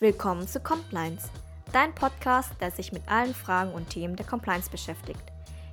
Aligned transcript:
Willkommen 0.00 0.46
zu 0.46 0.60
Compliance, 0.60 1.28
dein 1.72 1.92
Podcast, 1.92 2.52
der 2.60 2.70
sich 2.70 2.92
mit 2.92 3.02
allen 3.08 3.34
Fragen 3.34 3.72
und 3.72 3.90
Themen 3.90 4.14
der 4.14 4.26
Compliance 4.26 4.70
beschäftigt. 4.70 5.20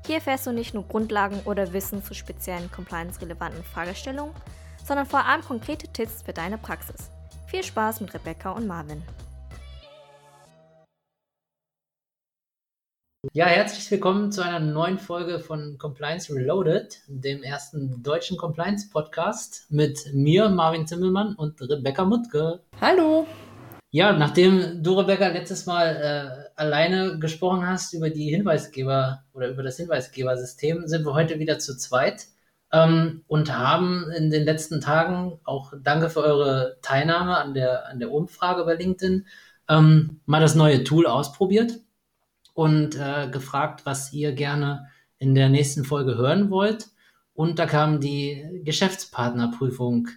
Hier 0.08 0.16
erfährst 0.16 0.48
du 0.48 0.52
nicht 0.52 0.74
nur 0.74 0.82
Grundlagen 0.82 1.42
oder 1.46 1.74
Wissen 1.74 2.04
zu 2.04 2.16
speziellen 2.16 2.72
compliance-relevanten 2.72 3.64
Fragestellungen, 3.64 4.34
sondern 4.84 5.06
vor 5.06 5.24
allem 5.24 5.44
konkrete 5.44 5.88
Tipps 5.94 6.24
für 6.24 6.34
deine 6.34 6.58
Praxis. 6.58 7.12
Viel 7.46 7.62
Spaß 7.62 8.02
mit 8.02 8.16
Rebecca 8.16 8.50
und 8.50 8.66
Marvin. 8.66 9.04
Ja, 13.34 13.46
herzlich 13.46 13.92
willkommen 13.92 14.32
zu 14.32 14.42
einer 14.42 14.60
neuen 14.60 14.98
Folge 14.98 15.40
von 15.40 15.78
Compliance 15.78 16.34
Reloaded, 16.34 17.00
dem 17.06 17.44
ersten 17.44 18.02
deutschen 18.02 18.38
Compliance-Podcast 18.38 19.68
mit 19.70 20.12
mir, 20.14 20.50
Marvin 20.50 20.88
Zimmelmann 20.88 21.36
und 21.36 21.62
Rebecca 21.62 22.04
Mutke. 22.06 22.64
Hallo! 22.82 23.28
Ja, 23.96 24.12
nachdem 24.12 24.84
du, 24.84 25.00
Rebecca, 25.00 25.30
letztes 25.30 25.68
Mal 25.68 25.96
äh, 25.96 26.60
alleine 26.62 27.18
gesprochen 27.18 27.66
hast 27.66 27.94
über 27.94 28.10
die 28.10 28.30
Hinweisgeber 28.30 29.24
oder 29.32 29.48
über 29.48 29.64
das 29.64 29.78
Hinweisgebersystem, 29.78 30.86
sind 30.86 31.06
wir 31.06 31.14
heute 31.14 31.40
wieder 31.40 31.60
zu 31.60 31.78
zweit 31.78 32.26
ähm, 32.74 33.24
und 33.28 33.58
haben 33.58 34.12
in 34.12 34.32
den 34.32 34.44
letzten 34.44 34.82
Tagen, 34.82 35.40
auch 35.46 35.72
danke 35.82 36.10
für 36.10 36.20
eure 36.20 36.78
Teilnahme 36.82 37.38
an 37.38 37.54
der, 37.54 37.88
an 37.88 38.00
der 38.00 38.12
Umfrage 38.12 38.66
bei 38.66 38.74
LinkedIn, 38.76 39.28
ähm, 39.70 40.20
mal 40.26 40.42
das 40.42 40.56
neue 40.56 40.84
Tool 40.84 41.08
ausprobiert 41.08 41.80
und 42.54 42.98
äh, 43.00 43.30
gefragt, 43.30 43.86
was 43.86 44.12
ihr 44.12 44.34
gerne 44.34 44.90
in 45.20 45.36
der 45.36 45.48
nächsten 45.48 45.86
Folge 45.86 46.18
hören 46.18 46.50
wollt. 46.50 46.88
Und 47.34 47.60
da 47.60 47.66
kam 47.66 48.02
die 48.02 48.62
Geschäftspartnerprüfung 48.66 50.10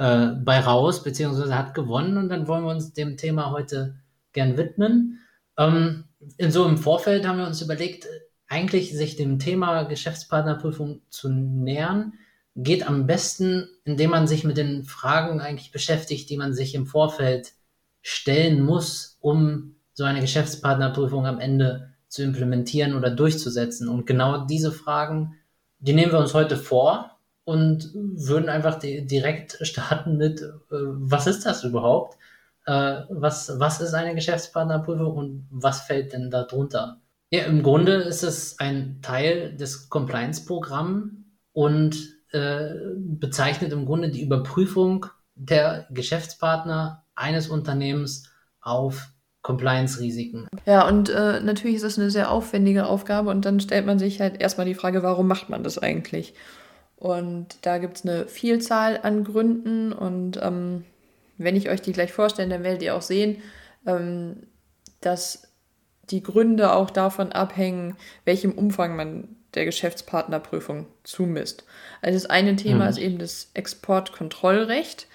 äh, 0.00 0.28
bei 0.42 0.60
raus, 0.60 1.02
beziehungsweise 1.02 1.54
hat 1.54 1.74
gewonnen 1.74 2.16
und 2.16 2.30
dann 2.30 2.48
wollen 2.48 2.64
wir 2.64 2.70
uns 2.70 2.94
dem 2.94 3.18
Thema 3.18 3.50
heute 3.50 3.96
gern 4.32 4.56
widmen. 4.56 5.20
Ähm, 5.58 6.04
in 6.38 6.50
so 6.50 6.64
im 6.64 6.78
Vorfeld 6.78 7.28
haben 7.28 7.38
wir 7.38 7.46
uns 7.46 7.60
überlegt, 7.60 8.06
eigentlich 8.48 8.96
sich 8.96 9.16
dem 9.16 9.38
Thema 9.38 9.82
Geschäftspartnerprüfung 9.82 11.02
zu 11.10 11.28
nähern, 11.28 12.14
geht 12.56 12.88
am 12.88 13.06
besten, 13.06 13.68
indem 13.84 14.08
man 14.08 14.26
sich 14.26 14.42
mit 14.42 14.56
den 14.56 14.84
Fragen 14.84 15.42
eigentlich 15.42 15.70
beschäftigt, 15.70 16.30
die 16.30 16.38
man 16.38 16.54
sich 16.54 16.74
im 16.74 16.86
Vorfeld 16.86 17.52
stellen 18.00 18.62
muss, 18.62 19.18
um 19.20 19.76
so 19.92 20.04
eine 20.04 20.22
Geschäftspartnerprüfung 20.22 21.26
am 21.26 21.38
Ende 21.38 21.90
zu 22.08 22.22
implementieren 22.22 22.94
oder 22.94 23.10
durchzusetzen. 23.10 23.86
Und 23.86 24.06
genau 24.06 24.46
diese 24.46 24.72
Fragen, 24.72 25.34
die 25.78 25.92
nehmen 25.92 26.12
wir 26.12 26.20
uns 26.20 26.32
heute 26.32 26.56
vor 26.56 27.19
und 27.50 27.90
würden 27.94 28.48
einfach 28.48 28.78
direkt 28.78 29.58
starten 29.62 30.16
mit, 30.16 30.40
äh, 30.40 30.46
was 30.70 31.26
ist 31.26 31.44
das 31.44 31.64
überhaupt? 31.64 32.16
Äh, 32.64 33.00
was, 33.08 33.58
was 33.58 33.80
ist 33.80 33.92
eine 33.92 34.14
Geschäftspartnerprüfung 34.14 35.16
und 35.16 35.48
was 35.50 35.80
fällt 35.80 36.12
denn 36.12 36.30
da 36.30 36.44
drunter? 36.44 37.00
Ja, 37.30 37.42
im 37.46 37.64
Grunde 37.64 37.94
ist 37.94 38.22
es 38.22 38.60
ein 38.60 39.00
Teil 39.02 39.56
des 39.56 39.88
Compliance-Programms 39.88 41.10
und 41.52 41.96
äh, 42.30 42.68
bezeichnet 42.96 43.72
im 43.72 43.84
Grunde 43.84 44.10
die 44.10 44.22
Überprüfung 44.22 45.06
der 45.34 45.88
Geschäftspartner 45.90 47.04
eines 47.16 47.48
Unternehmens 47.48 48.30
auf 48.60 49.08
Compliance-Risiken. 49.42 50.46
Ja, 50.66 50.86
und 50.86 51.08
äh, 51.08 51.40
natürlich 51.40 51.76
ist 51.76 51.84
das 51.84 51.98
eine 51.98 52.10
sehr 52.10 52.30
aufwendige 52.30 52.86
Aufgabe 52.86 53.30
und 53.30 53.44
dann 53.44 53.58
stellt 53.58 53.86
man 53.86 53.98
sich 53.98 54.20
halt 54.20 54.40
erstmal 54.40 54.66
die 54.66 54.74
Frage, 54.76 55.02
warum 55.02 55.26
macht 55.26 55.50
man 55.50 55.64
das 55.64 55.78
eigentlich? 55.78 56.34
Und 57.00 57.56
da 57.62 57.78
gibt 57.78 57.96
es 57.96 58.04
eine 58.04 58.28
Vielzahl 58.28 59.00
an 59.02 59.24
Gründen. 59.24 59.92
Und 59.92 60.38
ähm, 60.42 60.84
wenn 61.38 61.56
ich 61.56 61.70
euch 61.70 61.80
die 61.80 61.92
gleich 61.92 62.12
vorstelle, 62.12 62.50
dann 62.50 62.62
werdet 62.62 62.82
ihr 62.82 62.94
auch 62.94 63.02
sehen, 63.02 63.42
ähm, 63.86 64.36
dass 65.00 65.48
die 66.10 66.22
Gründe 66.22 66.72
auch 66.72 66.90
davon 66.90 67.32
abhängen, 67.32 67.96
welchem 68.24 68.52
Umfang 68.52 68.96
man 68.96 69.28
der 69.54 69.64
Geschäftspartnerprüfung 69.64 70.86
zumisst. 71.02 71.64
Also 72.02 72.16
das 72.16 72.30
eine 72.30 72.54
Thema 72.56 72.84
mhm. 72.84 72.90
ist 72.90 72.98
eben 72.98 73.18
das 73.18 73.50
Exportkontrollrecht. 73.54 75.08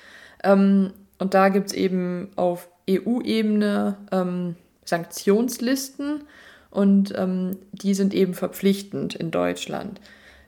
Ähm, 0.44 0.92
und 1.20 1.34
da 1.36 1.50
gibt 1.50 1.68
es 1.68 1.74
eben 1.74 2.30
auf 2.36 2.68
EU-Ebene 2.90 3.98
ähm, 4.12 4.56
Sanktionslisten 4.84 6.24
und 6.72 7.14
ähm, 7.16 7.58
die 7.72 7.94
sind 7.94 8.14
eben 8.14 8.34
verpflichtend 8.34 9.16
in 9.16 9.32
Deutschland. 9.32 10.02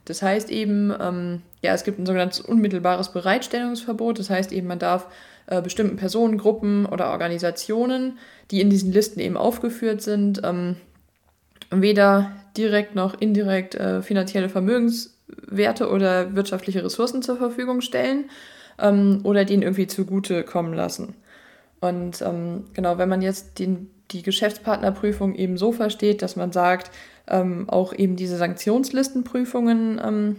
Das 0.07 0.21
heißt 0.21 0.49
eben, 0.49 0.93
ähm, 0.99 1.41
ja, 1.61 1.73
es 1.73 1.83
gibt 1.83 1.99
ein 1.99 2.05
sogenanntes 2.05 2.39
unmittelbares 2.39 3.11
Bereitstellungsverbot. 3.11 4.19
Das 4.19 4.29
heißt 4.29 4.53
eben, 4.53 4.67
man 4.67 4.79
darf 4.79 5.07
äh, 5.47 5.61
bestimmten 5.61 5.97
Personengruppen 5.97 6.85
oder 6.85 7.11
Organisationen, 7.11 8.17
die 8.49 8.61
in 8.61 8.69
diesen 8.69 8.93
Listen 8.93 9.19
eben 9.19 9.35
aufgeführt 9.35 10.01
sind, 10.01 10.41
ähm, 10.45 10.77
weder 11.71 12.31
direkt 12.55 12.95
noch 12.95 13.19
indirekt 13.19 13.75
äh, 13.75 14.01
finanzielle 14.01 14.47
Vermögenswerte 14.47 15.89
oder 15.89 16.35
wirtschaftliche 16.35 16.83
Ressourcen 16.85 17.21
zur 17.21 17.35
Verfügung 17.35 17.81
stellen 17.81 18.29
ähm, 18.79 19.19
oder 19.23 19.43
denen 19.43 19.63
irgendwie 19.63 19.87
zugute 19.87 20.43
kommen 20.43 20.73
lassen. 20.73 21.15
Und 21.81 22.21
ähm, 22.21 22.63
genau, 22.73 22.97
wenn 22.97 23.09
man 23.09 23.21
jetzt 23.21 23.59
den, 23.59 23.89
die 24.11 24.23
Geschäftspartnerprüfung 24.23 25.35
eben 25.35 25.57
so 25.57 25.73
versteht, 25.73 26.21
dass 26.21 26.37
man 26.37 26.53
sagt, 26.53 26.91
ähm, 27.29 27.69
auch 27.69 27.93
eben 27.93 28.15
diese 28.15 28.37
Sanktionslistenprüfungen 28.37 30.01
ähm, 30.03 30.35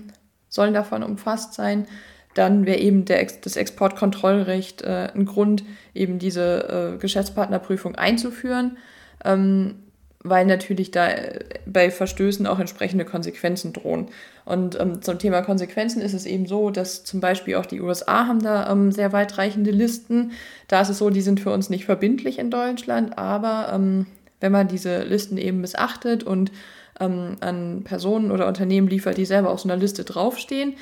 sollen 0.48 0.74
davon 0.74 1.02
umfasst 1.02 1.54
sein. 1.54 1.86
Dann 2.34 2.66
wäre 2.66 2.78
eben 2.78 3.04
der, 3.04 3.26
das 3.42 3.56
Exportkontrollrecht 3.56 4.82
äh, 4.82 5.08
ein 5.14 5.24
Grund, 5.24 5.64
eben 5.94 6.18
diese 6.18 6.94
äh, 6.94 6.98
Geschäftspartnerprüfung 6.98 7.96
einzuführen, 7.96 8.76
ähm, 9.24 9.76
weil 10.22 10.46
natürlich 10.46 10.90
da 10.90 11.08
äh, 11.08 11.40
bei 11.66 11.90
Verstößen 11.90 12.46
auch 12.46 12.58
entsprechende 12.58 13.04
Konsequenzen 13.04 13.72
drohen. 13.72 14.08
Und 14.44 14.78
ähm, 14.80 15.02
zum 15.02 15.18
Thema 15.18 15.42
Konsequenzen 15.42 16.00
ist 16.00 16.14
es 16.14 16.26
eben 16.26 16.46
so, 16.46 16.70
dass 16.70 17.02
zum 17.02 17.20
Beispiel 17.20 17.56
auch 17.56 17.66
die 17.66 17.80
USA 17.80 18.26
haben 18.26 18.40
da 18.40 18.70
ähm, 18.70 18.92
sehr 18.92 19.12
weitreichende 19.12 19.70
Listen. 19.70 20.32
Da 20.68 20.82
ist 20.82 20.90
es 20.90 20.98
so, 20.98 21.10
die 21.10 21.22
sind 21.22 21.40
für 21.40 21.50
uns 21.50 21.70
nicht 21.70 21.86
verbindlich 21.86 22.38
in 22.38 22.50
Deutschland, 22.50 23.18
aber 23.18 23.72
ähm, 23.74 24.06
wenn 24.40 24.52
man 24.52 24.68
diese 24.68 25.02
Listen 25.02 25.38
eben 25.38 25.60
missachtet 25.60 26.22
und 26.22 26.52
ähm, 27.00 27.36
an 27.40 27.82
Personen 27.84 28.30
oder 28.30 28.46
Unternehmen 28.46 28.88
liefert, 28.88 29.16
die 29.16 29.24
selber 29.24 29.50
auf 29.50 29.60
so 29.60 29.68
einer 29.68 29.80
Liste 29.80 30.04
draufstehen. 30.04 30.74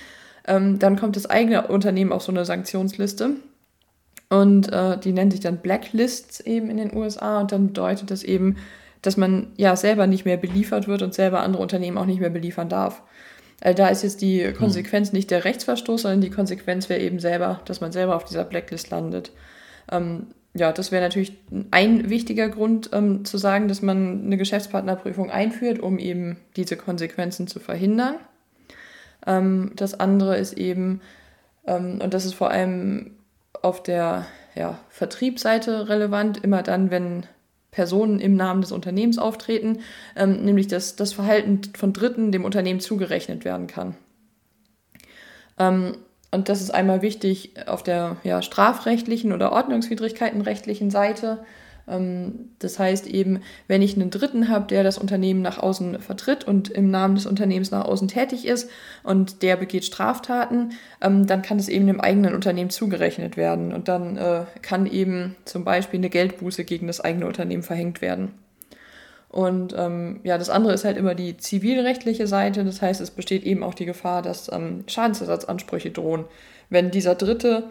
Ähm, 0.46 0.78
dann 0.78 0.96
kommt 0.96 1.16
das 1.16 1.26
eigene 1.26 1.66
Unternehmen 1.68 2.12
auf 2.12 2.22
so 2.22 2.32
eine 2.32 2.44
Sanktionsliste. 2.44 3.36
Und 4.28 4.72
äh, 4.72 4.98
die 4.98 5.12
nennt 5.12 5.32
sich 5.32 5.40
dann 5.40 5.58
Blacklists 5.58 6.40
eben 6.40 6.70
in 6.70 6.76
den 6.76 6.96
USA. 6.96 7.40
Und 7.40 7.52
dann 7.52 7.68
bedeutet 7.68 8.10
das 8.10 8.22
eben, 8.22 8.56
dass 9.02 9.16
man 9.16 9.48
ja 9.56 9.76
selber 9.76 10.06
nicht 10.06 10.24
mehr 10.24 10.36
beliefert 10.36 10.88
wird 10.88 11.02
und 11.02 11.14
selber 11.14 11.40
andere 11.40 11.62
Unternehmen 11.62 11.98
auch 11.98 12.06
nicht 12.06 12.20
mehr 12.20 12.30
beliefern 12.30 12.68
darf. 12.68 13.02
Also 13.60 13.76
da 13.76 13.88
ist 13.88 14.02
jetzt 14.02 14.20
die 14.20 14.44
hm. 14.44 14.54
Konsequenz 14.54 15.12
nicht 15.12 15.30
der 15.30 15.44
Rechtsverstoß, 15.44 16.02
sondern 16.02 16.20
die 16.20 16.30
Konsequenz 16.30 16.88
wäre 16.88 17.00
eben 17.00 17.20
selber, 17.20 17.60
dass 17.64 17.80
man 17.80 17.92
selber 17.92 18.16
auf 18.16 18.24
dieser 18.24 18.44
Blacklist 18.44 18.90
landet. 18.90 19.32
Ähm, 19.90 20.26
ja, 20.56 20.72
das 20.72 20.90
wäre 20.90 21.02
natürlich 21.02 21.36
ein 21.70 22.08
wichtiger 22.08 22.48
Grund 22.48 22.90
ähm, 22.92 23.24
zu 23.24 23.38
sagen, 23.38 23.68
dass 23.68 23.82
man 23.82 24.24
eine 24.24 24.36
Geschäftspartnerprüfung 24.36 25.30
einführt, 25.30 25.80
um 25.80 25.98
eben 25.98 26.38
diese 26.56 26.76
Konsequenzen 26.76 27.46
zu 27.46 27.60
verhindern. 27.60 28.16
Ähm, 29.26 29.72
das 29.76 29.98
andere 29.98 30.38
ist 30.38 30.54
eben, 30.54 31.00
ähm, 31.66 32.00
und 32.02 32.14
das 32.14 32.24
ist 32.24 32.34
vor 32.34 32.50
allem 32.50 33.12
auf 33.62 33.82
der 33.82 34.26
ja, 34.54 34.78
Vertriebsseite 34.88 35.88
relevant, 35.88 36.42
immer 36.42 36.62
dann, 36.62 36.90
wenn 36.90 37.26
Personen 37.70 38.20
im 38.20 38.36
Namen 38.36 38.62
des 38.62 38.72
Unternehmens 38.72 39.18
auftreten, 39.18 39.80
ähm, 40.16 40.44
nämlich 40.44 40.68
dass 40.68 40.96
das 40.96 41.12
Verhalten 41.12 41.60
von 41.76 41.92
Dritten 41.92 42.32
dem 42.32 42.44
Unternehmen 42.44 42.80
zugerechnet 42.80 43.44
werden 43.44 43.66
kann. 43.66 43.96
Und 46.36 46.50
das 46.50 46.60
ist 46.60 46.70
einmal 46.70 47.00
wichtig 47.00 47.54
auf 47.66 47.82
der 47.82 48.18
ja, 48.22 48.42
strafrechtlichen 48.42 49.32
oder 49.32 49.52
ordnungswidrigkeitenrechtlichen 49.52 50.90
Seite. 50.90 51.38
Ähm, 51.88 52.50
das 52.58 52.78
heißt 52.78 53.06
eben, 53.06 53.40
wenn 53.68 53.80
ich 53.80 53.96
einen 53.96 54.10
Dritten 54.10 54.50
habe, 54.50 54.66
der 54.66 54.84
das 54.84 54.98
Unternehmen 54.98 55.40
nach 55.40 55.56
außen 55.56 55.98
vertritt 56.02 56.44
und 56.44 56.68
im 56.68 56.90
Namen 56.90 57.14
des 57.14 57.24
Unternehmens 57.24 57.70
nach 57.70 57.86
außen 57.86 58.08
tätig 58.08 58.46
ist 58.46 58.68
und 59.02 59.40
der 59.40 59.56
begeht 59.56 59.86
Straftaten, 59.86 60.72
ähm, 61.00 61.26
dann 61.26 61.40
kann 61.40 61.58
es 61.58 61.70
eben 61.70 61.86
dem 61.86 62.02
eigenen 62.02 62.34
Unternehmen 62.34 62.68
zugerechnet 62.68 63.38
werden. 63.38 63.72
Und 63.72 63.88
dann 63.88 64.18
äh, 64.18 64.42
kann 64.60 64.84
eben 64.84 65.36
zum 65.46 65.64
Beispiel 65.64 66.00
eine 66.00 66.10
Geldbuße 66.10 66.64
gegen 66.64 66.86
das 66.86 67.00
eigene 67.00 67.26
Unternehmen 67.26 67.62
verhängt 67.62 68.02
werden. 68.02 68.34
Und 69.36 69.74
ähm, 69.76 70.20
ja, 70.22 70.38
das 70.38 70.48
andere 70.48 70.72
ist 70.72 70.86
halt 70.86 70.96
immer 70.96 71.14
die 71.14 71.36
zivilrechtliche 71.36 72.26
Seite. 72.26 72.64
Das 72.64 72.80
heißt, 72.80 73.02
es 73.02 73.10
besteht 73.10 73.44
eben 73.44 73.62
auch 73.62 73.74
die 73.74 73.84
Gefahr, 73.84 74.22
dass 74.22 74.50
ähm, 74.50 74.84
Schadensersatzansprüche 74.86 75.90
drohen. 75.90 76.24
Wenn 76.70 76.90
dieser 76.90 77.16
Dritte, 77.16 77.64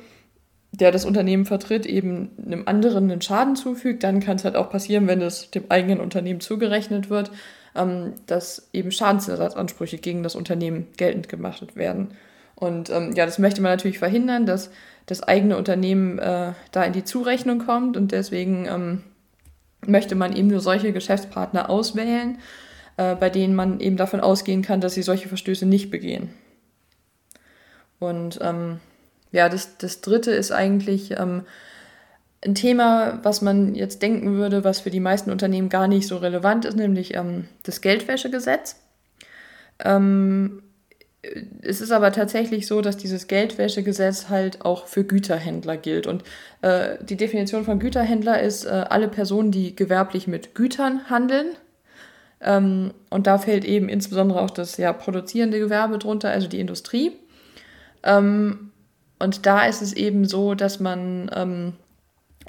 der 0.72 0.92
das 0.92 1.06
Unternehmen 1.06 1.46
vertritt, 1.46 1.88
eben 1.88 2.30
einem 2.38 2.68
anderen 2.68 3.10
einen 3.10 3.20
Schaden 3.20 3.56
zufügt, 3.56 4.04
dann 4.04 4.20
kann 4.20 4.36
es 4.36 4.46
halt 4.46 4.56
auch 4.56 4.70
passieren, 4.70 5.08
wenn 5.08 5.24
es 5.24 5.50
dem 5.50 5.64
eigenen 5.70 6.02
Unternehmen 6.02 6.40
zugerechnet 6.40 7.10
wird, 7.10 7.32
ähm, 7.76 8.14
dass 8.28 8.70
eben 8.72 8.92
Schadensersatzansprüche 8.92 9.98
gegen 9.98 10.22
das 10.22 10.36
Unternehmen 10.36 10.86
geltend 10.98 11.30
gemacht 11.30 11.76
werden. 11.76 12.10
Und 12.54 12.92
ähm, 12.92 13.14
ja, 13.16 13.26
das 13.26 13.40
möchte 13.40 13.64
man 13.64 13.72
natürlich 13.72 13.98
verhindern, 13.98 14.46
dass 14.46 14.70
das 15.08 15.24
eigene 15.24 15.58
Unternehmen 15.58 16.20
äh, 16.20 16.52
da 16.72 16.84
in 16.84 16.94
die 16.94 17.06
Zurechnung 17.06 17.58
kommt 17.58 17.98
und 17.98 18.12
deswegen 18.12 18.68
ähm, 18.68 19.02
möchte 19.88 20.16
man 20.16 20.36
eben 20.36 20.48
nur 20.48 20.60
solche 20.60 20.94
Geschäftspartner 20.94 21.70
auswählen, 21.70 22.40
äh, 22.98 23.16
bei 23.16 23.30
denen 23.30 23.56
man 23.56 23.80
eben 23.80 23.98
davon 23.98 24.20
ausgehen 24.20 24.62
kann, 24.62 24.82
dass 24.82 24.94
sie 24.94 25.04
solche 25.04 25.28
Verstöße 25.28 25.66
nicht 25.66 25.92
begehen. 25.92 26.30
Und 28.00 28.40
ähm, 28.42 28.80
ja, 29.32 29.50
das, 29.50 29.78
das 29.78 30.02
dritte 30.02 30.32
ist 30.32 30.52
eigentlich 30.52 31.12
ähm, 31.12 31.44
ein 32.46 32.56
Thema, 32.56 33.20
was 33.24 33.42
man 33.42 33.76
jetzt 33.76 34.02
denken 34.02 34.36
würde, 34.36 34.64
was 34.64 34.82
für 34.82 34.92
die 34.92 35.00
meisten 35.00 35.32
Unternehmen 35.32 35.70
gar 35.70 35.88
nicht 35.88 36.08
so 36.08 36.18
relevant 36.18 36.66
ist, 36.66 36.78
nämlich 36.78 37.16
ähm, 37.16 37.48
das 37.64 37.82
Geldwäschegesetz. 37.82 38.78
Ähm, 39.84 40.62
es 41.62 41.82
ist 41.82 41.92
aber 41.92 42.12
tatsächlich 42.12 42.68
so, 42.68 42.82
dass 42.82 42.98
dieses 42.98 43.28
Geldwäschegesetz 43.28 44.30
halt 44.30 44.64
auch 44.64 44.88
für 44.88 45.04
Güterhändler 45.04 45.78
gilt. 45.78 46.08
Und 46.08 46.24
äh, 46.62 46.98
die 47.04 47.18
Definition 47.18 47.66
von 47.66 47.80
Güterhändler 47.80 48.42
ist 48.42 48.66
äh, 48.66 48.86
alle 48.90 49.08
Personen, 49.08 49.52
die 49.52 49.76
gewerblich 49.76 50.28
mit 50.28 50.56
Gütern 50.56 51.10
handeln. 51.10 51.48
Ähm, 52.42 52.94
und 53.10 53.28
da 53.28 53.38
fällt 53.38 53.66
eben 53.66 53.90
insbesondere 53.90 54.42
auch 54.42 54.52
das 54.52 54.78
ja, 54.78 54.94
produzierende 54.94 55.60
Gewerbe 55.60 55.98
drunter, 55.98 56.30
also 56.30 56.48
die 56.48 56.60
Industrie. 56.60 57.14
Ähm, 58.04 58.72
und 59.20 59.46
da 59.46 59.66
ist 59.66 59.82
es 59.82 59.94
eben 59.94 60.26
so, 60.26 60.56
dass 60.56 60.80
man 60.80 61.32
ähm, 61.34 61.74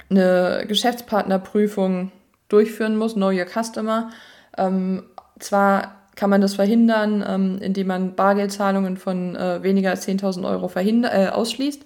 eine 0.09 0.65
Geschäftspartnerprüfung 0.67 2.11
durchführen 2.49 2.97
muss, 2.97 3.13
Know 3.13 3.29
Your 3.29 3.45
Customer. 3.45 4.11
Ähm, 4.57 5.03
zwar 5.39 5.96
kann 6.17 6.29
man 6.29 6.41
das 6.41 6.55
verhindern, 6.55 7.23
ähm, 7.25 7.59
indem 7.61 7.87
man 7.87 8.15
Bargeldzahlungen 8.15 8.97
von 8.97 9.35
äh, 9.35 9.63
weniger 9.63 9.91
als 9.91 10.05
10.000 10.05 10.45
Euro 10.45 10.69
äh, 10.75 11.27
ausschließt. 11.27 11.85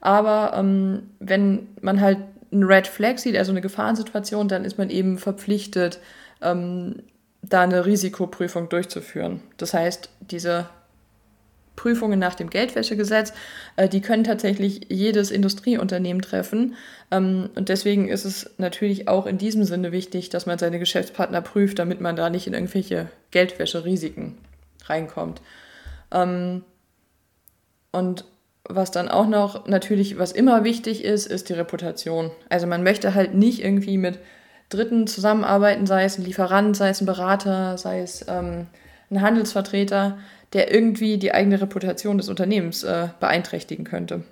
Aber 0.00 0.54
ähm, 0.56 1.10
wenn 1.20 1.68
man 1.82 2.00
halt 2.00 2.18
ein 2.52 2.64
Red 2.64 2.86
Flag 2.86 3.18
sieht, 3.18 3.36
also 3.36 3.52
eine 3.52 3.60
Gefahrensituation, 3.60 4.48
dann 4.48 4.64
ist 4.64 4.78
man 4.78 4.90
eben 4.90 5.18
verpflichtet, 5.18 6.00
ähm, 6.40 7.02
da 7.42 7.62
eine 7.62 7.86
Risikoprüfung 7.86 8.68
durchzuführen. 8.68 9.40
Das 9.58 9.74
heißt, 9.74 10.08
diese 10.20 10.66
Prüfungen 11.76 12.18
nach 12.18 12.34
dem 12.34 12.50
Geldwäschegesetz, 12.50 13.32
äh, 13.76 13.88
die 13.88 14.00
können 14.00 14.24
tatsächlich 14.24 14.86
jedes 14.88 15.30
Industrieunternehmen 15.30 16.22
treffen. 16.22 16.74
Ähm, 17.10 17.50
und 17.54 17.68
deswegen 17.68 18.08
ist 18.08 18.24
es 18.24 18.50
natürlich 18.58 19.08
auch 19.08 19.26
in 19.26 19.38
diesem 19.38 19.64
Sinne 19.64 19.92
wichtig, 19.92 20.30
dass 20.30 20.46
man 20.46 20.58
seine 20.58 20.78
Geschäftspartner 20.78 21.42
prüft, 21.42 21.78
damit 21.78 22.00
man 22.00 22.16
da 22.16 22.30
nicht 22.30 22.46
in 22.46 22.54
irgendwelche 22.54 23.08
Geldwäscherisiken 23.30 24.38
reinkommt. 24.86 25.40
Ähm, 26.10 26.64
und 27.92 28.24
was 28.68 28.90
dann 28.90 29.08
auch 29.08 29.28
noch 29.28 29.66
natürlich, 29.66 30.18
was 30.18 30.32
immer 30.32 30.64
wichtig 30.64 31.04
ist, 31.04 31.26
ist 31.26 31.48
die 31.48 31.54
Reputation. 31.54 32.30
Also 32.48 32.66
man 32.66 32.82
möchte 32.82 33.14
halt 33.14 33.34
nicht 33.34 33.62
irgendwie 33.62 33.98
mit 33.98 34.18
Dritten 34.68 35.06
zusammenarbeiten, 35.06 35.86
sei 35.86 36.04
es 36.04 36.18
ein 36.18 36.24
Lieferant, 36.24 36.76
sei 36.76 36.88
es 36.88 37.00
ein 37.00 37.06
Berater, 37.06 37.78
sei 37.78 38.00
es 38.00 38.26
ähm, 38.28 38.66
ein 39.10 39.22
Handelsvertreter, 39.22 40.18
der 40.52 40.72
irgendwie 40.72 41.18
die 41.18 41.32
eigene 41.32 41.60
Reputation 41.60 42.18
des 42.18 42.28
Unternehmens 42.28 42.82
äh, 42.82 43.08
beeinträchtigen 43.20 43.84
könnte. 43.84 44.22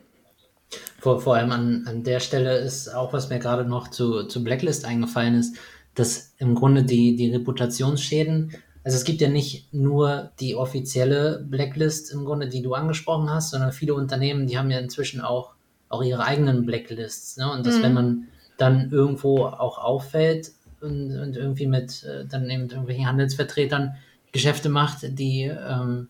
Vor, 0.98 1.20
vor 1.20 1.36
allem 1.36 1.52
an, 1.52 1.84
an 1.86 2.02
der 2.02 2.20
Stelle 2.20 2.56
ist 2.58 2.88
auch, 2.88 3.12
was 3.12 3.28
mir 3.28 3.38
gerade 3.38 3.64
noch 3.64 3.88
zu, 3.88 4.24
zu 4.24 4.42
Blacklist 4.42 4.84
eingefallen 4.84 5.34
ist, 5.34 5.56
dass 5.94 6.34
im 6.38 6.54
Grunde 6.54 6.82
die, 6.84 7.16
die 7.16 7.30
Reputationsschäden, 7.30 8.52
also 8.82 8.96
es 8.96 9.04
gibt 9.04 9.20
ja 9.20 9.28
nicht 9.28 9.72
nur 9.72 10.32
die 10.40 10.56
offizielle 10.56 11.44
Blacklist 11.48 12.12
im 12.12 12.24
Grunde, 12.24 12.48
die 12.48 12.62
du 12.62 12.74
angesprochen 12.74 13.30
hast, 13.30 13.50
sondern 13.50 13.72
viele 13.72 13.94
Unternehmen, 13.94 14.46
die 14.46 14.58
haben 14.58 14.70
ja 14.70 14.78
inzwischen 14.78 15.20
auch, 15.20 15.54
auch 15.88 16.02
ihre 16.02 16.24
eigenen 16.24 16.66
Blacklists. 16.66 17.36
Ne? 17.36 17.50
Und 17.50 17.66
dass, 17.66 17.78
mhm. 17.78 17.82
wenn 17.82 17.94
man 17.94 18.28
dann 18.56 18.90
irgendwo 18.90 19.44
auch 19.44 19.78
auffällt 19.78 20.52
und, 20.80 21.18
und 21.18 21.36
irgendwie 21.36 21.66
mit 21.66 22.04
äh, 22.04 22.24
dann 22.26 22.48
eben 22.50 22.68
irgendwelchen 22.68 23.06
Handelsvertretern 23.06 23.96
Geschäfte 24.34 24.68
macht, 24.68 25.18
die 25.18 25.44
ähm, 25.44 26.08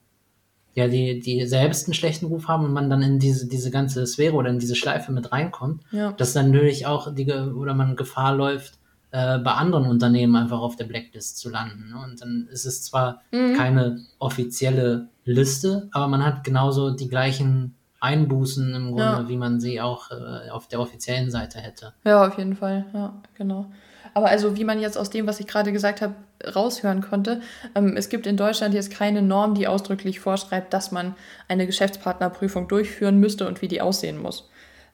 ja, 0.74 0.88
die, 0.88 1.20
die 1.20 1.46
selbst 1.46 1.86
einen 1.86 1.94
schlechten 1.94 2.26
Ruf 2.26 2.48
haben 2.48 2.64
und 2.64 2.72
man 2.72 2.90
dann 2.90 3.02
in 3.02 3.20
diese, 3.20 3.46
diese 3.46 3.70
ganze 3.70 4.04
Sphäre 4.06 4.34
oder 4.34 4.50
in 4.50 4.58
diese 4.58 4.74
Schleife 4.74 5.12
mit 5.12 5.30
reinkommt, 5.30 5.84
ja. 5.92 6.10
dass 6.12 6.32
dann 6.32 6.50
natürlich 6.50 6.86
auch 6.86 7.14
die 7.14 7.30
oder 7.30 7.74
man 7.74 7.94
Gefahr 7.94 8.34
läuft, 8.34 8.78
äh, 9.12 9.38
bei 9.38 9.52
anderen 9.52 9.86
Unternehmen 9.86 10.34
einfach 10.34 10.58
auf 10.58 10.74
der 10.74 10.86
Blacklist 10.86 11.38
zu 11.38 11.48
landen. 11.48 11.90
Ne? 11.90 12.02
Und 12.02 12.20
dann 12.20 12.48
ist 12.50 12.64
es 12.64 12.82
zwar 12.82 13.22
mhm. 13.30 13.54
keine 13.54 14.00
offizielle 14.18 15.08
Liste, 15.24 15.88
aber 15.92 16.08
man 16.08 16.24
hat 16.24 16.42
genauso 16.42 16.90
die 16.90 17.08
gleichen 17.08 17.76
Einbußen 18.00 18.74
im 18.74 18.88
Grunde, 18.88 19.02
ja. 19.02 19.28
wie 19.28 19.36
man 19.36 19.60
sie 19.60 19.80
auch 19.80 20.10
äh, 20.10 20.50
auf 20.50 20.66
der 20.66 20.80
offiziellen 20.80 21.30
Seite 21.30 21.60
hätte. 21.60 21.94
Ja, 22.04 22.26
auf 22.26 22.36
jeden 22.36 22.56
Fall, 22.56 22.86
ja, 22.92 23.22
genau. 23.34 23.70
Aber 24.14 24.28
also, 24.28 24.56
wie 24.56 24.64
man 24.64 24.80
jetzt 24.80 24.96
aus 24.96 25.10
dem, 25.10 25.26
was 25.26 25.40
ich 25.40 25.46
gerade 25.48 25.72
gesagt 25.72 26.00
habe, 26.00 26.14
raushören 26.54 27.02
konnte, 27.02 27.40
ähm, 27.74 27.96
es 27.96 28.08
gibt 28.08 28.26
in 28.26 28.36
Deutschland 28.36 28.72
jetzt 28.72 28.92
keine 28.92 29.22
Norm, 29.22 29.54
die 29.54 29.66
ausdrücklich 29.66 30.20
vorschreibt, 30.20 30.72
dass 30.72 30.92
man 30.92 31.16
eine 31.48 31.66
Geschäftspartnerprüfung 31.66 32.68
durchführen 32.68 33.18
müsste 33.18 33.46
und 33.48 33.60
wie 33.60 33.68
die 33.68 33.80
aussehen 33.80 34.22
muss. 34.22 34.48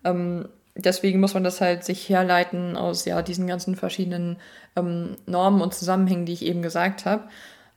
Ähm, 0.05 0.49
deswegen 0.75 1.21
muss 1.21 1.35
man 1.35 1.45
das 1.45 1.61
halt 1.61 1.85
sich 1.85 2.09
herleiten 2.09 2.77
aus 2.77 3.05
ja, 3.05 3.21
diesen 3.21 3.47
ganzen 3.47 3.77
verschiedenen 3.77 4.39
ähm, 4.75 5.17
Normen 5.27 5.61
und 5.61 5.75
Zusammenhängen, 5.75 6.25
die 6.25 6.33
ich 6.33 6.45
eben 6.45 6.63
gesagt 6.63 7.05
habe. 7.05 7.25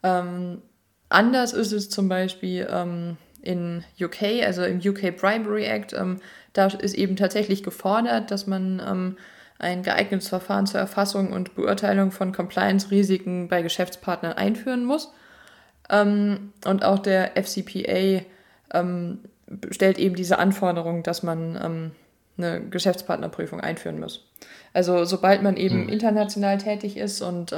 Ähm, 0.02 0.62
anders 1.10 1.52
ist 1.52 1.74
es 1.74 1.90
zum 1.90 2.08
Beispiel 2.08 2.68
ähm, 2.72 3.18
in 3.42 3.84
UK, 4.00 4.44
also 4.46 4.64
im 4.64 4.78
UK 4.78 5.18
Bribery 5.18 5.66
Act. 5.66 5.92
Ähm, 5.92 6.22
da 6.54 6.68
ist 6.68 6.94
eben 6.94 7.18
tatsächlich 7.18 7.64
gefordert, 7.64 8.32
dass 8.32 8.48
man 8.48 9.18
ein 9.60 9.84
geeignetes 9.84 10.30
Verfahren 10.30 10.66
zur 10.66 10.80
Erfassung 10.80 11.32
und 11.32 11.56
Beurteilung 11.56 12.12
von 12.12 12.32
Compliance-Risiken 12.32 13.48
bei 13.48 13.62
Geschäftspartnern 13.62 14.34
einführen 14.34 14.86
muss. 14.86 15.14
Ähm, 15.90 16.54
und 16.66 16.84
auch 16.84 17.00
der 17.00 17.32
FCPA 17.42 18.24
ähm, 18.74 19.20
stellt 19.72 20.00
eben 20.00 20.16
diese 20.16 20.40
Anforderung, 20.40 21.04
dass 21.04 21.24
man 21.24 21.60
ähm, 21.64 21.92
eine 22.38 22.62
Geschäftspartnerprüfung 22.62 23.60
einführen 23.60 24.00
muss. 24.00 24.30
Also 24.74 25.06
sobald 25.06 25.44
man 25.44 25.56
eben 25.56 25.84
mhm. 25.84 25.90
international 25.90 26.58
tätig 26.58 26.98
ist 26.98 27.22
und 27.22 27.54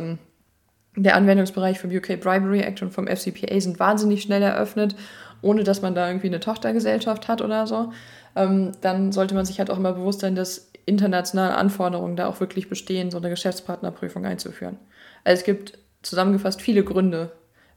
der 0.98 1.16
Anwendungsbereich 1.16 1.80
vom 1.80 1.92
UK 1.92 2.20
Bribery 2.20 2.62
Act 2.62 2.82
und 2.82 2.92
vom 2.92 3.08
FCPA 3.08 3.60
sind 3.60 3.80
wahnsinnig 3.80 4.22
schnell 4.22 4.42
eröffnet, 4.42 4.96
ohne 5.42 5.64
dass 5.64 5.82
man 5.82 5.96
da 5.96 6.08
irgendwie 6.08 6.28
eine 6.28 6.40
Tochtergesellschaft 6.40 7.28
hat 7.28 7.42
oder 7.42 7.68
so, 7.68 7.92
ähm, 8.36 8.72
dann 8.82 9.12
sollte 9.12 9.36
man 9.36 9.46
sich 9.46 9.60
halt 9.60 9.70
auch 9.70 9.78
immer 9.78 9.94
bewusst 9.94 10.22
sein, 10.22 10.36
dass 10.36 10.72
internationale 10.86 11.56
Anforderungen 11.56 12.16
da 12.16 12.28
auch 12.28 12.40
wirklich 12.40 12.70
bestehen, 12.70 13.12
so 13.12 13.18
eine 13.18 13.30
Geschäftspartnerprüfung 13.30 14.26
einzuführen. 14.26 14.78
Also 15.24 15.40
es 15.40 15.46
gibt 15.46 15.78
zusammengefasst 16.02 16.62
viele 16.62 16.84
Gründe, 16.84 17.32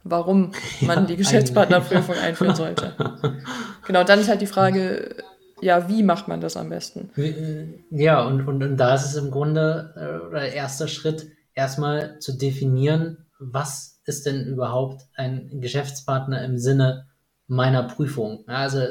warum 0.04 0.52
man 0.80 1.00
ja, 1.00 1.04
die 1.06 1.16
Geschäftspartnerprüfung 1.16 2.16
einführen 2.16 2.54
sollte. 2.54 2.94
Genau, 3.86 4.04
dann 4.04 4.20
ist 4.20 4.28
halt 4.28 4.40
die 4.40 4.46
Frage, 4.46 5.16
ja, 5.60 5.88
wie 5.88 6.02
macht 6.02 6.28
man 6.28 6.40
das 6.40 6.56
am 6.56 6.68
besten? 6.68 7.10
Äh, 7.16 7.66
ja, 7.90 8.22
und, 8.22 8.46
und, 8.46 8.62
und 8.62 8.76
da 8.76 8.94
ist 8.94 9.06
es 9.06 9.16
im 9.16 9.30
Grunde 9.30 10.28
äh, 10.30 10.34
der 10.34 10.52
erste 10.54 10.88
Schritt, 10.88 11.28
erstmal 11.54 12.20
zu 12.20 12.38
definieren, 12.38 13.26
was 13.40 14.00
ist 14.04 14.26
denn 14.26 14.46
überhaupt 14.46 15.02
ein 15.14 15.60
Geschäftspartner 15.60 16.44
im 16.44 16.58
Sinne 16.58 17.08
meiner 17.46 17.82
Prüfung. 17.82 18.44
Also 18.46 18.82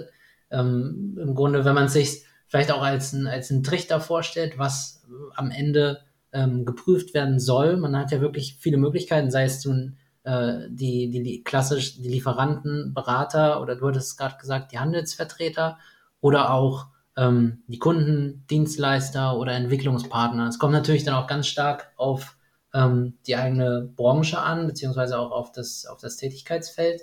ähm, 0.51 1.17
im 1.21 1.36
Grunde, 1.36 1.63
wenn 1.65 1.75
man 1.75 1.88
sich 1.88 2.25
vielleicht 2.47 2.71
auch 2.71 2.81
als 2.81 3.13
ein, 3.13 3.27
als 3.27 3.49
ein 3.49 3.63
Trichter 3.63 3.99
vorstellt, 3.99 4.57
was 4.57 5.03
am 5.35 5.51
Ende 5.51 6.01
ähm, 6.33 6.65
geprüft 6.65 7.13
werden 7.13 7.39
soll. 7.39 7.77
Man 7.77 7.95
hat 7.97 8.11
ja 8.11 8.21
wirklich 8.21 8.57
viele 8.59 8.77
Möglichkeiten, 8.77 9.31
sei 9.31 9.45
es 9.45 9.63
nun 9.65 9.97
äh, 10.23 10.67
die, 10.69 11.09
die, 11.09 11.23
die 11.23 11.43
klassisch 11.43 11.95
die 12.01 12.09
Lieferanten, 12.09 12.93
Berater 12.93 13.61
oder 13.61 13.75
du 13.75 13.87
hattest 13.87 14.17
gerade 14.17 14.37
gesagt, 14.37 14.71
die 14.71 14.79
Handelsvertreter 14.79 15.77
oder 16.21 16.51
auch 16.51 16.87
ähm, 17.15 17.63
die 17.67 17.79
Kunden, 17.79 18.45
Dienstleister 18.49 19.37
oder 19.37 19.53
Entwicklungspartner. 19.53 20.47
Es 20.47 20.59
kommt 20.59 20.73
natürlich 20.73 21.03
dann 21.03 21.15
auch 21.15 21.27
ganz 21.27 21.47
stark 21.47 21.91
auf 21.95 22.37
ähm, 22.73 23.17
die 23.25 23.35
eigene 23.35 23.89
Branche 23.95 24.39
an, 24.39 24.67
beziehungsweise 24.67 25.17
auch 25.17 25.31
auf 25.31 25.51
das, 25.51 25.85
auf 25.85 25.99
das 25.99 26.17
Tätigkeitsfeld 26.17 27.01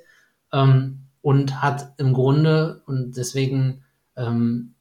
ähm, 0.52 1.06
und 1.20 1.62
hat 1.62 1.94
im 1.96 2.12
Grunde 2.12 2.82
und 2.86 3.16
deswegen 3.16 3.82
ähm, 4.16 4.74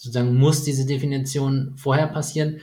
sozusagen 0.00 0.34
muss 0.34 0.64
diese 0.64 0.86
Definition 0.86 1.74
vorher 1.76 2.06
passieren, 2.06 2.60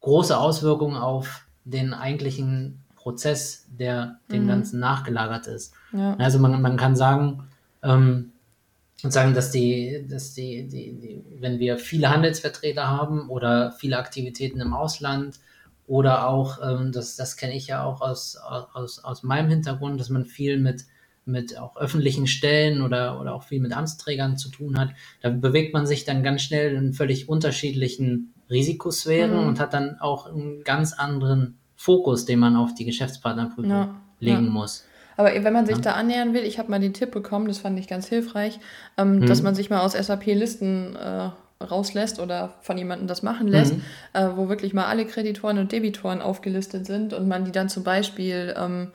große 0.00 0.36
Auswirkungen 0.36 0.96
auf 0.96 1.46
den 1.64 1.92
eigentlichen 1.92 2.82
Prozess, 2.96 3.66
der 3.68 4.20
dem 4.30 4.44
mhm. 4.44 4.48
Ganzen 4.48 4.80
nachgelagert 4.80 5.48
ist. 5.48 5.74
Ja. 5.92 6.14
Also 6.16 6.38
man, 6.38 6.62
man 6.62 6.78
kann 6.78 6.96
sagen, 6.96 7.44
ähm, 7.82 8.32
sagen, 8.96 9.34
dass 9.34 9.50
die, 9.50 10.06
dass 10.08 10.32
die, 10.32 10.66
die, 10.66 10.98
die, 10.98 11.24
wenn 11.40 11.58
wir 11.58 11.76
viele 11.76 12.08
Handelsvertreter 12.08 12.88
haben 12.88 13.28
oder 13.28 13.72
viele 13.72 13.98
Aktivitäten 13.98 14.60
im 14.60 14.72
Ausland 14.72 15.40
oder 15.86 16.26
auch, 16.26 16.58
ähm, 16.62 16.90
das, 16.90 17.16
das 17.16 17.36
kenne 17.36 17.54
ich 17.54 17.66
ja 17.66 17.84
auch 17.84 18.00
aus, 18.00 18.38
aus, 18.38 19.04
aus 19.04 19.22
meinem 19.22 19.50
Hintergrund, 19.50 20.00
dass 20.00 20.08
man 20.08 20.24
viel 20.24 20.58
mit 20.58 20.86
mit 21.24 21.58
auch 21.58 21.76
öffentlichen 21.76 22.26
Stellen 22.26 22.82
oder, 22.82 23.20
oder 23.20 23.34
auch 23.34 23.44
viel 23.44 23.60
mit 23.60 23.76
Amtsträgern 23.76 24.36
zu 24.36 24.50
tun 24.50 24.78
hat, 24.78 24.90
da 25.20 25.30
bewegt 25.30 25.72
man 25.72 25.86
sich 25.86 26.04
dann 26.04 26.22
ganz 26.22 26.42
schnell 26.42 26.74
in 26.74 26.92
völlig 26.92 27.28
unterschiedlichen 27.28 28.34
Risikosphären 28.50 29.40
mhm. 29.40 29.48
und 29.48 29.60
hat 29.60 29.72
dann 29.72 29.98
auch 30.00 30.26
einen 30.26 30.64
ganz 30.64 30.92
anderen 30.92 31.58
Fokus, 31.76 32.24
den 32.24 32.38
man 32.38 32.56
auf 32.56 32.74
die 32.74 32.84
Geschäftspartnerprüfung 32.84 33.70
ja, 33.70 34.00
legen 34.20 34.46
ja. 34.46 34.50
muss. 34.50 34.84
Aber 35.16 35.32
wenn 35.32 35.52
man 35.52 35.66
sich 35.66 35.76
ja. 35.76 35.82
da 35.82 35.92
annähern 35.92 36.34
will, 36.34 36.42
ich 36.42 36.58
habe 36.58 36.70
mal 36.70 36.80
den 36.80 36.94
Tipp 36.94 37.10
bekommen, 37.10 37.46
das 37.46 37.58
fand 37.58 37.78
ich 37.78 37.86
ganz 37.86 38.08
hilfreich, 38.08 38.58
ähm, 38.96 39.16
mhm. 39.16 39.26
dass 39.26 39.42
man 39.42 39.54
sich 39.54 39.70
mal 39.70 39.80
aus 39.80 39.92
SAP-Listen 39.92 40.96
äh, 40.96 41.30
rauslässt 41.64 42.18
oder 42.18 42.54
von 42.60 42.78
jemandem 42.78 43.06
das 43.06 43.22
machen 43.22 43.46
lässt, 43.46 43.74
mhm. 43.74 43.82
äh, 44.14 44.28
wo 44.36 44.48
wirklich 44.48 44.74
mal 44.74 44.86
alle 44.86 45.06
Kreditoren 45.06 45.58
und 45.58 45.72
Debitoren 45.72 46.20
aufgelistet 46.20 46.86
sind 46.86 47.12
und 47.12 47.28
man 47.28 47.44
die 47.44 47.52
dann 47.52 47.68
zum 47.68 47.84
Beispiel 47.84 48.54
ähm, 48.56 48.92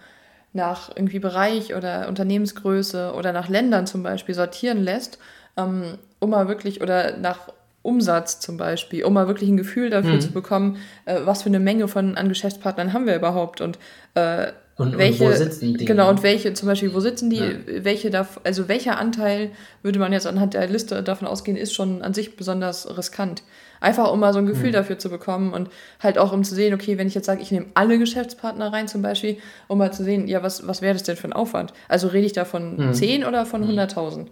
nach 0.57 0.89
irgendwie 0.93 1.19
Bereich 1.19 1.73
oder 1.73 2.09
Unternehmensgröße 2.09 3.13
oder 3.15 3.31
nach 3.31 3.47
Ländern 3.47 3.87
zum 3.87 4.03
Beispiel 4.03 4.35
sortieren 4.35 4.83
lässt, 4.83 5.19
ähm, 5.55 5.83
um 6.19 6.31
mal 6.31 6.49
wirklich 6.49 6.81
oder 6.81 7.15
nach 7.15 7.53
Umsatz 7.83 8.41
zum 8.41 8.57
Beispiel, 8.57 9.05
um 9.05 9.13
mal 9.13 9.27
wirklich 9.27 9.49
ein 9.49 9.55
Gefühl 9.55 9.89
dafür 9.89 10.15
mhm. 10.15 10.21
zu 10.21 10.31
bekommen, 10.31 10.77
äh, 11.05 11.21
was 11.23 11.43
für 11.43 11.49
eine 11.49 11.61
Menge 11.61 11.87
von 11.87 12.17
an 12.17 12.27
Geschäftspartnern 12.27 12.91
haben 12.91 13.07
wir 13.07 13.15
überhaupt 13.15 13.61
und 13.61 13.79
äh, 14.15 14.47
und, 14.75 14.95
welche, 14.95 15.23
und 15.23 15.31
wo 15.31 15.35
sitzen 15.35 15.75
die? 15.75 15.85
Genau, 15.85 16.07
und 16.07 16.21
welche, 16.21 16.53
zum 16.53 16.67
Beispiel, 16.67 16.93
wo 16.93 16.99
sitzen 16.99 17.31
die, 17.31 17.37
ja. 17.37 17.83
welche 17.83 18.11
da, 18.11 18.27
also 18.43 18.67
welcher 18.67 18.99
Anteil 18.99 19.49
würde 19.81 19.97
man 19.97 20.13
jetzt 20.13 20.27
anhand 20.27 20.53
der 20.53 20.67
Liste 20.67 21.01
davon 21.01 21.27
ausgehen, 21.27 21.57
ist 21.57 21.73
schon 21.73 22.03
an 22.03 22.13
sich 22.13 22.35
besonders 22.35 22.95
riskant. 22.95 23.41
Einfach 23.79 24.11
um 24.11 24.19
mal 24.19 24.33
so 24.33 24.39
ein 24.39 24.45
Gefühl 24.45 24.69
mhm. 24.69 24.73
dafür 24.73 24.97
zu 24.97 25.09
bekommen 25.09 25.53
und 25.53 25.69
halt 25.99 26.17
auch 26.17 26.33
um 26.33 26.43
zu 26.43 26.55
sehen, 26.55 26.73
okay, 26.73 26.97
wenn 26.97 27.07
ich 27.07 27.15
jetzt 27.15 27.25
sage, 27.25 27.41
ich 27.41 27.51
nehme 27.51 27.67
alle 27.73 27.99
Geschäftspartner 27.99 28.71
rein 28.73 28.87
zum 28.87 29.01
Beispiel, 29.01 29.37
um 29.67 29.77
mal 29.77 29.93
zu 29.93 30.03
sehen, 30.03 30.27
ja, 30.27 30.43
was, 30.43 30.67
was 30.67 30.81
wäre 30.81 30.93
das 30.93 31.03
denn 31.03 31.17
für 31.17 31.27
ein 31.27 31.33
Aufwand? 31.33 31.73
Also 31.87 32.07
rede 32.07 32.25
ich 32.25 32.33
da 32.33 32.45
von 32.45 32.87
mhm. 32.87 32.93
10 32.93 33.25
oder 33.25 33.45
von 33.45 33.63
100.000? 33.63 34.17
Mhm. 34.17 34.27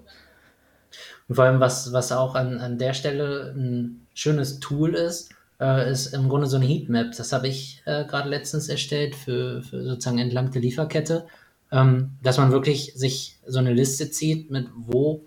Und 1.28 1.36
vor 1.36 1.46
allem, 1.46 1.60
was, 1.60 1.92
was 1.92 2.12
auch 2.12 2.36
an, 2.36 2.60
an 2.60 2.78
der 2.78 2.94
Stelle 2.94 3.54
ein 3.56 4.08
schönes 4.14 4.60
Tool 4.60 4.94
ist, 4.94 5.32
äh, 5.60 5.90
ist 5.90 6.08
im 6.08 6.30
Grunde 6.30 6.48
so 6.48 6.58
eine 6.58 6.66
Heatmap. 6.66 7.14
Das 7.18 7.34
habe 7.34 7.48
ich 7.48 7.82
äh, 7.86 8.06
gerade 8.06 8.30
letztens 8.30 8.70
erstellt 8.70 9.16
für, 9.16 9.62
für 9.62 9.84
sozusagen 9.84 10.20
entlang 10.20 10.52
der 10.52 10.62
Lieferkette, 10.62 11.26
ähm, 11.72 12.12
dass 12.22 12.38
man 12.38 12.52
wirklich 12.52 12.94
sich 12.96 13.40
so 13.46 13.60
eine 13.60 13.74
Liste 13.74 14.12
zieht 14.12 14.52
mit 14.52 14.68
wo 14.76 15.26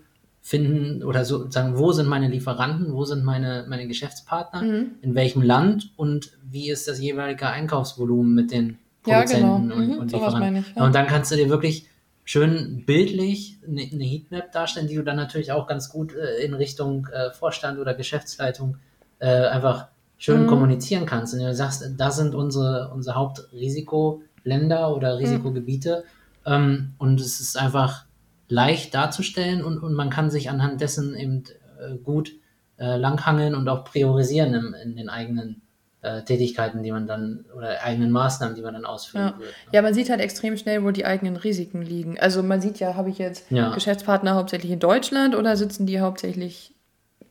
finden 0.49 1.03
oder 1.03 1.25
sozusagen, 1.25 1.77
wo 1.77 1.91
sind 1.91 2.07
meine 2.07 2.27
Lieferanten, 2.27 2.91
wo 2.95 3.05
sind 3.05 3.23
meine, 3.23 3.67
meine 3.69 3.87
Geschäftspartner, 3.87 4.63
mhm. 4.63 4.91
in 5.03 5.13
welchem 5.13 5.43
Land 5.43 5.91
und 5.95 6.31
wie 6.43 6.71
ist 6.71 6.87
das 6.87 6.99
jeweilige 6.99 7.47
Einkaufsvolumen 7.47 8.33
mit 8.33 8.49
den 8.49 8.79
Produzenten 9.03 9.43
ja, 9.43 9.57
genau. 9.57 9.75
und, 9.75 9.89
mhm, 9.89 9.99
und 9.99 10.11
Lieferanten. 10.11 10.55
Ich, 10.55 10.75
ja. 10.75 10.83
Und 10.83 10.95
dann 10.95 11.05
kannst 11.05 11.29
du 11.29 11.35
dir 11.35 11.49
wirklich 11.49 11.85
schön 12.23 12.83
bildlich 12.87 13.59
eine, 13.63 13.83
Heatmap 13.83 14.51
darstellen, 14.51 14.87
die 14.87 14.95
du 14.95 15.03
dann 15.03 15.17
natürlich 15.17 15.51
auch 15.51 15.67
ganz 15.67 15.89
gut 15.89 16.15
äh, 16.15 16.43
in 16.43 16.55
Richtung 16.55 17.07
äh, 17.13 17.29
Vorstand 17.29 17.77
oder 17.77 17.93
Geschäftsleitung 17.93 18.77
äh, 19.19 19.27
einfach 19.27 19.89
schön 20.17 20.45
mhm. 20.45 20.47
kommunizieren 20.47 21.05
kannst. 21.05 21.35
Und 21.35 21.41
du 21.41 21.53
sagst, 21.53 21.87
das 21.95 22.15
sind 22.15 22.33
unsere, 22.33 22.89
unsere 22.91 23.15
Hauptrisikoländer 23.15 24.95
oder 24.95 25.13
mhm. 25.13 25.19
Risikogebiete. 25.19 26.05
Ähm, 26.47 26.95
und 26.97 27.21
es 27.21 27.39
ist 27.39 27.55
einfach 27.55 28.05
leicht 28.49 28.93
darzustellen 28.93 29.63
und, 29.63 29.77
und 29.77 29.93
man 29.93 30.09
kann 30.09 30.29
sich 30.29 30.49
anhand 30.49 30.81
dessen 30.81 31.15
eben 31.15 31.43
äh, 31.79 31.95
gut 31.95 32.33
äh, 32.77 32.97
langhangeln 32.97 33.55
und 33.55 33.69
auch 33.69 33.85
priorisieren 33.85 34.53
im, 34.53 34.73
in 34.73 34.95
den 34.95 35.07
eigenen 35.07 35.61
äh, 36.01 36.23
Tätigkeiten, 36.23 36.81
die 36.81 36.91
man 36.91 37.07
dann 37.07 37.45
oder 37.55 37.83
eigenen 37.83 38.11
Maßnahmen, 38.11 38.55
die 38.55 38.61
man 38.61 38.73
dann 38.73 38.85
ausführen 38.85 39.33
ja. 39.33 39.39
wird. 39.39 39.49
Ne? 39.49 39.71
Ja, 39.73 39.81
man 39.81 39.93
sieht 39.93 40.09
halt 40.09 40.19
extrem 40.19 40.57
schnell, 40.57 40.83
wo 40.83 40.91
die 40.91 41.05
eigenen 41.05 41.35
Risiken 41.35 41.81
liegen. 41.81 42.19
Also 42.19 42.41
man 42.41 42.59
sieht 42.59 42.79
ja, 42.79 42.95
habe 42.95 43.09
ich 43.09 43.19
jetzt 43.19 43.49
ja. 43.51 43.73
Geschäftspartner 43.73 44.35
hauptsächlich 44.35 44.71
in 44.71 44.79
Deutschland 44.79 45.35
oder 45.35 45.55
sitzen 45.55 45.85
die 45.85 45.99
hauptsächlich 45.99 46.73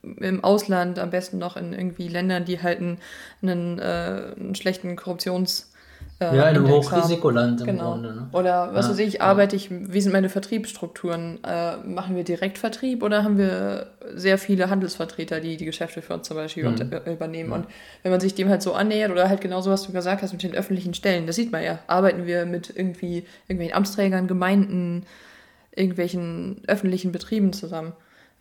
im 0.02 0.44
Ausland, 0.44 0.98
am 0.98 1.10
besten 1.10 1.38
noch 1.38 1.56
in 1.56 1.72
irgendwie 1.72 2.08
Ländern, 2.08 2.44
die 2.44 2.62
halt 2.62 2.78
einen, 2.78 2.98
einen, 3.42 3.78
äh, 3.78 4.34
einen 4.38 4.54
schlechten 4.54 4.96
Korruptions- 4.96 5.68
äh, 6.20 6.24
ja, 6.36 6.48
in 6.48 6.56
einem 6.56 6.68
Hochrisikoland 6.68 7.60
im 7.60 7.66
genau. 7.66 7.92
Grunde. 7.92 8.12
Ne? 8.12 8.28
Oder 8.32 8.74
was 8.74 8.86
ja, 8.86 8.92
weiß 8.92 8.98
ich, 8.98 9.22
arbeite 9.22 9.54
ich, 9.54 9.70
wie 9.70 10.00
sind 10.00 10.12
meine 10.12 10.28
Vertriebsstrukturen? 10.28 11.38
Äh, 11.44 11.76
machen 11.78 12.16
wir 12.16 12.24
Direktvertrieb 12.24 13.04
oder 13.04 13.22
haben 13.22 13.38
wir 13.38 13.92
sehr 14.14 14.36
viele 14.38 14.68
Handelsvertreter, 14.68 15.40
die 15.40 15.56
die 15.56 15.64
Geschäfte 15.64 16.02
für 16.02 16.14
uns 16.14 16.26
zum 16.26 16.36
Beispiel 16.36 16.68
mhm. 16.68 16.92
Äh, 16.92 17.12
übernehmen? 17.12 17.52
Und 17.52 17.66
wenn 18.02 18.10
man 18.10 18.20
sich 18.20 18.34
dem 18.34 18.48
halt 18.48 18.62
so 18.62 18.72
annähert 18.72 19.12
oder 19.12 19.28
halt 19.28 19.40
genauso, 19.40 19.70
was 19.70 19.84
du 19.84 19.92
gesagt 19.92 20.22
hast 20.22 20.32
mit 20.32 20.42
den 20.42 20.54
öffentlichen 20.54 20.92
Stellen, 20.92 21.28
das 21.28 21.36
sieht 21.36 21.52
man 21.52 21.62
ja. 21.62 21.78
Arbeiten 21.86 22.26
wir 22.26 22.46
mit 22.46 22.72
irgendwie 22.74 23.24
irgendwelchen 23.46 23.76
Amtsträgern, 23.76 24.26
Gemeinden, 24.26 25.06
irgendwelchen 25.74 26.62
öffentlichen 26.66 27.12
Betrieben 27.12 27.52
zusammen. 27.52 27.92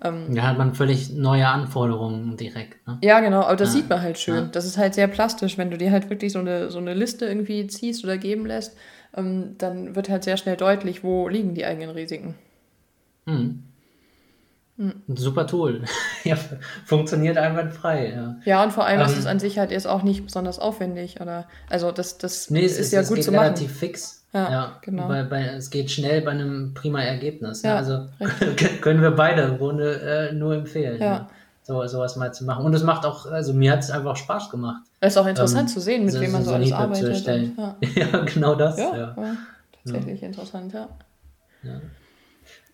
Ähm, 0.03 0.31
ja, 0.35 0.43
hat 0.43 0.57
man 0.57 0.75
völlig 0.75 1.11
neue 1.11 1.47
Anforderungen 1.47 2.37
direkt. 2.37 2.85
Ne? 2.87 2.99
Ja, 3.01 3.19
genau, 3.19 3.41
aber 3.41 3.55
das 3.55 3.69
ja. 3.69 3.79
sieht 3.81 3.89
man 3.89 4.01
halt 4.01 4.19
schön. 4.19 4.35
Ja. 4.35 4.49
Das 4.51 4.65
ist 4.65 4.77
halt 4.77 4.93
sehr 4.93 5.07
plastisch, 5.07 5.57
wenn 5.57 5.71
du 5.71 5.77
dir 5.77 5.91
halt 5.91 6.09
wirklich 6.09 6.31
so 6.31 6.39
eine, 6.39 6.69
so 6.69 6.77
eine 6.77 6.93
Liste 6.93 7.25
irgendwie 7.25 7.65
ziehst 7.67 8.03
oder 8.03 8.17
geben 8.17 8.45
lässt, 8.45 8.77
ähm, 9.15 9.55
dann 9.57 9.95
wird 9.95 10.09
halt 10.09 10.23
sehr 10.23 10.37
schnell 10.37 10.55
deutlich, 10.55 11.03
wo 11.03 11.27
liegen 11.27 11.55
die 11.55 11.65
eigenen 11.65 11.89
Risiken. 11.89 12.35
Hm. 13.25 13.63
Hm. 14.77 14.93
Super 15.15 15.47
Tool. 15.47 15.83
ja, 16.23 16.37
funktioniert 16.85 17.37
einwandfrei. 17.37 18.11
Ja. 18.11 18.35
ja, 18.45 18.63
und 18.63 18.71
vor 18.71 18.85
allem 18.85 18.99
ähm, 18.99 19.07
ist 19.07 19.17
es 19.17 19.25
an 19.25 19.39
sich 19.39 19.57
halt 19.57 19.71
jetzt 19.71 19.87
auch 19.87 20.03
nicht 20.03 20.25
besonders 20.25 20.59
aufwendig. 20.59 21.19
Oder, 21.19 21.47
also 21.69 21.91
das, 21.91 22.19
das 22.19 22.51
nee, 22.51 22.61
ist, 22.61 22.77
ist 22.77 22.93
ja 22.93 23.01
gut 23.01 23.23
zu 23.23 23.31
machen. 23.31 23.45
relativ 23.45 23.75
fix. 23.75 24.26
Ja, 24.37 24.51
ja 24.51 24.77
genau. 24.81 25.07
Bei, 25.07 25.23
bei, 25.23 25.45
es 25.45 25.69
geht 25.69 25.89
schnell 25.89 26.21
bei 26.21 26.31
einem 26.31 26.73
prima 26.73 27.01
Ergebnis. 27.01 27.63
Ja, 27.63 27.77
also 27.77 28.07
können 28.81 29.01
wir 29.01 29.11
beide 29.11 29.41
im 29.43 29.57
Grunde 29.57 29.99
äh, 30.01 30.33
nur 30.33 30.55
empfehlen. 30.55 31.01
Ja. 31.01 31.27
So, 31.63 31.85
sowas 31.87 32.15
mal 32.15 32.33
zu 32.33 32.45
machen. 32.45 32.63
Und 32.63 32.73
es 32.73 32.83
macht 32.83 33.05
auch, 33.05 33.25
also 33.25 33.53
mir 33.53 33.73
hat 33.73 33.79
es 33.79 33.91
einfach 33.91 34.15
Spaß 34.15 34.49
gemacht. 34.49 34.83
Es 35.01 35.13
ist 35.13 35.17
auch 35.17 35.25
interessant 35.25 35.67
ähm, 35.69 35.73
zu 35.73 35.81
sehen, 35.81 36.05
mit 36.05 36.13
so, 36.13 36.21
wem 36.21 36.31
man 36.31 36.43
so, 36.43 36.51
so 36.51 36.55
alles 36.55 36.71
arbeitet. 36.71 37.27
Und, 37.27 37.57
ja. 37.57 37.75
ja. 37.95 38.19
genau 38.23 38.55
das. 38.55 38.77
Ja, 38.77 39.15
tatsächlich 39.83 40.23
interessant, 40.23 40.73
ja. 40.73 40.87
Ja, 41.63 41.81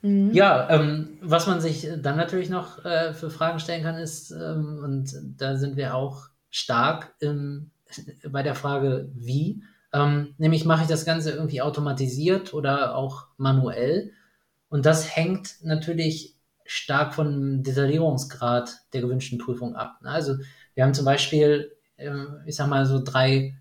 mhm. 0.01 0.31
ja 0.33 0.69
ähm, 0.69 1.17
was 1.21 1.47
man 1.47 1.59
sich 1.59 1.87
dann 2.01 2.17
natürlich 2.17 2.49
noch 2.49 2.85
äh, 2.85 3.13
für 3.13 3.31
Fragen 3.31 3.59
stellen 3.59 3.83
kann, 3.83 3.95
ist, 3.95 4.31
ähm, 4.31 4.81
und 4.83 5.11
da 5.37 5.55
sind 5.55 5.75
wir 5.75 5.95
auch 5.95 6.27
stark 6.51 7.15
im, 7.19 7.71
bei 8.29 8.43
der 8.43 8.53
Frage, 8.53 9.09
wie, 9.15 9.63
ähm, 9.93 10.33
nämlich 10.37 10.65
mache 10.65 10.83
ich 10.83 10.87
das 10.89 11.05
Ganze 11.05 11.31
irgendwie 11.31 11.61
automatisiert 11.61 12.53
oder 12.53 12.95
auch 12.95 13.27
manuell. 13.37 14.11
Und 14.69 14.85
das 14.85 15.15
hängt 15.15 15.57
natürlich 15.63 16.35
stark 16.65 17.13
vom 17.13 17.61
Detaillierungsgrad 17.61 18.71
der 18.93 19.01
gewünschten 19.01 19.37
Prüfung 19.37 19.75
ab. 19.75 19.99
Ne? 20.01 20.09
Also 20.09 20.35
wir 20.73 20.83
haben 20.83 20.95
zum 20.95 21.05
Beispiel, 21.05 21.71
äh, 21.97 22.11
ich 22.47 22.55
sag 22.55 22.67
mal, 22.67 22.85
so 22.85 23.01
drei 23.03 23.55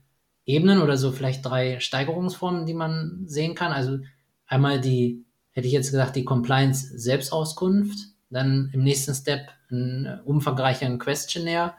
Ebenen 0.47 0.81
oder 0.81 0.97
so 0.97 1.13
vielleicht 1.13 1.45
drei 1.45 1.79
Steigerungsformen, 1.81 2.65
die 2.65 2.75
man 2.75 3.25
sehen 3.27 3.55
kann. 3.55 3.73
Also 3.73 3.99
einmal 4.47 4.81
die, 4.81 5.25
hätte 5.51 5.67
ich 5.67 5.75
jetzt 5.75 5.91
gesagt, 5.91 6.17
die 6.17 6.25
Compliance-Selbstauskunft, 6.25 7.99
dann 8.31 8.71
im 8.73 8.83
nächsten 8.83 9.15
Step 9.15 9.51
ein 9.71 10.21
umfangreicher 10.25 10.97
Questionnaire 10.97 11.75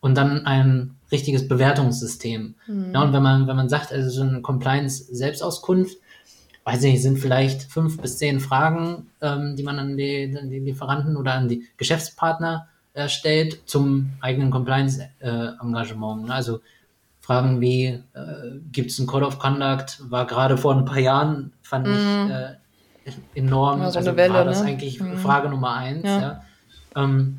und 0.00 0.16
dann 0.16 0.46
ein 0.46 0.96
richtiges 1.10 1.48
Bewertungssystem. 1.48 2.54
Mhm. 2.66 2.90
Ja, 2.92 3.02
und 3.02 3.12
wenn 3.12 3.22
man, 3.22 3.46
wenn 3.46 3.56
man 3.56 3.68
sagt, 3.68 3.92
also 3.92 4.10
so 4.10 4.22
eine 4.22 4.40
Compliance-Selbstauskunft, 4.42 5.96
weiß 6.64 6.84
ich 6.84 6.92
nicht, 6.92 7.02
sind 7.02 7.18
vielleicht 7.18 7.62
fünf 7.62 8.00
bis 8.00 8.18
zehn 8.18 8.40
Fragen, 8.40 9.06
ähm, 9.22 9.56
die 9.56 9.62
man 9.62 9.78
an 9.78 9.96
die, 9.96 10.36
an 10.38 10.50
die, 10.50 10.58
Lieferanten 10.58 11.16
oder 11.16 11.32
an 11.32 11.48
die 11.48 11.66
Geschäftspartner 11.78 12.68
äh, 12.92 13.08
stellt 13.08 13.62
zum 13.66 14.10
eigenen 14.20 14.50
Compliance-Engagement. 14.50 16.28
Äh, 16.28 16.32
also 16.32 16.60
Fragen 17.20 17.60
wie, 17.60 17.84
äh, 17.86 18.02
gibt 18.70 18.90
es 18.90 18.98
einen 18.98 19.06
Code 19.06 19.26
of 19.26 19.38
Conduct? 19.38 19.98
War 20.10 20.26
gerade 20.26 20.56
vor 20.58 20.76
ein 20.76 20.84
paar 20.84 20.98
Jahren, 20.98 21.52
fand 21.62 21.86
mhm. 21.86 21.94
ich 21.94 22.34
äh, 22.34 22.54
enorm. 23.34 23.80
Ja, 23.80 23.90
so 23.90 23.98
also 23.98 24.16
Welle, 24.16 24.34
war 24.34 24.44
das 24.44 24.62
ne? 24.62 24.68
eigentlich 24.68 25.00
mhm. 25.00 25.16
Frage 25.16 25.48
Nummer 25.48 25.74
eins. 25.74 26.04
Ja. 26.04 26.20
ja. 26.20 26.42
Ähm, 26.96 27.37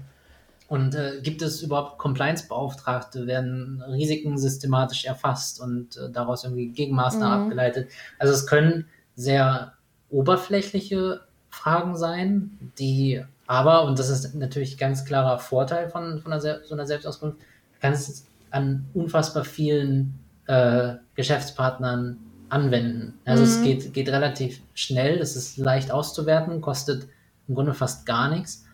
und 0.69 0.93
äh, 0.93 1.19
gibt 1.21 1.41
es 1.41 1.63
überhaupt 1.63 1.97
Compliance-Beauftragte? 1.97 3.25
Werden 3.25 3.81
Risiken 3.81 4.37
systematisch 4.37 5.05
erfasst 5.05 5.59
und 5.59 5.97
äh, 5.97 6.11
daraus 6.11 6.43
irgendwie 6.43 6.69
Gegenmaßnahmen 6.69 7.39
mhm. 7.39 7.43
abgeleitet? 7.45 7.89
Also 8.19 8.33
es 8.35 8.45
können 8.45 8.85
sehr 9.15 9.73
oberflächliche 10.11 11.21
Fragen 11.49 11.97
sein, 11.97 12.71
die 12.77 13.23
aber, 13.47 13.85
und 13.85 13.97
das 13.97 14.09
ist 14.09 14.35
natürlich 14.35 14.77
ganz 14.77 15.05
klarer 15.05 15.39
Vorteil 15.39 15.89
von, 15.89 16.21
von 16.21 16.31
einer, 16.31 16.39
so 16.39 16.75
einer 16.75 16.85
Selbstauskunft, 16.85 17.39
kann 17.81 17.93
es 17.93 18.27
an 18.51 18.85
unfassbar 18.93 19.45
vielen 19.45 20.19
äh, 20.45 20.95
Geschäftspartnern 21.15 22.19
anwenden. 22.49 23.17
Also 23.25 23.43
mhm. 23.43 23.49
es 23.49 23.63
geht, 23.63 23.93
geht 23.95 24.09
relativ 24.09 24.61
schnell, 24.75 25.17
es 25.17 25.35
ist 25.35 25.57
leicht 25.57 25.91
auszuwerten, 25.91 26.61
kostet 26.61 27.07
im 27.47 27.55
Grunde 27.55 27.73
fast 27.73 28.05
gar 28.05 28.29
nichts 28.29 28.65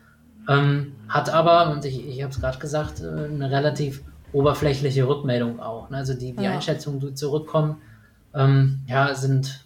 ähm, 0.49 0.93
hat 1.07 1.29
aber, 1.29 1.71
und 1.71 1.85
ich, 1.85 2.07
ich 2.07 2.21
habe 2.21 2.31
es 2.31 2.39
gerade 2.39 2.59
gesagt, 2.59 3.01
äh, 3.01 3.25
eine 3.25 3.51
relativ 3.51 4.03
oberflächliche 4.31 5.07
Rückmeldung 5.07 5.59
auch. 5.59 5.89
Ne? 5.89 5.97
Also 5.97 6.13
die, 6.13 6.35
die 6.35 6.43
ja. 6.43 6.51
Einschätzungen, 6.51 6.99
die 6.99 7.13
zurückkommen, 7.13 7.77
ähm, 8.33 8.81
ja, 8.87 9.13
sind 9.15 9.65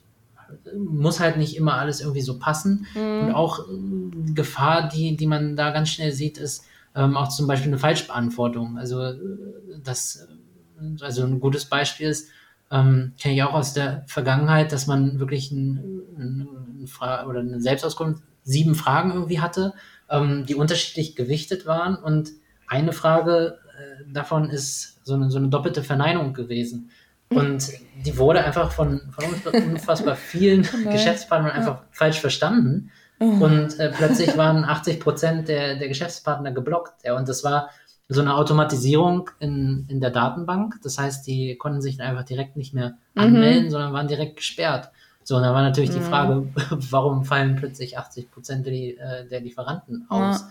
muss 0.75 1.19
halt 1.19 1.37
nicht 1.37 1.55
immer 1.55 1.75
alles 1.75 2.01
irgendwie 2.01 2.21
so 2.21 2.39
passen. 2.39 2.85
Mhm. 2.95 3.27
Und 3.27 3.33
auch 3.33 3.59
äh, 3.59 4.31
Gefahr, 4.33 4.89
die, 4.89 5.15
die 5.15 5.27
man 5.27 5.55
da 5.55 5.71
ganz 5.71 5.89
schnell 5.89 6.11
sieht, 6.11 6.37
ist 6.37 6.65
ähm, 6.95 7.17
auch 7.17 7.29
zum 7.29 7.47
Beispiel 7.47 7.69
eine 7.69 7.77
Falschbeantwortung. 7.77 8.77
Also 8.77 9.01
äh, 9.01 9.17
das, 9.83 10.27
äh, 10.79 11.03
also 11.03 11.23
ein 11.23 11.39
gutes 11.39 11.65
Beispiel 11.65 12.07
ist, 12.07 12.29
ähm, 12.71 13.13
kenne 13.19 13.35
ich 13.35 13.43
auch 13.43 13.53
aus 13.53 13.73
der 13.73 14.03
Vergangenheit, 14.07 14.71
dass 14.71 14.87
man 14.87 15.19
wirklich 15.19 15.51
ein, 15.51 16.01
ein, 16.17 16.47
ein 16.83 17.27
oder 17.27 17.39
eine 17.39 17.61
Selbstauskunft 17.61 18.23
sieben 18.43 18.75
Fragen 18.75 19.11
irgendwie 19.11 19.39
hatte, 19.39 19.73
ähm, 20.09 20.45
die 20.45 20.55
unterschiedlich 20.55 21.15
gewichtet 21.15 21.65
waren 21.65 21.95
und 21.95 22.31
eine 22.67 22.93
Frage 22.93 23.59
äh, 23.77 24.11
davon 24.13 24.49
ist 24.49 25.05
so 25.05 25.15
eine, 25.15 25.31
so 25.31 25.37
eine 25.37 25.49
doppelte 25.49 25.83
Verneinung 25.83 26.33
gewesen. 26.33 26.91
Und 27.29 27.71
die 28.05 28.17
wurde 28.17 28.43
einfach 28.43 28.71
von, 28.71 29.01
von 29.11 29.53
unfassbar 29.53 30.15
vielen 30.15 30.67
Geschäftspartnern 30.91 31.51
einfach 31.51 31.81
ja. 31.81 31.87
falsch 31.91 32.19
verstanden. 32.19 32.91
Oh. 33.19 33.25
Und 33.25 33.79
äh, 33.79 33.91
plötzlich 33.95 34.35
waren 34.37 34.65
80 34.65 34.99
Prozent 34.99 35.47
der, 35.47 35.75
der 35.75 35.87
Geschäftspartner 35.87 36.51
geblockt. 36.51 37.03
Ja, 37.03 37.15
und 37.15 37.29
das 37.29 37.43
war 37.43 37.69
so 38.07 38.21
eine 38.21 38.35
Automatisierung 38.35 39.29
in, 39.39 39.85
in 39.89 40.01
der 40.01 40.09
Datenbank. 40.09 40.75
Das 40.81 40.97
heißt, 40.97 41.27
die 41.27 41.55
konnten 41.57 41.81
sich 41.81 42.01
einfach 42.01 42.23
direkt 42.23 42.57
nicht 42.57 42.73
mehr 42.73 42.97
mhm. 43.13 43.21
anmelden, 43.21 43.65
mhm. 43.65 43.69
sondern 43.69 43.93
waren 43.93 44.07
direkt 44.07 44.37
gesperrt. 44.37 44.89
So, 45.29 45.35
und 45.37 45.43
da 45.43 45.53
war 45.53 45.61
natürlich 45.61 45.91
mhm. 45.91 45.93
die 45.93 46.01
Frage, 46.01 46.47
warum 46.89 47.23
fallen 47.23 47.55
plötzlich 47.55 47.99
80 47.99 48.31
Prozent 48.31 48.65
der, 48.65 48.73
äh, 48.73 49.27
der 49.29 49.41
Lieferanten 49.41 50.07
aus? 50.09 50.41
Ja. 50.41 50.49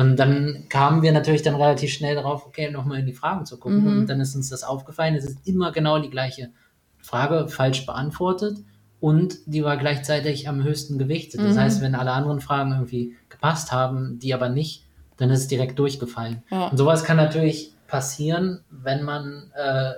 Und 0.00 0.16
dann 0.16 0.64
kamen 0.70 1.02
wir 1.02 1.12
natürlich 1.12 1.42
dann 1.42 1.56
relativ 1.56 1.92
schnell 1.92 2.14
darauf, 2.14 2.46
okay, 2.46 2.70
nochmal 2.70 3.00
in 3.00 3.06
die 3.06 3.12
Fragen 3.12 3.44
zu 3.44 3.58
gucken. 3.58 3.82
Mhm. 3.82 3.98
Und 3.98 4.06
dann 4.08 4.22
ist 4.22 4.34
uns 4.34 4.48
das 4.48 4.64
aufgefallen, 4.64 5.14
es 5.14 5.26
ist 5.26 5.46
immer 5.46 5.72
genau 5.72 5.98
die 5.98 6.08
gleiche 6.08 6.52
Frage 7.00 7.48
falsch 7.48 7.84
beantwortet 7.84 8.56
und 8.98 9.36
die 9.44 9.62
war 9.62 9.76
gleichzeitig 9.76 10.48
am 10.48 10.64
höchsten 10.64 10.96
gewichtet. 10.96 11.42
Das 11.42 11.56
mhm. 11.56 11.60
heißt, 11.60 11.82
wenn 11.82 11.94
alle 11.94 12.12
anderen 12.12 12.40
Fragen 12.40 12.72
irgendwie 12.72 13.14
gepasst 13.28 13.72
haben, 13.72 14.18
die 14.20 14.32
aber 14.32 14.48
nicht, 14.48 14.86
dann 15.18 15.28
ist 15.28 15.40
es 15.40 15.48
direkt 15.48 15.78
durchgefallen. 15.78 16.42
Ja. 16.50 16.68
Und 16.68 16.78
sowas 16.78 17.04
kann 17.04 17.18
natürlich 17.18 17.74
passieren, 17.88 18.64
wenn 18.70 19.02
man 19.02 19.52
äh, 19.54 19.92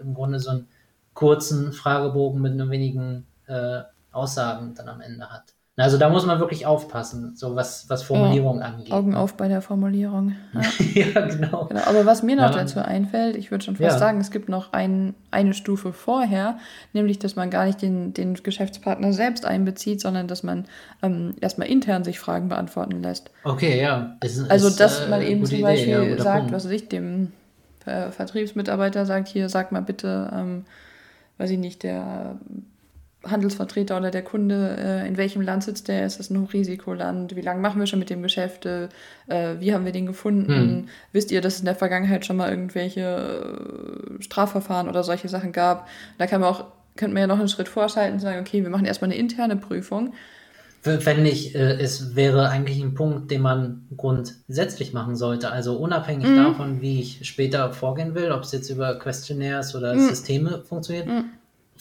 im 0.00 0.14
Grunde 0.14 0.38
so 0.38 0.50
einen 0.50 0.68
kurzen 1.14 1.72
Fragebogen 1.72 2.40
mit 2.40 2.54
nur 2.54 2.70
wenigen 2.70 3.26
äh, 3.52 3.82
Aussagen 4.12 4.74
dann 4.74 4.88
am 4.88 5.00
Ende 5.00 5.30
hat. 5.30 5.54
Also 5.76 5.96
da 5.96 6.10
muss 6.10 6.26
man 6.26 6.38
wirklich 6.38 6.66
aufpassen, 6.66 7.34
so 7.34 7.56
was, 7.56 7.88
was 7.88 8.02
Formulierung 8.02 8.58
ja, 8.58 8.66
angeht. 8.66 8.92
Augen 8.92 9.14
auf 9.14 9.38
bei 9.38 9.48
der 9.48 9.62
Formulierung. 9.62 10.34
Ja, 10.94 11.04
ja 11.14 11.26
genau. 11.26 11.64
genau. 11.64 11.80
Aber 11.86 12.04
was 12.04 12.22
mir 12.22 12.36
noch 12.36 12.50
ja. 12.50 12.58
dazu 12.58 12.80
einfällt, 12.80 13.36
ich 13.36 13.50
würde 13.50 13.64
schon 13.64 13.76
fast 13.76 13.98
sagen, 13.98 14.20
es 14.20 14.30
gibt 14.30 14.50
noch 14.50 14.74
ein, 14.74 15.14
eine 15.30 15.54
Stufe 15.54 15.94
vorher, 15.94 16.58
nämlich, 16.92 17.18
dass 17.18 17.36
man 17.36 17.48
gar 17.48 17.64
nicht 17.64 17.80
den, 17.80 18.12
den 18.12 18.34
Geschäftspartner 18.34 19.14
selbst 19.14 19.46
einbezieht, 19.46 20.02
sondern 20.02 20.28
dass 20.28 20.42
man 20.42 20.66
ähm, 21.02 21.34
erstmal 21.40 21.68
intern 21.68 22.04
sich 22.04 22.20
Fragen 22.20 22.50
beantworten 22.50 23.02
lässt. 23.02 23.30
Okay, 23.42 23.80
ja. 23.80 24.16
Ist, 24.22 24.50
also, 24.50 24.68
dass 24.68 25.00
äh, 25.00 25.08
man 25.08 25.22
eben 25.22 25.46
zum 25.46 25.54
Idee, 25.54 25.62
Beispiel 25.62 26.20
sagt, 26.20 26.40
Punkt. 26.40 26.52
was 26.52 26.66
weiß 26.66 26.72
ich, 26.72 26.88
dem 26.90 27.32
äh, 27.86 28.10
Vertriebsmitarbeiter 28.10 29.06
sagt, 29.06 29.28
hier, 29.28 29.48
sag 29.48 29.72
mal 29.72 29.80
bitte, 29.80 30.30
ähm, 30.34 30.66
weiß 31.38 31.48
ich 31.50 31.58
nicht, 31.58 31.82
der 31.82 32.36
Handelsvertreter 33.24 33.96
oder 33.96 34.10
der 34.10 34.22
Kunde, 34.22 34.76
äh, 34.78 35.06
in 35.06 35.16
welchem 35.16 35.42
Land 35.42 35.64
sitzt 35.64 35.88
der, 35.88 36.06
ist 36.06 36.18
das 36.18 36.30
ein 36.30 36.40
Hochrisikoland, 36.40 37.36
wie 37.36 37.40
lange 37.40 37.60
machen 37.60 37.78
wir 37.78 37.86
schon 37.86 37.98
mit 37.98 38.10
dem 38.10 38.22
Geschäft, 38.22 38.66
äh, 38.66 38.88
wie 39.28 39.72
haben 39.72 39.84
wir 39.84 39.92
den 39.92 40.06
gefunden, 40.06 40.52
hm. 40.52 40.88
wisst 41.12 41.30
ihr, 41.30 41.40
dass 41.40 41.54
es 41.54 41.60
in 41.60 41.66
der 41.66 41.74
Vergangenheit 41.74 42.26
schon 42.26 42.36
mal 42.36 42.50
irgendwelche 42.50 44.18
äh, 44.18 44.22
Strafverfahren 44.22 44.88
oder 44.88 45.04
solche 45.04 45.28
Sachen 45.28 45.52
gab. 45.52 45.88
Da 46.18 46.26
kann 46.26 46.40
man 46.40 46.50
auch, 46.50 46.64
könnte 46.96 47.14
man 47.14 47.22
ja 47.22 47.26
noch 47.26 47.38
einen 47.38 47.48
Schritt 47.48 47.68
vorschalten 47.68 48.14
und 48.14 48.20
sagen, 48.20 48.40
okay, 48.40 48.62
wir 48.62 48.70
machen 48.70 48.86
erstmal 48.86 49.10
eine 49.10 49.18
interne 49.18 49.56
Prüfung. 49.56 50.14
Fände 50.82 51.30
ich, 51.30 51.54
äh, 51.54 51.78
es 51.80 52.16
wäre 52.16 52.48
eigentlich 52.48 52.82
ein 52.82 52.94
Punkt, 52.94 53.30
den 53.30 53.40
man 53.40 53.86
grundsätzlich 53.96 54.92
machen 54.92 55.14
sollte. 55.14 55.52
Also 55.52 55.76
unabhängig 55.76 56.26
mhm. 56.26 56.36
davon, 56.36 56.80
wie 56.80 57.00
ich 57.00 57.20
später 57.22 57.72
vorgehen 57.72 58.16
will, 58.16 58.32
ob 58.32 58.42
es 58.42 58.50
jetzt 58.50 58.68
über 58.68 58.98
Questionnaires 58.98 59.76
oder 59.76 59.94
mhm. 59.94 60.08
Systeme 60.08 60.62
funktioniert, 60.66 61.06
mhm 61.06 61.26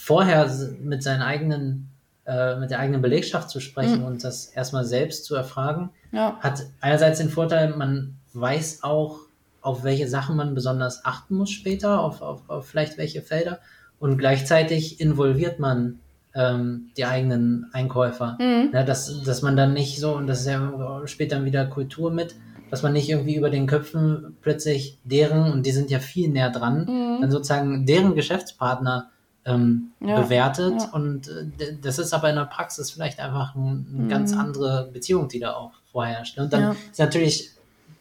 vorher 0.01 0.49
mit 0.81 1.03
seinen 1.03 1.21
eigenen, 1.21 1.89
äh, 2.25 2.55
mit 2.55 2.71
der 2.71 2.79
eigenen 2.79 3.03
Belegschaft 3.03 3.51
zu 3.51 3.59
sprechen 3.59 3.99
mhm. 3.99 4.05
und 4.05 4.23
das 4.23 4.47
erstmal 4.47 4.83
selbst 4.83 5.25
zu 5.25 5.35
erfragen, 5.35 5.91
ja. 6.11 6.37
hat 6.39 6.63
einerseits 6.81 7.19
den 7.19 7.29
Vorteil, 7.29 7.75
man 7.75 8.15
weiß 8.33 8.81
auch, 8.81 9.19
auf 9.61 9.83
welche 9.83 10.07
Sachen 10.07 10.35
man 10.35 10.55
besonders 10.55 11.05
achten 11.05 11.35
muss 11.35 11.51
später, 11.51 11.99
auf, 11.99 12.23
auf, 12.23 12.49
auf 12.49 12.65
vielleicht 12.65 12.97
welche 12.97 13.21
Felder 13.21 13.59
und 13.99 14.17
gleichzeitig 14.17 14.99
involviert 14.99 15.59
man 15.59 15.99
ähm, 16.33 16.89
die 16.97 17.05
eigenen 17.05 17.67
Einkäufer. 17.71 18.37
Mhm. 18.39 18.71
Ja, 18.73 18.81
dass, 18.83 19.21
dass 19.21 19.43
man 19.43 19.55
dann 19.55 19.73
nicht 19.73 19.99
so, 19.99 20.15
und 20.15 20.25
das 20.25 20.39
ist 20.39 20.47
ja 20.47 21.03
später 21.05 21.45
wieder 21.45 21.67
Kultur 21.67 22.09
mit, 22.09 22.33
dass 22.71 22.81
man 22.81 22.93
nicht 22.93 23.07
irgendwie 23.07 23.35
über 23.35 23.51
den 23.51 23.67
Köpfen 23.67 24.35
plötzlich 24.41 24.97
deren, 25.03 25.51
und 25.51 25.67
die 25.67 25.71
sind 25.71 25.91
ja 25.91 25.99
viel 25.99 26.29
näher 26.29 26.49
dran, 26.49 26.85
mhm. 26.85 27.21
dann 27.21 27.29
sozusagen 27.29 27.85
deren 27.85 28.15
Geschäftspartner 28.15 29.10
ähm, 29.45 29.91
ja, 29.99 30.21
bewertet. 30.21 30.75
Ja. 30.79 30.89
Und 30.93 31.27
äh, 31.27 31.77
das 31.81 31.99
ist 31.99 32.13
aber 32.13 32.29
in 32.29 32.35
der 32.35 32.45
Praxis 32.45 32.91
vielleicht 32.91 33.19
einfach 33.19 33.55
ein, 33.55 33.87
eine 33.93 34.03
mhm. 34.03 34.09
ganz 34.09 34.33
andere 34.33 34.89
Beziehung, 34.91 35.27
die 35.27 35.39
da 35.39 35.53
auch 35.53 35.71
vorherrscht. 35.91 36.37
Und 36.37 36.53
dann 36.53 36.61
ja. 36.61 36.75
ist 36.91 36.99
natürlich 36.99 37.51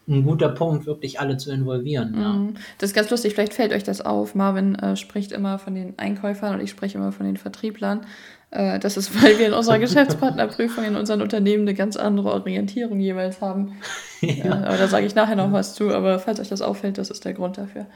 ein 0.08 0.24
guter 0.24 0.48
Punkt, 0.48 0.86
wirklich 0.86 1.20
alle 1.20 1.36
zu 1.36 1.52
involvieren. 1.52 2.12
Mhm. 2.12 2.20
Ja. 2.20 2.60
Das 2.78 2.90
ist 2.90 2.94
ganz 2.94 3.10
lustig, 3.10 3.34
vielleicht 3.34 3.54
fällt 3.54 3.72
euch 3.72 3.84
das 3.84 4.00
auf. 4.00 4.34
Marvin 4.34 4.74
äh, 4.76 4.96
spricht 4.96 5.32
immer 5.32 5.58
von 5.58 5.74
den 5.74 5.98
Einkäufern 5.98 6.54
und 6.54 6.60
ich 6.60 6.70
spreche 6.70 6.98
immer 6.98 7.12
von 7.12 7.26
den 7.26 7.36
Vertrieblern. 7.36 8.02
Äh, 8.50 8.78
das 8.80 8.96
ist, 8.96 9.22
weil 9.22 9.38
wir 9.38 9.46
in 9.46 9.52
unserer 9.52 9.78
Geschäftspartnerprüfung 9.80 10.84
in 10.84 10.96
unseren 10.96 11.22
Unternehmen 11.22 11.62
eine 11.62 11.74
ganz 11.74 11.96
andere 11.96 12.32
Orientierung 12.32 13.00
jeweils 13.00 13.40
haben. 13.40 13.76
Äh, 14.22 14.46
aber 14.46 14.76
da 14.76 14.86
sage 14.86 15.06
ich 15.06 15.14
nachher 15.14 15.34
noch 15.34 15.50
was 15.50 15.74
zu. 15.74 15.94
Aber 15.94 16.18
falls 16.18 16.40
euch 16.40 16.50
das 16.50 16.60
auffällt, 16.60 16.98
das 16.98 17.08
ist 17.08 17.24
der 17.24 17.32
Grund 17.32 17.56
dafür. 17.56 17.86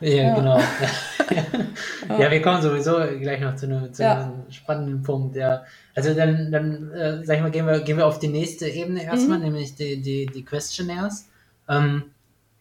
Ja, 0.00 0.08
ja. 0.08 0.34
genau. 0.34 0.58
ja, 2.18 2.30
wir 2.30 2.42
kommen 2.42 2.62
sowieso 2.62 2.96
gleich 3.18 3.40
noch 3.40 3.56
zu 3.56 3.66
einem, 3.66 3.92
zu 3.92 4.08
einem 4.08 4.50
spannenden 4.50 5.02
Punkt. 5.02 5.36
Ja. 5.36 5.64
Also 5.94 6.14
dann, 6.14 6.52
dann 6.52 6.92
äh, 6.92 7.24
sag 7.24 7.36
ich 7.36 7.42
mal, 7.42 7.50
gehen 7.50 7.66
wir, 7.66 7.80
gehen 7.80 7.96
wir 7.96 8.06
auf 8.06 8.18
die 8.18 8.28
nächste 8.28 8.68
Ebene 8.68 9.04
erstmal, 9.04 9.38
mhm. 9.38 9.44
nämlich 9.44 9.74
die, 9.74 10.00
die, 10.00 10.26
die 10.26 10.44
Questionnaires. 10.44 11.28
Ähm, 11.68 12.04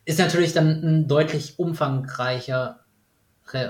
ist 0.05 0.19
natürlich 0.19 0.53
dann 0.53 0.83
ein 0.83 1.07
deutlich 1.07 1.59
umfangreicher, 1.59 2.79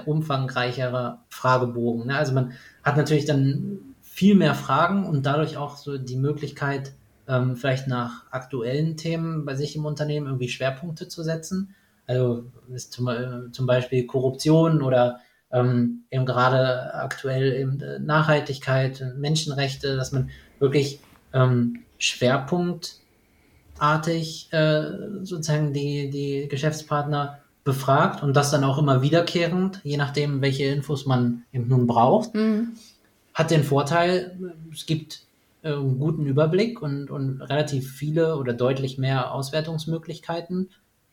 umfangreicherer 0.06 1.23
Fragebogen. 1.30 2.08
Ne? 2.08 2.17
Also 2.17 2.34
man 2.34 2.53
hat 2.84 2.95
natürlich 2.95 3.25
dann 3.25 3.80
viel 4.01 4.36
mehr 4.36 4.56
Fragen 4.56 5.06
und 5.06 5.25
dadurch 5.25 5.58
auch 5.58 5.77
so 5.77 5.97
die 5.97 6.15
Möglichkeit, 6.15 6.93
ähm, 7.27 7.56
vielleicht 7.56 7.88
nach 7.88 8.32
aktuellen 8.32 8.97
Themen 8.97 9.45
bei 9.45 9.56
sich 9.56 9.75
im 9.75 9.86
Unternehmen 9.86 10.27
irgendwie 10.27 10.49
Schwerpunkte 10.49 11.08
zu 11.08 11.23
setzen. 11.23 11.75
Also 12.07 12.45
ist 12.73 12.93
zum, 12.93 13.09
äh, 13.09 13.51
zum 13.51 13.67
Beispiel 13.67 14.07
Korruption 14.07 14.81
oder 14.81 15.19
ähm, 15.51 16.03
eben 16.09 16.25
gerade 16.25 16.93
aktuell 16.93 17.53
eben 17.53 17.79
äh, 17.81 17.99
Nachhaltigkeit, 17.99 19.03
Menschenrechte, 19.17 19.95
dass 19.95 20.11
man 20.11 20.29
wirklich 20.59 20.99
ähm, 21.33 21.83
schwerpunktartig 21.97 24.51
äh, 24.51 24.83
sozusagen 25.23 25.73
die, 25.73 26.09
die 26.09 26.47
Geschäftspartner 26.49 27.39
befragt 27.63 28.23
und 28.23 28.33
das 28.33 28.51
dann 28.51 28.63
auch 28.63 28.77
immer 28.77 29.01
wiederkehrend, 29.01 29.81
je 29.83 29.97
nachdem, 29.97 30.41
welche 30.41 30.65
Infos 30.65 31.05
man 31.05 31.43
eben 31.51 31.67
nun 31.67 31.85
braucht. 31.85 32.33
Mhm. 32.33 32.69
Hat 33.33 33.51
den 33.51 33.63
Vorteil, 33.63 34.39
es 34.71 34.85
gibt 34.85 35.23
äh, 35.63 35.73
einen 35.73 35.99
guten 35.99 36.25
Überblick 36.25 36.81
und, 36.81 37.11
und 37.11 37.41
relativ 37.41 37.91
viele 37.91 38.37
oder 38.37 38.53
deutlich 38.53 38.97
mehr 38.97 39.33
Auswertungsmöglichkeiten 39.33 40.69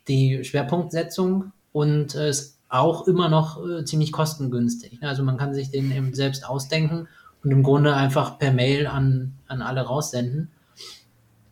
die 0.08 0.44
Schwerpunktsetzung 0.44 1.52
und 1.72 2.14
äh, 2.14 2.30
ist 2.30 2.58
auch 2.68 3.06
immer 3.06 3.28
noch 3.28 3.64
äh, 3.64 3.84
ziemlich 3.84 4.12
kostengünstig. 4.12 4.98
Also 5.02 5.22
man 5.22 5.36
kann 5.36 5.54
sich 5.54 5.70
den 5.70 5.92
eben 5.92 6.14
selbst 6.14 6.46
ausdenken 6.46 7.08
und 7.42 7.50
im 7.50 7.62
Grunde 7.62 7.94
einfach 7.94 8.38
per 8.38 8.52
Mail 8.52 8.86
an, 8.86 9.34
an 9.46 9.62
alle 9.62 9.82
raussenden. 9.82 10.50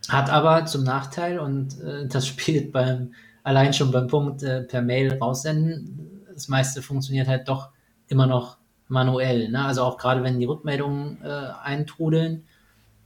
Hat 0.08 0.30
aber 0.30 0.66
zum 0.66 0.84
Nachteil, 0.84 1.38
und 1.38 1.80
äh, 1.80 2.06
das 2.08 2.26
spielt 2.28 2.72
beim, 2.72 3.14
allein 3.44 3.72
schon 3.72 3.90
beim 3.90 4.08
Punkt 4.08 4.42
äh, 4.42 4.62
per 4.62 4.82
Mail 4.82 5.16
raussenden, 5.18 6.24
das 6.32 6.48
meiste 6.48 6.82
funktioniert 6.82 7.28
halt 7.28 7.48
doch 7.48 7.68
immer 8.08 8.26
noch 8.26 8.56
manuell. 8.88 9.48
Ne? 9.50 9.64
Also 9.64 9.82
auch 9.82 9.96
gerade 9.98 10.22
wenn 10.22 10.40
die 10.40 10.46
Rückmeldungen 10.46 11.18
äh, 11.22 11.48
eintrudeln, 11.62 12.44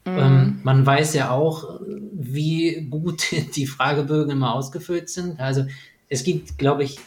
Mhm. 0.07 0.19
Ähm, 0.19 0.61
man 0.63 0.87
weiß 0.87 1.15
ja 1.15 1.31
auch, 1.31 1.81
wie 2.13 2.87
gut 2.89 3.27
die 3.57 3.67
Fragebögen 3.67 4.31
immer 4.31 4.55
ausgefüllt 4.55 5.11
sind. 5.11 5.41
Also 5.41 5.67
es 6.09 6.25
gibt, 6.25 6.59
glaube 6.59 6.85
ich, 6.85 6.99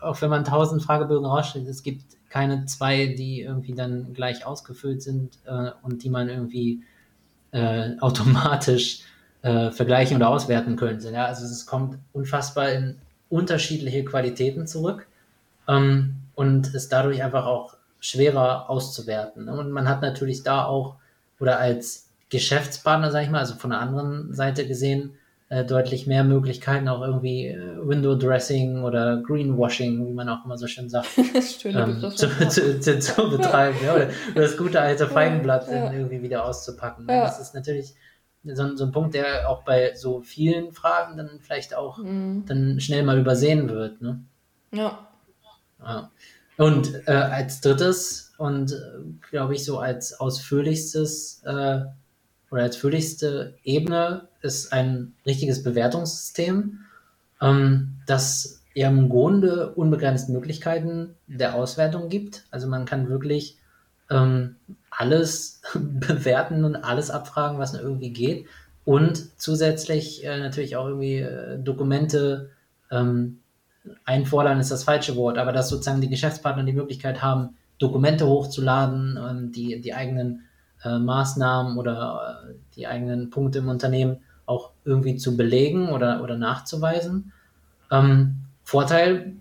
auch 0.00 0.20
wenn 0.20 0.30
man 0.30 0.44
tausend 0.44 0.82
Fragebögen 0.82 1.24
rausstellt, 1.24 1.66
es 1.68 1.82
gibt 1.82 2.02
keine 2.28 2.66
zwei, 2.66 3.06
die 3.06 3.40
irgendwie 3.40 3.74
dann 3.74 4.12
gleich 4.12 4.44
ausgefüllt 4.44 5.02
sind 5.02 5.38
äh, 5.46 5.70
und 5.82 6.02
die 6.02 6.10
man 6.10 6.28
irgendwie 6.28 6.82
äh, 7.52 7.98
automatisch 8.00 9.00
äh, 9.42 9.70
vergleichen 9.70 10.16
oder 10.16 10.28
auswerten 10.28 10.76
könnte. 10.76 11.10
Ja? 11.10 11.26
Also 11.26 11.44
es 11.44 11.64
kommt 11.64 11.98
unfassbar 12.12 12.70
in 12.70 12.98
unterschiedliche 13.30 14.04
Qualitäten 14.04 14.66
zurück 14.66 15.06
ähm, 15.66 16.16
und 16.34 16.74
ist 16.74 16.92
dadurch 16.92 17.22
einfach 17.22 17.46
auch 17.46 17.76
schwerer 18.00 18.68
auszuwerten. 18.70 19.48
Und 19.48 19.70
man 19.70 19.88
hat 19.88 20.02
natürlich 20.02 20.42
da 20.42 20.64
auch, 20.64 20.96
oder 21.40 21.58
als 21.58 22.08
Geschäftspartner, 22.30 23.10
sag 23.10 23.22
ich 23.22 23.30
mal, 23.30 23.40
also 23.40 23.54
von 23.54 23.70
der 23.70 23.80
anderen 23.80 24.32
Seite 24.34 24.66
gesehen, 24.66 25.14
äh, 25.50 25.64
deutlich 25.64 26.06
mehr 26.06 26.24
Möglichkeiten, 26.24 26.88
auch 26.88 27.00
irgendwie 27.00 27.46
äh, 27.46 27.78
Window 27.80 28.14
Dressing 28.14 28.82
oder 28.82 29.22
Greenwashing, 29.22 30.06
wie 30.06 30.12
man 30.12 30.28
auch 30.28 30.44
immer 30.44 30.58
so 30.58 30.66
schön 30.66 30.90
sagt, 30.90 31.08
ähm, 31.64 32.00
zu, 32.14 32.28
zu, 32.48 32.80
zu, 32.80 32.98
zu, 32.98 33.30
betreiben. 33.30 33.78
ja, 33.82 33.94
oder, 33.94 34.10
das 34.34 34.58
gute 34.58 34.80
alte 34.80 35.06
Feigenblatt 35.06 35.66
ja, 35.68 35.90
irgendwie 35.90 36.22
wieder 36.22 36.44
auszupacken. 36.44 37.06
Ja. 37.08 37.22
Das 37.22 37.40
ist 37.40 37.54
natürlich 37.54 37.94
so, 38.44 38.76
so, 38.76 38.84
ein 38.84 38.92
Punkt, 38.92 39.14
der 39.14 39.48
auch 39.48 39.64
bei 39.64 39.94
so 39.94 40.20
vielen 40.20 40.72
Fragen 40.72 41.16
dann 41.16 41.40
vielleicht 41.40 41.74
auch 41.74 41.98
mhm. 41.98 42.44
dann 42.46 42.78
schnell 42.80 43.02
mal 43.02 43.18
übersehen 43.18 43.70
wird. 43.70 44.02
Ne? 44.02 44.20
Ja. 44.72 45.08
ja. 45.80 46.10
Und 46.58 47.06
äh, 47.06 47.12
als 47.12 47.62
drittes 47.62 48.27
und 48.38 48.72
äh, 48.72 48.76
glaube 49.30 49.54
ich 49.54 49.64
so 49.64 49.78
als 49.78 50.18
ausführlichstes 50.18 51.42
äh, 51.44 51.80
oder 52.50 52.62
als 52.62 52.76
fühligste 52.76 53.58
Ebene 53.62 54.28
ist 54.40 54.72
ein 54.72 55.12
richtiges 55.26 55.62
Bewertungssystem, 55.62 56.78
ähm, 57.42 57.96
das 58.06 58.62
ja 58.74 58.88
im 58.88 59.08
Grunde 59.10 59.74
unbegrenzt 59.74 60.30
Möglichkeiten 60.30 61.16
der 61.26 61.56
Auswertung 61.56 62.08
gibt. 62.08 62.44
Also 62.50 62.68
man 62.68 62.86
kann 62.86 63.10
wirklich 63.10 63.58
ähm, 64.08 64.56
alles 64.90 65.60
bewerten 65.74 66.64
und 66.64 66.76
alles 66.76 67.10
abfragen, 67.10 67.58
was 67.58 67.74
irgendwie 67.74 68.12
geht. 68.12 68.46
Und 68.84 69.38
zusätzlich 69.38 70.24
äh, 70.24 70.38
natürlich 70.38 70.76
auch 70.76 70.86
irgendwie 70.86 71.18
äh, 71.18 71.58
Dokumente 71.58 72.50
ähm, 72.90 73.40
einfordern, 74.04 74.60
ist 74.60 74.70
das 74.70 74.84
falsche 74.84 75.16
Wort, 75.16 75.38
aber 75.38 75.52
dass 75.52 75.68
sozusagen 75.68 76.00
die 76.00 76.08
Geschäftspartner 76.08 76.62
die 76.62 76.72
Möglichkeit 76.72 77.20
haben, 77.20 77.57
Dokumente 77.78 78.26
hochzuladen, 78.26 79.18
ähm, 79.18 79.52
die, 79.52 79.80
die 79.80 79.94
eigenen 79.94 80.44
äh, 80.84 80.98
Maßnahmen 80.98 81.78
oder 81.78 82.44
äh, 82.48 82.54
die 82.76 82.86
eigenen 82.86 83.30
Punkte 83.30 83.58
im 83.60 83.68
Unternehmen 83.68 84.18
auch 84.46 84.70
irgendwie 84.84 85.16
zu 85.16 85.36
belegen 85.36 85.90
oder, 85.90 86.22
oder 86.22 86.36
nachzuweisen. 86.36 87.32
Ähm, 87.90 88.36
Vorteil, 88.64 89.32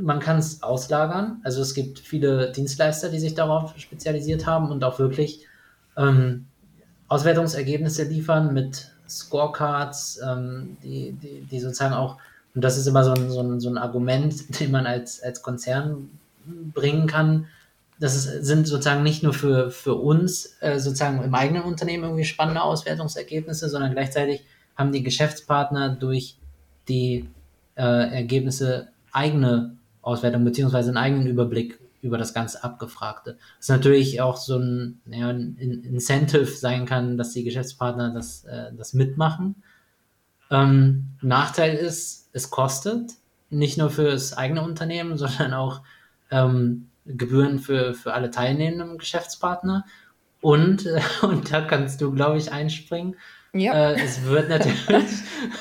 man 0.00 0.20
kann 0.20 0.38
es 0.38 0.62
auslagern. 0.62 1.40
Also 1.44 1.62
es 1.62 1.74
gibt 1.74 1.98
viele 1.98 2.52
Dienstleister, 2.52 3.08
die 3.08 3.18
sich 3.18 3.34
darauf 3.34 3.76
spezialisiert 3.78 4.46
haben 4.46 4.70
und 4.70 4.84
auch 4.84 4.98
wirklich 4.98 5.46
ähm, 5.96 6.46
Auswertungsergebnisse 7.08 8.04
liefern 8.04 8.54
mit 8.54 8.92
Scorecards, 9.08 10.20
ähm, 10.24 10.76
die, 10.82 11.12
die, 11.12 11.40
die 11.50 11.60
sozusagen 11.60 11.94
auch, 11.94 12.18
und 12.54 12.62
das 12.62 12.78
ist 12.78 12.86
immer 12.86 13.04
so 13.04 13.12
ein, 13.12 13.30
so 13.30 13.40
ein, 13.40 13.60
so 13.60 13.68
ein 13.68 13.78
Argument, 13.78 14.60
den 14.60 14.70
man 14.70 14.86
als, 14.86 15.22
als 15.22 15.42
Konzern 15.42 16.10
bringen 16.72 17.06
kann, 17.06 17.46
das 18.00 18.16
ist, 18.16 18.44
sind 18.46 18.66
sozusagen 18.66 19.02
nicht 19.02 19.22
nur 19.22 19.34
für, 19.34 19.70
für 19.70 19.94
uns 19.94 20.56
äh, 20.60 20.78
sozusagen 20.80 21.22
im 21.22 21.34
eigenen 21.34 21.62
Unternehmen 21.62 22.04
irgendwie 22.04 22.24
spannende 22.24 22.62
Auswertungsergebnisse, 22.62 23.68
sondern 23.68 23.92
gleichzeitig 23.92 24.44
haben 24.74 24.90
die 24.90 25.02
Geschäftspartner 25.02 25.90
durch 25.90 26.38
die 26.88 27.28
äh, 27.76 27.82
Ergebnisse 27.82 28.88
eigene 29.12 29.76
Auswertung 30.00 30.44
beziehungsweise 30.44 30.88
einen 30.88 30.96
eigenen 30.96 31.26
Überblick 31.26 31.78
über 32.02 32.16
das 32.16 32.32
ganze 32.32 32.64
Abgefragte. 32.64 33.36
Das 33.58 33.68
natürlich 33.68 34.22
auch 34.22 34.38
so 34.38 34.58
ein, 34.58 35.00
ja, 35.04 35.28
ein 35.28 35.56
Incentive 35.58 36.46
sein 36.46 36.86
kann, 36.86 37.18
dass 37.18 37.32
die 37.32 37.44
Geschäftspartner 37.44 38.14
das, 38.14 38.44
äh, 38.44 38.72
das 38.74 38.94
mitmachen. 38.94 39.62
Ähm, 40.50 41.08
Nachteil 41.20 41.76
ist, 41.76 42.30
es 42.32 42.50
kostet, 42.50 43.12
nicht 43.50 43.76
nur 43.76 43.90
für 43.90 44.10
das 44.10 44.32
eigene 44.32 44.62
Unternehmen, 44.62 45.18
sondern 45.18 45.52
auch 45.52 45.82
ähm, 46.30 46.89
Gebühren 47.06 47.58
für, 47.58 47.94
für 47.94 48.12
alle 48.12 48.30
teilnehmenden 48.30 48.98
Geschäftspartner. 48.98 49.84
Und, 50.40 50.86
und 51.22 51.52
da 51.52 51.60
kannst 51.62 52.00
du, 52.00 52.12
glaube 52.12 52.38
ich, 52.38 52.52
einspringen. 52.52 53.16
Ja. 53.52 53.90
Äh, 53.90 54.00
es 54.00 54.24
wird 54.24 54.48
natürlich 54.48 55.10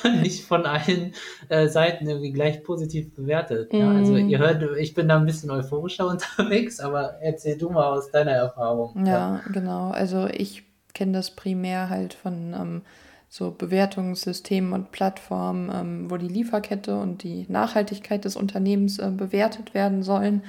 nicht 0.22 0.46
von 0.46 0.66
allen 0.66 1.14
äh, 1.50 1.68
Seiten 1.68 2.08
irgendwie 2.08 2.32
gleich 2.32 2.64
positiv 2.64 3.14
bewertet. 3.16 3.74
Ja? 3.74 3.90
Also 3.90 4.14
mhm. 4.14 4.30
ihr 4.30 4.38
hört, 4.38 4.64
ich 4.78 4.94
bin 4.94 5.08
da 5.08 5.18
ein 5.18 5.26
bisschen 5.26 5.50
euphorischer 5.50 6.08
unterwegs, 6.10 6.80
aber 6.80 7.16
erzähl 7.22 7.58
du 7.58 7.70
mal 7.70 7.86
aus 7.86 8.12
deiner 8.12 8.32
Erfahrung. 8.32 9.06
Ja, 9.06 9.12
ja. 9.12 9.42
genau. 9.52 9.90
Also 9.90 10.28
ich 10.28 10.64
kenne 10.94 11.14
das 11.14 11.36
primär 11.36 11.90
halt 11.90 12.14
von 12.14 12.54
ähm, 12.54 12.82
so 13.28 13.52
Bewertungssystemen 13.52 14.74
und 14.74 14.92
Plattformen, 14.92 15.72
ähm, 15.74 16.12
wo 16.12 16.18
die 16.18 16.28
Lieferkette 16.28 17.00
und 17.00 17.24
die 17.24 17.46
Nachhaltigkeit 17.48 18.26
des 18.26 18.36
Unternehmens 18.36 19.00
äh, 19.00 19.10
bewertet 19.10 19.74
werden 19.74 20.04
sollen. 20.04 20.44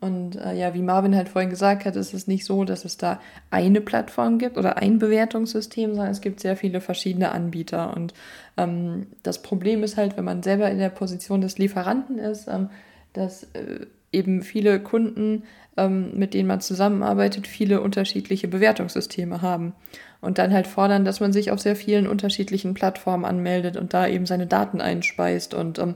Und 0.00 0.36
äh, 0.36 0.54
ja, 0.54 0.72
wie 0.72 0.80
Marvin 0.80 1.14
halt 1.14 1.28
vorhin 1.28 1.50
gesagt 1.50 1.84
hat, 1.84 1.94
ist 1.94 2.14
es 2.14 2.26
nicht 2.26 2.46
so, 2.46 2.64
dass 2.64 2.86
es 2.86 2.96
da 2.96 3.20
eine 3.50 3.82
Plattform 3.82 4.38
gibt 4.38 4.56
oder 4.56 4.78
ein 4.78 4.98
Bewertungssystem, 4.98 5.90
sondern 5.90 6.10
es 6.10 6.22
gibt 6.22 6.40
sehr 6.40 6.56
viele 6.56 6.80
verschiedene 6.80 7.32
Anbieter. 7.32 7.94
Und 7.94 8.14
ähm, 8.56 9.08
das 9.22 9.42
Problem 9.42 9.82
ist 9.82 9.98
halt, 9.98 10.16
wenn 10.16 10.24
man 10.24 10.42
selber 10.42 10.70
in 10.70 10.78
der 10.78 10.88
Position 10.88 11.42
des 11.42 11.58
Lieferanten 11.58 12.18
ist, 12.18 12.48
ähm, 12.48 12.70
dass 13.12 13.44
äh, 13.52 13.86
eben 14.10 14.42
viele 14.42 14.80
Kunden, 14.80 15.42
ähm, 15.76 16.16
mit 16.18 16.32
denen 16.32 16.48
man 16.48 16.62
zusammenarbeitet, 16.62 17.46
viele 17.46 17.82
unterschiedliche 17.82 18.48
Bewertungssysteme 18.48 19.42
haben. 19.42 19.74
Und 20.22 20.38
dann 20.38 20.52
halt 20.52 20.66
fordern, 20.66 21.04
dass 21.04 21.20
man 21.20 21.32
sich 21.32 21.50
auf 21.50 21.60
sehr 21.60 21.76
vielen 21.76 22.06
unterschiedlichen 22.06 22.72
Plattformen 22.72 23.26
anmeldet 23.26 23.76
und 23.76 23.92
da 23.92 24.06
eben 24.06 24.24
seine 24.24 24.46
Daten 24.46 24.80
einspeist. 24.80 25.52
Und 25.52 25.78
ähm, 25.78 25.94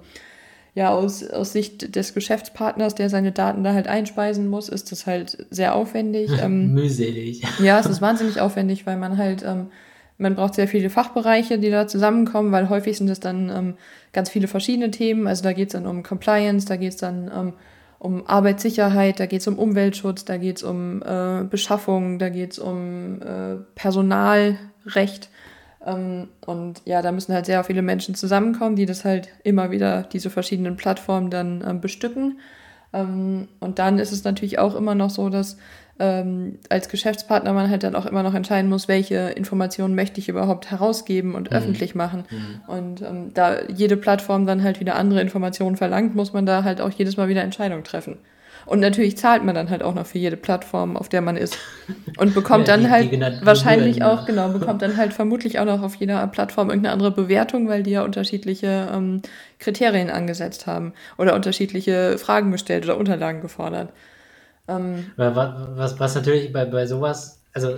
ja, 0.74 0.90
aus, 0.90 1.28
aus 1.28 1.52
Sicht 1.52 1.94
des 1.94 2.14
Geschäftspartners, 2.14 2.96
der 2.96 3.08
seine 3.08 3.30
Daten 3.30 3.62
da 3.62 3.74
halt 3.74 3.86
einspeisen 3.86 4.48
muss, 4.48 4.68
ist 4.68 4.90
das 4.90 5.06
halt 5.06 5.46
sehr 5.50 5.74
aufwendig. 5.74 6.30
Ähm, 6.44 6.74
Mühselig. 6.74 7.42
Ja, 7.62 7.78
es 7.78 7.86
ist 7.86 8.02
wahnsinnig 8.02 8.40
aufwendig, 8.40 8.86
weil 8.86 8.96
man 8.96 9.16
halt, 9.16 9.44
ähm, 9.44 9.68
man 10.18 10.34
braucht 10.34 10.54
sehr 10.54 10.66
viele 10.66 10.90
Fachbereiche, 10.90 11.58
die 11.58 11.70
da 11.70 11.86
zusammenkommen, 11.86 12.50
weil 12.50 12.68
häufig 12.68 12.98
sind 12.98 13.08
es 13.08 13.20
dann 13.20 13.50
ähm, 13.50 13.74
ganz 14.12 14.30
viele 14.30 14.48
verschiedene 14.48 14.90
Themen. 14.90 15.28
Also 15.28 15.44
da 15.44 15.52
geht 15.52 15.68
es 15.68 15.72
dann 15.74 15.86
um 15.86 16.02
Compliance, 16.02 16.66
da 16.66 16.76
geht 16.76 16.90
es 16.90 16.96
dann 16.96 17.30
ähm, 17.34 17.52
um 18.00 18.26
Arbeitssicherheit, 18.26 19.20
da 19.20 19.26
geht 19.26 19.40
es 19.40 19.46
um 19.46 19.58
Umweltschutz, 19.58 20.24
da 20.24 20.36
geht 20.36 20.56
es 20.56 20.62
um 20.64 21.02
äh, 21.02 21.44
Beschaffung, 21.48 22.18
da 22.18 22.28
geht 22.28 22.52
es 22.52 22.58
um 22.58 23.22
äh, 23.22 23.56
Personalrecht. 23.76 25.30
Ähm, 25.86 26.28
und 26.46 26.82
ja, 26.84 27.02
da 27.02 27.12
müssen 27.12 27.34
halt 27.34 27.46
sehr 27.46 27.62
viele 27.64 27.82
Menschen 27.82 28.14
zusammenkommen, 28.14 28.76
die 28.76 28.86
das 28.86 29.04
halt 29.04 29.28
immer 29.42 29.70
wieder, 29.70 30.02
diese 30.02 30.30
verschiedenen 30.30 30.76
Plattformen 30.76 31.30
dann 31.30 31.64
ähm, 31.66 31.80
bestücken. 31.80 32.40
Ähm, 32.92 33.48
und 33.60 33.78
dann 33.78 33.98
ist 33.98 34.12
es 34.12 34.24
natürlich 34.24 34.58
auch 34.58 34.74
immer 34.74 34.94
noch 34.94 35.10
so, 35.10 35.28
dass 35.28 35.56
als 35.96 36.88
Geschäftspartner 36.88 37.52
man 37.52 37.70
halt 37.70 37.84
dann 37.84 37.94
auch 37.94 38.04
immer 38.04 38.24
noch 38.24 38.34
entscheiden 38.34 38.68
muss, 38.68 38.88
welche 38.88 39.28
Informationen 39.28 39.94
möchte 39.94 40.18
ich 40.18 40.28
überhaupt 40.28 40.72
herausgeben 40.72 41.36
und 41.36 41.52
mhm. 41.52 41.56
öffentlich 41.56 41.94
machen. 41.94 42.24
Mhm. 42.28 42.60
Und 42.66 43.04
da 43.34 43.62
jede 43.68 43.96
Plattform 43.96 44.44
dann 44.44 44.64
halt 44.64 44.80
wieder 44.80 44.96
andere 44.96 45.20
Informationen 45.20 45.76
verlangt, 45.76 46.16
muss 46.16 46.32
man 46.32 46.46
da 46.46 46.64
halt 46.64 46.80
auch 46.80 46.90
jedes 46.90 47.16
Mal 47.16 47.28
wieder 47.28 47.42
Entscheidungen 47.42 47.84
treffen. 47.84 48.18
Und 48.66 48.80
natürlich 48.80 49.16
zahlt 49.16 49.44
man 49.44 49.54
dann 49.54 49.70
halt 49.70 49.82
auch 49.82 49.94
noch 49.94 50.06
für 50.06 50.18
jede 50.18 50.36
Plattform, 50.36 50.96
auf 50.96 51.08
der 51.08 51.20
man 51.20 51.36
ist. 51.36 51.58
Und 52.18 52.34
bekommt 52.34 52.68
ja, 52.68 52.76
dann 52.76 52.90
halt 52.90 53.10
wahrscheinlich 53.44 53.98
Gebühren, 53.98 54.18
auch, 54.18 54.26
genau, 54.26 54.48
bekommt 54.48 54.82
dann 54.82 54.96
halt 54.96 55.12
vermutlich 55.12 55.58
auch 55.58 55.64
noch 55.64 55.82
auf 55.82 55.94
jeder 55.96 56.26
Plattform 56.26 56.68
irgendeine 56.68 56.92
andere 56.92 57.10
Bewertung, 57.10 57.68
weil 57.68 57.82
die 57.82 57.92
ja 57.92 58.02
unterschiedliche 58.02 58.88
ähm, 58.92 59.22
Kriterien 59.58 60.10
angesetzt 60.10 60.66
haben 60.66 60.92
oder 61.18 61.34
unterschiedliche 61.34 62.18
Fragen 62.18 62.50
gestellt 62.50 62.84
oder 62.84 62.96
Unterlagen 62.96 63.40
gefordert. 63.40 63.92
Ähm, 64.66 65.10
was, 65.16 65.98
was 65.98 66.14
natürlich 66.14 66.52
bei, 66.52 66.64
bei 66.64 66.86
sowas, 66.86 67.40
also 67.52 67.76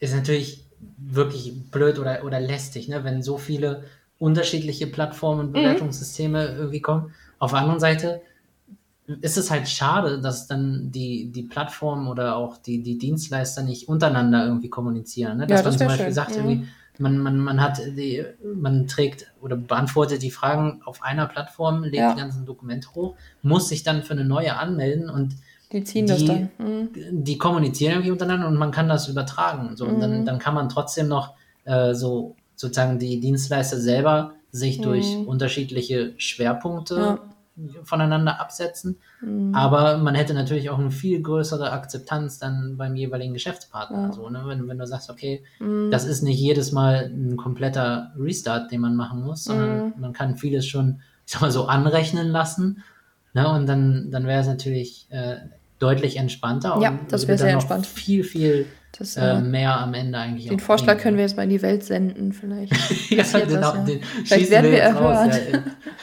ist 0.00 0.14
natürlich 0.14 0.64
wirklich 0.98 1.70
blöd 1.70 1.98
oder, 1.98 2.24
oder 2.24 2.40
lästig, 2.40 2.88
ne? 2.88 3.04
wenn 3.04 3.22
so 3.22 3.38
viele 3.38 3.84
unterschiedliche 4.18 4.86
Plattformen, 4.86 5.48
mhm. 5.48 5.52
Bewertungssysteme 5.52 6.50
mhm. 6.50 6.58
irgendwie 6.58 6.80
kommen. 6.80 7.14
Auf 7.38 7.50
der 7.50 7.60
anderen 7.60 7.80
Seite 7.80 8.22
ist 9.06 9.36
es 9.36 9.50
halt 9.50 9.68
schade, 9.68 10.20
dass 10.20 10.46
dann 10.46 10.90
die, 10.90 11.30
die 11.30 11.42
Plattformen 11.42 12.08
oder 12.08 12.36
auch 12.36 12.56
die, 12.56 12.82
die 12.82 12.96
Dienstleister 12.96 13.62
nicht 13.62 13.88
untereinander 13.88 14.46
irgendwie 14.46 14.70
kommunizieren. 14.70 15.38
Ne? 15.38 15.46
Dass 15.46 15.60
ja, 15.60 15.64
das 15.64 15.74
man 15.74 15.78
zum 15.78 15.86
Beispiel 15.88 16.06
schön. 16.06 16.14
sagt, 16.14 16.36
irgendwie, 16.36 16.66
man, 16.98 17.18
man, 17.18 17.38
man 17.38 17.60
hat 17.60 17.78
die, 17.78 18.24
man 18.54 18.86
trägt 18.86 19.32
oder 19.42 19.56
beantwortet 19.56 20.22
die 20.22 20.30
Fragen 20.30 20.80
auf 20.84 21.02
einer 21.02 21.26
Plattform, 21.26 21.82
legt 21.82 21.96
ja. 21.96 22.14
die 22.14 22.20
ganzen 22.20 22.46
Dokumente 22.46 22.88
hoch, 22.94 23.16
muss 23.42 23.68
sich 23.68 23.82
dann 23.82 24.02
für 24.04 24.14
eine 24.14 24.24
neue 24.24 24.56
anmelden 24.56 25.10
und 25.10 25.34
die 25.72 25.84
ziehen 25.84 26.06
die, 26.06 26.12
das 26.12 26.24
dann. 26.24 26.50
Mhm. 26.58 26.88
Die 27.24 27.36
kommunizieren 27.36 27.94
irgendwie 27.94 28.12
untereinander 28.12 28.46
und 28.48 28.56
man 28.56 28.70
kann 28.70 28.88
das 28.88 29.08
übertragen. 29.08 29.76
So, 29.76 29.86
mhm. 29.86 29.94
und 29.94 30.00
dann, 30.00 30.20
mhm. 30.20 30.24
dann 30.24 30.38
kann 30.38 30.54
man 30.54 30.68
trotzdem 30.68 31.08
noch 31.08 31.34
äh, 31.64 31.94
so 31.94 32.36
sozusagen 32.54 32.98
die 32.98 33.20
Dienstleister 33.20 33.78
selber 33.78 34.34
sich 34.50 34.78
mhm. 34.78 34.82
durch 34.82 35.16
unterschiedliche 35.26 36.14
Schwerpunkte 36.16 36.94
ja 36.94 37.33
voneinander 37.84 38.40
absetzen. 38.40 38.98
Mhm. 39.20 39.54
Aber 39.54 39.98
man 39.98 40.14
hätte 40.14 40.34
natürlich 40.34 40.70
auch 40.70 40.78
eine 40.78 40.90
viel 40.90 41.22
größere 41.22 41.70
Akzeptanz 41.70 42.38
dann 42.38 42.76
beim 42.76 42.96
jeweiligen 42.96 43.32
Geschäftspartner. 43.32 44.08
Ja. 44.08 44.12
So, 44.12 44.28
ne? 44.28 44.42
wenn, 44.46 44.66
wenn 44.68 44.78
du 44.78 44.86
sagst, 44.86 45.10
okay, 45.10 45.44
mhm. 45.60 45.90
das 45.90 46.04
ist 46.04 46.22
nicht 46.22 46.38
jedes 46.38 46.72
Mal 46.72 47.10
ein 47.14 47.36
kompletter 47.36 48.12
Restart, 48.18 48.72
den 48.72 48.80
man 48.80 48.96
machen 48.96 49.22
muss, 49.22 49.44
sondern 49.44 49.86
mhm. 49.86 49.92
man 49.98 50.12
kann 50.12 50.36
vieles 50.36 50.66
schon, 50.66 51.00
ich 51.26 51.32
sag 51.32 51.42
mal 51.42 51.50
so, 51.50 51.66
anrechnen 51.66 52.28
lassen. 52.28 52.82
Ne? 53.34 53.48
Und 53.48 53.66
dann, 53.66 54.10
dann 54.10 54.26
wäre 54.26 54.40
es 54.40 54.48
natürlich 54.48 55.06
äh, 55.10 55.36
deutlich 55.78 56.16
entspannter 56.16 56.78
ja, 56.80 56.90
und 56.90 57.12
das 57.12 57.28
wäre 57.28 57.38
sehr 57.38 57.52
entspannt. 57.52 57.86
viel, 57.86 58.24
viel 58.24 58.66
das, 58.98 59.16
äh, 59.16 59.40
mehr 59.40 59.78
am 59.78 59.94
Ende 59.94 60.18
eigentlich. 60.18 60.48
Den 60.48 60.60
Vorschlag 60.60 60.98
können 60.98 61.16
wir 61.16 61.24
jetzt 61.24 61.36
mal 61.36 61.42
in 61.44 61.50
die 61.50 61.62
Welt 61.62 61.82
senden, 61.84 62.32
vielleicht. 62.32 62.72
ja, 63.10 63.22
den, 63.22 63.60
das, 63.60 63.74
ja. 63.74 63.84
den 63.84 64.00
vielleicht 64.24 64.50
werden 64.50 64.70
wir, 64.70 64.80
erhört. 64.80 65.40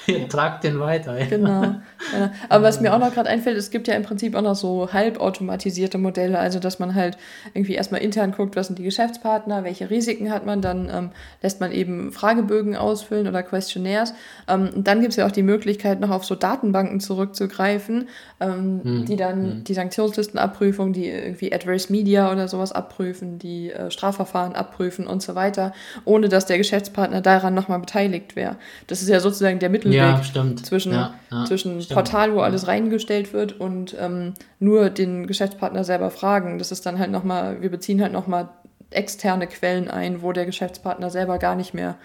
Ja, 0.08 0.28
tragt 0.28 0.64
den 0.64 0.80
weiter. 0.80 1.18
Ja. 1.18 1.26
Genau. 1.26 1.62
Ja. 1.62 2.32
Aber 2.50 2.64
was 2.64 2.82
mir 2.82 2.94
auch 2.94 3.00
noch 3.00 3.14
gerade 3.14 3.30
einfällt, 3.30 3.58
es 3.58 3.70
gibt 3.70 3.88
ja 3.88 3.94
im 3.94 4.04
Prinzip 4.04 4.36
auch 4.36 4.42
noch 4.42 4.56
so 4.56 4.92
halbautomatisierte 4.92 5.98
Modelle, 5.98 6.40
also 6.40 6.60
dass 6.60 6.80
man 6.80 6.96
halt 6.96 7.18
irgendwie 7.54 7.76
erstmal 7.76 8.02
intern 8.02 8.32
guckt, 8.32 8.56
was 8.56 8.68
sind 8.68 8.80
die 8.80 8.84
Geschäftspartner, 8.84 9.64
welche 9.64 9.90
Risiken 9.90 10.32
hat 10.32 10.46
man, 10.46 10.62
dann 10.62 10.90
ähm, 10.92 11.12
lässt 11.42 11.62
man 11.62 11.72
eben 11.72 12.12
Fragebögen 12.12 12.76
ausfüllen 12.76 13.28
oder 13.28 13.44
Questionnaires. 13.44 14.14
Ähm, 14.48 14.70
und 14.76 14.88
dann 14.88 15.02
gibt 15.02 15.12
es 15.12 15.18
ja 15.18 15.28
auch 15.28 15.32
die 15.32 15.44
Möglichkeit, 15.44 16.00
noch 16.00 16.10
auf 16.10 16.26
so 16.26 16.36
Datenbanken 16.36 17.00
zurückzugreifen, 17.00 18.10
ähm, 18.40 18.82
hm. 18.84 19.06
die 19.06 19.16
dann 19.16 19.44
hm. 19.44 19.64
die 19.64 19.74
Sanktionslistenabprüfung, 19.74 20.94
die 20.94 21.08
irgendwie 21.08 21.54
Adverse 21.54 21.92
Media 21.92 22.32
oder 22.32 22.48
sowas 22.48 22.72
abprüfen, 22.82 23.40
die 23.40 23.72
äh, 23.72 23.92
Strafverfahren 23.92 24.56
abprüfen 24.56 25.08
und 25.08 25.22
so 25.22 25.36
weiter, 25.36 25.74
ohne 26.06 26.30
dass 26.30 26.46
der 26.46 26.58
Geschäftspartner 26.58 27.22
daran 27.22 27.54
nochmal 27.54 27.80
beteiligt 27.80 28.36
wäre. 28.36 28.58
Das 28.88 29.02
ist 29.02 29.10
ja 29.10 29.20
sozusagen 29.20 29.60
der 29.60 29.70
Mittelweg 29.70 29.98
ja, 29.98 30.22
zwischen, 30.64 30.94
ja, 30.94 31.14
ja, 31.32 31.46
zwischen 31.46 31.88
Portal, 31.88 32.34
wo 32.34 32.42
alles 32.42 32.68
reingestellt 32.68 33.34
wird 33.34 33.60
und 33.60 33.96
ähm, 34.00 34.34
nur 34.60 34.90
den 34.90 35.28
Geschäftspartner 35.28 35.84
selber 35.84 36.10
fragen. 36.12 36.58
Das 36.58 36.72
ist 36.72 36.86
dann 36.86 37.00
halt 37.00 37.12
nochmal, 37.12 37.62
wir 37.62 37.72
beziehen 37.72 38.02
halt 38.02 38.12
nochmal 38.12 38.50
externe 38.90 39.48
Quellen 39.48 39.90
ein, 39.90 40.22
wo 40.22 40.32
der 40.32 40.46
Geschäftspartner 40.46 41.10
selber 41.10 41.38
gar 41.38 41.56
nicht 41.56 41.74
mehr 41.74 41.96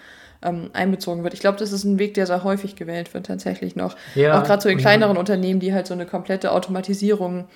ähm, 0.41 0.69
einbezogen 0.73 1.23
wird. 1.23 1.33
Ich 1.33 1.39
glaube, 1.39 1.57
das 1.57 1.71
ist 1.71 1.83
ein 1.83 1.99
Weg, 1.99 2.13
der 2.13 2.25
sehr 2.25 2.43
häufig 2.43 2.75
gewählt 2.75 3.13
wird, 3.13 3.25
tatsächlich 3.25 3.75
noch. 3.75 3.95
Ja, 4.15 4.39
auch 4.39 4.43
gerade 4.43 4.61
so 4.61 4.69
in 4.69 4.77
kleineren 4.77 5.17
Unternehmen, 5.17 5.59
die 5.59 5.73
halt 5.73 5.87
so 5.87 5.93
eine 5.93 6.05
komplette 6.05 6.51
Automatisierung 6.51 7.47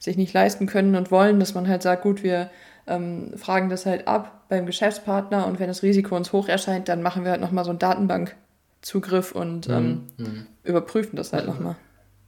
sich 0.00 0.16
nicht 0.16 0.32
leisten 0.34 0.66
können 0.66 0.96
und 0.96 1.12
wollen, 1.12 1.38
dass 1.38 1.54
man 1.54 1.68
halt 1.68 1.82
sagt, 1.82 2.02
gut, 2.02 2.24
wir 2.24 2.50
ähm, 2.88 3.32
fragen 3.36 3.68
das 3.68 3.86
halt 3.86 4.08
ab 4.08 4.46
beim 4.48 4.66
Geschäftspartner 4.66 5.46
und 5.46 5.60
wenn 5.60 5.68
das 5.68 5.84
Risiko 5.84 6.16
uns 6.16 6.32
hoch 6.32 6.48
erscheint, 6.48 6.88
dann 6.88 7.02
machen 7.02 7.22
wir 7.22 7.30
halt 7.30 7.40
nochmal 7.40 7.64
so 7.64 7.70
einen 7.70 7.78
Datenbankzugriff 7.78 9.32
und 9.32 9.68
ähm, 9.68 10.06
mhm. 10.16 10.46
überprüfen 10.64 11.16
das 11.16 11.32
halt 11.32 11.46
nochmal. 11.46 11.76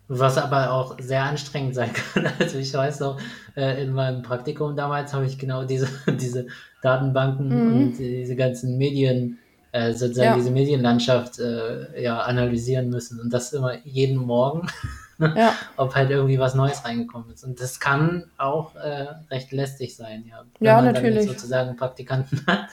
Was 0.09 0.37
aber 0.37 0.73
auch 0.73 0.99
sehr 1.01 1.23
anstrengend 1.23 1.75
sein 1.75 1.91
kann. 2.15 2.31
Also 2.39 2.59
ich 2.59 2.75
weiß 2.75 3.01
noch, 3.01 3.19
äh, 3.57 3.83
in 3.83 3.93
meinem 3.93 4.23
Praktikum 4.23 4.77
damals 4.77 5.15
habe 5.15 5.25
ich 5.25 5.39
genau 5.39 5.65
diese, 5.65 5.89
diese 6.07 6.47
Datenbanken 6.83 7.49
mhm. 7.49 7.75
und 7.75 7.99
diese 7.99 8.37
ganzen 8.37 8.77
Medien, 8.77 9.39
äh, 9.73 9.93
sozusagen 9.95 10.31
ja. 10.31 10.37
diese 10.37 10.51
Medienlandschaft 10.51 11.39
äh, 11.39 12.03
ja, 12.03 12.21
analysieren 12.21 12.91
müssen. 12.91 13.19
Und 13.21 13.33
das 13.33 13.55
immer 13.55 13.79
jeden 13.85 14.19
Morgen. 14.19 14.69
ja. 15.37 15.55
ob 15.77 15.95
halt 15.95 16.11
irgendwie 16.11 16.39
was 16.39 16.55
Neues 16.55 16.85
reingekommen 16.85 17.31
ist. 17.33 17.45
Und 17.45 17.61
das 17.61 17.81
kann 17.81 18.25
auch 18.39 18.75
äh, 18.77 19.07
recht 19.31 19.53
lästig 19.53 19.97
sein, 19.97 20.25
ja. 20.29 20.45
Wenn 20.59 20.67
ja, 20.67 20.77
man 20.77 20.93
natürlich. 20.93 21.27
Dann 21.27 21.29
sozusagen 21.29 21.69
einen 21.71 21.79
Praktikanten 21.79 22.45
hat, 22.47 22.69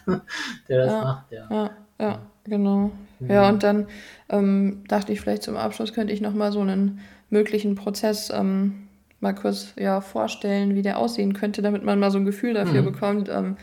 der 0.68 0.86
das 0.86 0.92
ja. 0.92 1.02
macht, 1.02 1.32
ja. 1.32 1.48
Ja, 1.50 1.70
ja, 2.00 2.20
genau. 2.44 2.92
Mhm. 3.20 3.30
Ja, 3.32 3.50
und 3.50 3.64
dann 3.64 3.88
ähm, 4.30 4.84
dachte 4.88 5.12
ich, 5.12 5.22
vielleicht 5.22 5.44
zum 5.44 5.58
Abschluss 5.58 5.94
könnte 5.94 6.14
ich 6.14 6.22
nochmal 6.22 6.52
so 6.52 6.62
einen 6.62 7.00
möglichen 7.30 7.76
Prozess 7.76 8.32
ähm, 8.34 8.88
mal 9.20 9.34
kurz 9.34 9.74
ja, 9.78 10.02
vorstellen, 10.02 10.76
wie 10.76 10.82
der 10.82 10.98
aussehen 10.98 11.34
könnte, 11.34 11.62
damit 11.62 11.84
man 11.84 12.00
mal 12.00 12.12
so 12.12 12.18
ein 12.18 12.26
Gefühl 12.26 12.54
dafür 12.54 12.82
mhm. 12.82 12.86
bekommt, 12.86 13.30
ähm, 13.30 13.58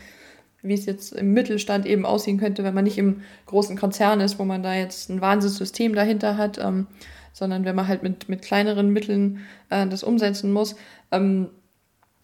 wie 0.61 0.73
es 0.73 0.85
jetzt 0.85 1.13
im 1.13 1.33
Mittelstand 1.33 1.85
eben 1.85 2.05
aussehen 2.05 2.39
könnte, 2.39 2.63
wenn 2.63 2.73
man 2.73 2.83
nicht 2.83 2.97
im 2.97 3.21
großen 3.45 3.77
Konzern 3.77 4.19
ist, 4.19 4.39
wo 4.39 4.43
man 4.43 4.63
da 4.63 4.73
jetzt 4.73 5.09
ein 5.09 5.21
Wahnsinnssystem 5.21 5.95
dahinter 5.95 6.37
hat. 6.37 6.57
Ähm, 6.57 6.87
sondern 7.37 7.65
wenn 7.65 7.75
man 7.75 7.87
halt 7.87 8.01
mit, 8.01 8.29
mit 8.29 8.41
kleineren 8.41 8.91
Mitteln 8.91 9.45
äh, 9.69 9.85
das 9.85 10.03
umsetzen 10.03 10.51
muss. 10.51 10.75
Ähm, 11.11 11.49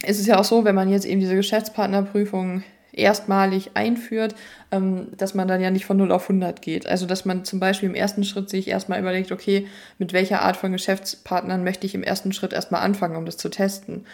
ist 0.04 0.20
es 0.20 0.26
ja 0.26 0.40
auch 0.40 0.44
so, 0.44 0.66
wenn 0.66 0.74
man 0.74 0.90
jetzt 0.90 1.06
eben 1.06 1.20
diese 1.22 1.36
Geschäftspartnerprüfung 1.36 2.64
erstmalig 2.92 3.72
einführt, 3.76 4.34
ähm, 4.72 5.10
dass 5.16 5.36
man 5.36 5.48
dann 5.48 5.62
ja 5.62 5.70
nicht 5.70 5.86
von 5.86 5.98
0 5.98 6.12
auf 6.12 6.24
100 6.24 6.64
geht. 6.64 6.88
Also 6.88 7.06
dass 7.06 7.26
man 7.26 7.46
zum 7.46 7.60
Beispiel 7.60 7.90
im 7.90 7.96
ersten 7.96 8.24
Schritt 8.24 8.50
sich 8.50 8.68
erstmal 8.68 9.00
überlegt, 9.00 9.32
okay, 9.32 9.68
mit 10.00 10.14
welcher 10.14 10.42
Art 10.42 10.58
von 10.58 10.72
Geschäftspartnern 10.72 11.64
möchte 11.64 11.86
ich 11.86 11.94
im 11.94 12.04
ersten 12.04 12.34
Schritt 12.34 12.52
erstmal 12.52 12.82
anfangen, 12.82 13.16
um 13.16 13.26
das 13.26 13.38
zu 13.38 13.50
testen. 13.50 14.08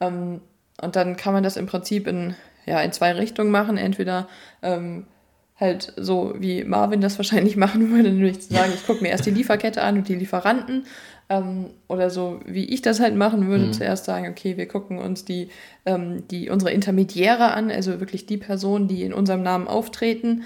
Ähm, 0.00 0.40
und 0.80 0.96
dann 0.96 1.16
kann 1.16 1.34
man 1.34 1.42
das 1.42 1.58
im 1.58 1.66
Prinzip 1.66 2.06
in, 2.06 2.34
ja, 2.64 2.80
in 2.80 2.92
zwei 2.92 3.12
Richtungen 3.12 3.50
machen. 3.50 3.76
Entweder 3.76 4.26
ähm, 4.62 5.06
halt 5.58 5.92
so 5.96 6.34
wie 6.38 6.64
Marvin 6.64 7.00
das 7.00 7.18
wahrscheinlich 7.18 7.56
machen 7.56 7.90
würde, 7.90 8.10
nämlich 8.10 8.42
zu 8.42 8.52
sagen, 8.52 8.72
ich 8.74 8.86
gucke 8.86 9.02
mir 9.02 9.10
erst 9.10 9.26
die 9.26 9.30
Lieferkette 9.30 9.82
an 9.82 9.98
und 9.98 10.08
die 10.08 10.14
Lieferanten. 10.14 10.84
Ähm, 11.28 11.70
oder 11.88 12.08
so 12.08 12.40
wie 12.46 12.66
ich 12.66 12.82
das 12.82 13.00
halt 13.00 13.16
machen 13.16 13.48
würde, 13.48 13.66
mhm. 13.66 13.72
zuerst 13.72 14.04
sagen, 14.04 14.28
okay, 14.30 14.56
wir 14.56 14.68
gucken 14.68 14.98
uns 14.98 15.24
die, 15.24 15.48
ähm, 15.84 16.28
die 16.28 16.50
unsere 16.50 16.70
Intermediäre 16.70 17.52
an, 17.52 17.70
also 17.70 17.98
wirklich 17.98 18.26
die 18.26 18.36
Personen, 18.36 18.86
die 18.86 19.02
in 19.02 19.12
unserem 19.12 19.42
Namen 19.42 19.66
auftreten 19.66 20.44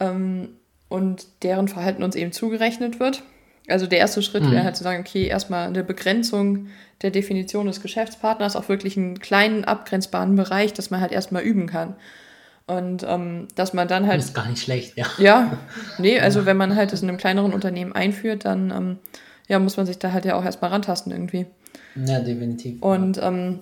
ähm, 0.00 0.50
und 0.88 1.26
deren 1.42 1.68
Verhalten 1.68 2.02
uns 2.02 2.16
eben 2.16 2.32
zugerechnet 2.32 3.00
wird. 3.00 3.22
Also 3.68 3.86
der 3.86 3.98
erste 3.98 4.22
Schritt 4.22 4.44
mhm. 4.44 4.52
wäre 4.52 4.64
halt 4.64 4.76
zu 4.76 4.84
sagen, 4.84 5.00
okay, 5.00 5.26
erstmal 5.26 5.66
eine 5.66 5.84
Begrenzung 5.84 6.68
der 7.02 7.10
Definition 7.10 7.66
des 7.66 7.82
Geschäftspartners 7.82 8.56
auf 8.56 8.68
wirklich 8.68 8.96
einen 8.96 9.18
kleinen 9.18 9.64
abgrenzbaren 9.64 10.36
Bereich, 10.36 10.72
dass 10.72 10.90
man 10.90 11.00
halt 11.00 11.12
erstmal 11.12 11.42
üben 11.42 11.66
kann. 11.66 11.96
Und 12.66 13.04
ähm, 13.06 13.48
dass 13.56 13.74
man 13.74 13.88
dann 13.88 14.06
halt. 14.06 14.18
Das 14.18 14.26
ist 14.26 14.34
gar 14.34 14.48
nicht 14.48 14.62
schlecht, 14.62 14.96
ja. 14.96 15.06
Ja, 15.18 15.58
nee, 15.98 16.18
also 16.18 16.46
wenn 16.46 16.56
man 16.56 16.76
halt 16.76 16.92
das 16.92 17.02
in 17.02 17.08
einem 17.08 17.18
kleineren 17.18 17.52
Unternehmen 17.52 17.92
einführt, 17.92 18.46
dann 18.46 18.70
ähm, 18.70 18.98
ja, 19.48 19.58
muss 19.58 19.76
man 19.76 19.84
sich 19.84 19.98
da 19.98 20.12
halt 20.12 20.24
ja 20.24 20.36
auch 20.36 20.44
erstmal 20.44 20.70
rantasten 20.70 21.12
irgendwie. 21.12 21.46
Ja, 21.94 22.20
definitiv. 22.20 22.82
Und 22.82 23.20
ähm, 23.22 23.60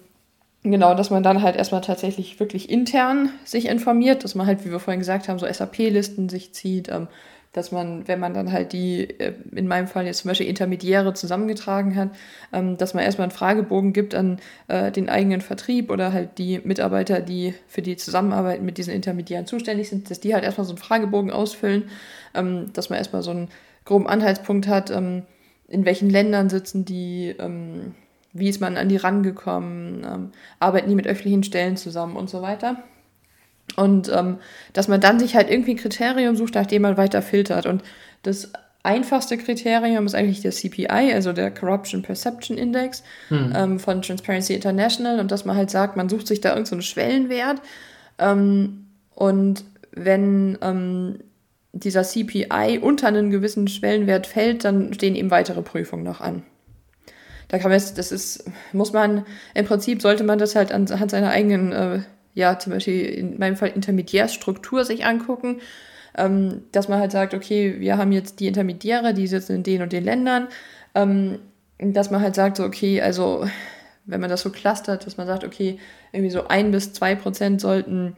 genau, 0.62 0.94
dass 0.94 1.10
man 1.10 1.22
dann 1.22 1.42
halt 1.42 1.56
erstmal 1.56 1.80
tatsächlich 1.80 2.38
wirklich 2.38 2.70
intern 2.70 3.30
sich 3.44 3.66
informiert, 3.66 4.22
dass 4.22 4.34
man 4.34 4.46
halt, 4.46 4.64
wie 4.64 4.70
wir 4.70 4.78
vorhin 4.78 5.00
gesagt 5.00 5.28
haben, 5.28 5.38
so 5.38 5.52
SAP-Listen 5.52 6.28
sich 6.28 6.54
zieht, 6.54 6.88
ähm, 6.88 7.08
dass 7.52 7.70
man, 7.70 8.08
wenn 8.08 8.18
man 8.18 8.32
dann 8.32 8.50
halt 8.50 8.72
die, 8.72 9.08
äh, 9.20 9.34
in 9.54 9.68
meinem 9.68 9.86
Fall 9.86 10.06
jetzt 10.06 10.18
zum 10.18 10.28
Beispiel 10.28 10.46
Intermediäre 10.46 11.12
zusammengetragen 11.12 11.96
hat, 11.96 12.10
ähm, 12.52 12.78
dass 12.78 12.94
man 12.94 13.04
erstmal 13.04 13.26
einen 13.26 13.36
Fragebogen 13.36 13.92
gibt 13.92 14.14
an 14.14 14.38
äh, 14.68 14.90
den 14.90 15.08
eigenen 15.08 15.42
Vertrieb 15.42 15.90
oder 15.90 16.12
halt 16.12 16.38
die 16.38 16.60
Mitarbeiter, 16.64 17.20
die 17.20 17.54
für 17.68 17.82
die 17.82 17.96
Zusammenarbeit 17.96 18.62
mit 18.62 18.78
diesen 18.78 18.94
Intermediären 18.94 19.46
zuständig 19.46 19.90
sind, 19.90 20.10
dass 20.10 20.20
die 20.20 20.34
halt 20.34 20.44
erstmal 20.44 20.64
so 20.66 20.72
einen 20.72 20.78
Fragebogen 20.78 21.30
ausfüllen, 21.30 21.84
ähm, 22.34 22.72
dass 22.72 22.88
man 22.88 22.98
erstmal 22.98 23.22
so 23.22 23.30
einen 23.30 23.48
groben 23.84 24.06
Anhaltspunkt 24.06 24.66
hat, 24.66 24.90
ähm, 24.90 25.24
in 25.68 25.84
welchen 25.84 26.10
Ländern 26.10 26.50
sitzen 26.50 26.84
die, 26.84 27.34
wie 28.34 28.48
ist 28.48 28.60
man 28.60 28.76
an 28.76 28.90
die 28.90 28.98
rangekommen, 28.98 30.30
arbeiten 30.60 30.90
die 30.90 30.94
mit 30.94 31.06
öffentlichen 31.06 31.44
Stellen 31.44 31.78
zusammen 31.78 32.14
und 32.16 32.28
so 32.28 32.42
weiter. 32.42 32.82
Und 33.76 34.10
ähm, 34.14 34.38
dass 34.72 34.88
man 34.88 35.00
dann 35.00 35.18
sich 35.18 35.34
halt 35.34 35.50
irgendwie 35.50 35.72
ein 35.72 35.78
Kriterium 35.78 36.36
sucht, 36.36 36.54
nachdem 36.54 36.82
man 36.82 36.96
weiter 36.96 37.22
filtert. 37.22 37.66
Und 37.66 37.82
das 38.22 38.52
einfachste 38.82 39.38
Kriterium 39.38 40.06
ist 40.06 40.14
eigentlich 40.14 40.42
der 40.42 40.52
CPI, 40.52 41.12
also 41.12 41.32
der 41.32 41.50
Corruption 41.50 42.02
Perception 42.02 42.58
Index 42.58 43.02
hm. 43.28 43.52
ähm, 43.54 43.78
von 43.78 44.02
Transparency 44.02 44.54
International. 44.54 45.20
Und 45.20 45.30
dass 45.30 45.44
man 45.44 45.56
halt 45.56 45.70
sagt, 45.70 45.96
man 45.96 46.08
sucht 46.08 46.26
sich 46.26 46.40
da 46.40 46.50
irgendeinen 46.50 46.82
so 46.82 46.86
Schwellenwert. 46.86 47.62
Ähm, 48.18 48.86
und 49.14 49.64
wenn 49.92 50.58
ähm, 50.62 51.18
dieser 51.72 52.02
CPI 52.02 52.78
unter 52.80 53.08
einen 53.08 53.30
gewissen 53.30 53.68
Schwellenwert 53.68 54.26
fällt, 54.26 54.64
dann 54.64 54.92
stehen 54.92 55.14
eben 55.14 55.30
weitere 55.30 55.62
Prüfungen 55.62 56.04
noch 56.04 56.20
an. 56.20 56.42
Da 57.48 57.58
kann 57.58 57.70
man 57.70 57.78
jetzt, 57.78 57.98
das 57.98 58.12
ist, 58.12 58.44
muss 58.72 58.92
man, 58.92 59.26
im 59.54 59.66
Prinzip 59.66 60.00
sollte 60.00 60.24
man 60.24 60.38
das 60.38 60.56
halt 60.56 60.72
anhand 60.72 61.10
seiner 61.10 61.30
eigenen 61.30 61.72
äh, 61.72 62.00
ja, 62.34 62.58
zum 62.58 62.72
Beispiel 62.72 63.04
in 63.04 63.38
meinem 63.38 63.56
Fall 63.56 63.70
Intermediärstruktur 63.70 64.84
sich 64.84 65.04
angucken, 65.04 65.60
ähm, 66.16 66.62
dass 66.72 66.88
man 66.88 66.98
halt 66.98 67.12
sagt, 67.12 67.34
okay, 67.34 67.76
wir 67.78 67.96
haben 67.96 68.12
jetzt 68.12 68.40
die 68.40 68.46
Intermediäre, 68.46 69.14
die 69.14 69.26
sitzen 69.26 69.56
in 69.56 69.62
den 69.62 69.82
und 69.82 69.92
den 69.92 70.04
Ländern, 70.04 70.48
ähm, 70.94 71.38
dass 71.78 72.10
man 72.10 72.20
halt 72.20 72.34
sagt, 72.34 72.56
so, 72.56 72.64
okay, 72.64 73.00
also 73.00 73.46
wenn 74.04 74.20
man 74.20 74.30
das 74.30 74.42
so 74.42 74.50
clustert, 74.50 75.06
dass 75.06 75.16
man 75.16 75.26
sagt, 75.26 75.44
okay, 75.44 75.78
irgendwie 76.12 76.30
so 76.30 76.48
ein 76.48 76.70
bis 76.70 76.92
zwei 76.92 77.14
Prozent 77.14 77.60
sollten 77.60 78.16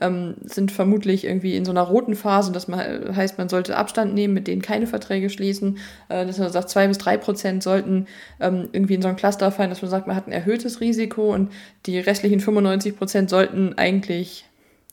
ähm, 0.00 0.34
sind 0.44 0.72
vermutlich 0.72 1.24
irgendwie 1.24 1.56
in 1.56 1.64
so 1.64 1.70
einer 1.70 1.82
roten 1.82 2.14
Phase, 2.14 2.52
das 2.52 2.68
heißt, 2.68 3.38
man 3.38 3.48
sollte 3.48 3.76
Abstand 3.76 4.14
nehmen, 4.14 4.34
mit 4.34 4.46
denen 4.46 4.62
keine 4.62 4.86
Verträge 4.86 5.30
schließen. 5.30 5.78
Äh, 6.08 6.26
dass 6.26 6.38
man 6.38 6.52
sagt, 6.52 6.68
zwei 6.68 6.86
bis 6.86 6.98
drei 6.98 7.16
Prozent 7.16 7.62
sollten 7.62 8.06
ähm, 8.40 8.68
irgendwie 8.72 8.94
in 8.94 9.02
so 9.02 9.08
ein 9.08 9.16
Cluster 9.16 9.50
fallen, 9.50 9.70
dass 9.70 9.82
man 9.82 9.90
sagt, 9.90 10.06
man 10.06 10.16
hat 10.16 10.26
ein 10.26 10.32
erhöhtes 10.32 10.80
Risiko 10.80 11.32
und 11.34 11.50
die 11.86 11.98
restlichen 11.98 12.40
95 12.40 12.96
Prozent 12.96 13.30
sollten 13.30 13.74
eigentlich 13.78 14.44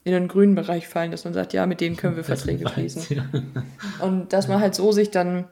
in 0.05 0.11
den 0.11 0.27
grünen 0.27 0.55
Bereich 0.55 0.87
fallen, 0.87 1.11
dass 1.11 1.23
man 1.23 1.33
sagt, 1.33 1.53
ja, 1.53 1.65
mit 1.65 1.81
denen 1.81 1.95
können 1.95 2.15
wir 2.15 2.23
Verträge 2.23 2.67
schließen. 2.67 3.23
Und 3.99 4.33
dass 4.33 4.47
man 4.47 4.59
halt 4.59 4.75
so 4.75 4.91
sich 4.91 5.11
dann 5.11 5.45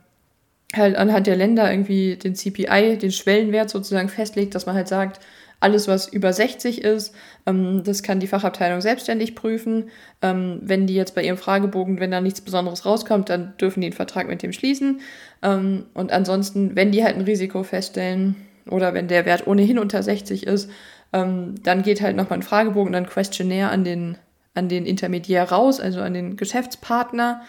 halt 0.73 0.95
anhand 0.95 1.27
der 1.27 1.35
Länder 1.35 1.69
irgendwie 1.69 2.15
den 2.15 2.35
CPI, 2.35 2.97
den 2.97 3.11
Schwellenwert 3.11 3.69
sozusagen 3.69 4.09
festlegt, 4.09 4.55
dass 4.55 4.65
man 4.65 4.75
halt 4.75 4.87
sagt, 4.87 5.19
alles, 5.61 5.87
was 5.87 6.07
über 6.07 6.33
60 6.33 6.83
ist, 6.83 7.13
ähm, 7.45 7.83
das 7.83 8.03
kann 8.03 8.19
die 8.19 8.27
Fachabteilung 8.27 8.81
selbstständig 8.81 9.35
prüfen. 9.35 9.89
Ähm, 10.21 10.59
wenn 10.63 10.87
die 10.87 10.95
jetzt 10.95 11.15
bei 11.15 11.23
ihrem 11.23 11.37
Fragebogen, 11.37 11.99
wenn 11.99 12.11
da 12.11 12.19
nichts 12.19 12.41
Besonderes 12.41 12.85
rauskommt, 12.85 13.29
dann 13.29 13.53
dürfen 13.61 13.81
die 13.81 13.87
einen 13.87 13.95
Vertrag 13.95 14.27
mit 14.27 14.41
dem 14.41 14.53
schließen. 14.53 15.01
Ähm, 15.43 15.85
und 15.93 16.11
ansonsten, 16.11 16.75
wenn 16.75 16.91
die 16.91 17.03
halt 17.03 17.15
ein 17.15 17.21
Risiko 17.21 17.63
feststellen 17.63 18.35
oder 18.69 18.93
wenn 18.93 19.07
der 19.07 19.25
Wert 19.25 19.47
ohnehin 19.47 19.79
unter 19.79 20.01
60 20.01 20.47
ist, 20.47 20.69
ähm, 21.13 21.55
dann 21.63 21.83
geht 21.83 22.01
halt 22.01 22.15
nochmal 22.15 22.39
ein 22.39 22.43
Fragebogen, 22.43 22.93
dann 22.93 23.05
Questionnaire 23.05 23.69
an 23.69 23.83
den, 23.83 24.17
an 24.55 24.67
den 24.67 24.85
Intermediär 24.87 25.43
raus, 25.43 25.79
also 25.79 26.01
an 26.01 26.13
den 26.13 26.37
Geschäftspartner. 26.37 27.41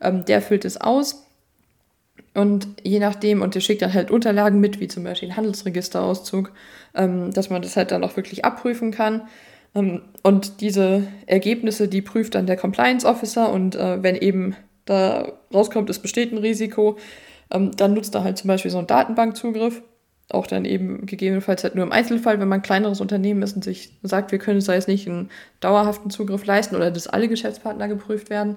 Ähm, 0.00 0.24
der 0.24 0.42
füllt 0.42 0.64
es 0.64 0.80
aus. 0.80 1.26
Und 2.34 2.66
je 2.82 2.98
nachdem, 2.98 3.42
und 3.42 3.54
der 3.54 3.60
schickt 3.60 3.82
dann 3.82 3.92
halt 3.92 4.10
Unterlagen 4.10 4.60
mit, 4.60 4.80
wie 4.80 4.88
zum 4.88 5.04
Beispiel 5.04 5.36
Handelsregisterauszug, 5.36 6.52
ähm, 6.94 7.30
dass 7.32 7.50
man 7.50 7.62
das 7.62 7.76
halt 7.76 7.90
dann 7.90 8.04
auch 8.04 8.16
wirklich 8.16 8.44
abprüfen 8.44 8.90
kann. 8.90 9.22
Ähm, 9.74 10.02
und 10.22 10.60
diese 10.60 11.06
Ergebnisse, 11.26 11.88
die 11.88 12.02
prüft 12.02 12.34
dann 12.34 12.46
der 12.46 12.56
Compliance 12.56 13.06
Officer 13.06 13.52
und 13.52 13.74
äh, 13.74 14.02
wenn 14.02 14.16
eben 14.16 14.56
da 14.84 15.32
rauskommt, 15.52 15.90
es 15.90 15.98
besteht 15.98 16.32
ein 16.32 16.38
Risiko, 16.38 16.96
ähm, 17.50 17.70
dann 17.76 17.94
nutzt 17.94 18.14
er 18.14 18.24
halt 18.24 18.38
zum 18.38 18.48
Beispiel 18.48 18.70
so 18.70 18.78
einen 18.78 18.86
Datenbankzugriff. 18.86 19.82
Auch 20.30 20.46
dann 20.46 20.64
eben 20.64 21.04
gegebenenfalls 21.04 21.62
halt 21.62 21.74
nur 21.74 21.84
im 21.84 21.92
Einzelfall, 21.92 22.40
wenn 22.40 22.48
man 22.48 22.60
ein 22.60 22.64
kleineres 22.64 23.02
Unternehmen 23.02 23.42
ist 23.42 23.54
und 23.54 23.64
sich 23.64 23.98
sagt, 24.02 24.32
wir 24.32 24.38
können 24.38 24.58
es 24.58 24.64
da 24.64 24.72
jetzt 24.72 24.88
nicht 24.88 25.06
einen 25.06 25.28
dauerhaften 25.60 26.10
Zugriff 26.10 26.46
leisten 26.46 26.74
oder 26.74 26.90
dass 26.90 27.06
alle 27.06 27.28
Geschäftspartner 27.28 27.88
geprüft 27.88 28.30
werden. 28.30 28.56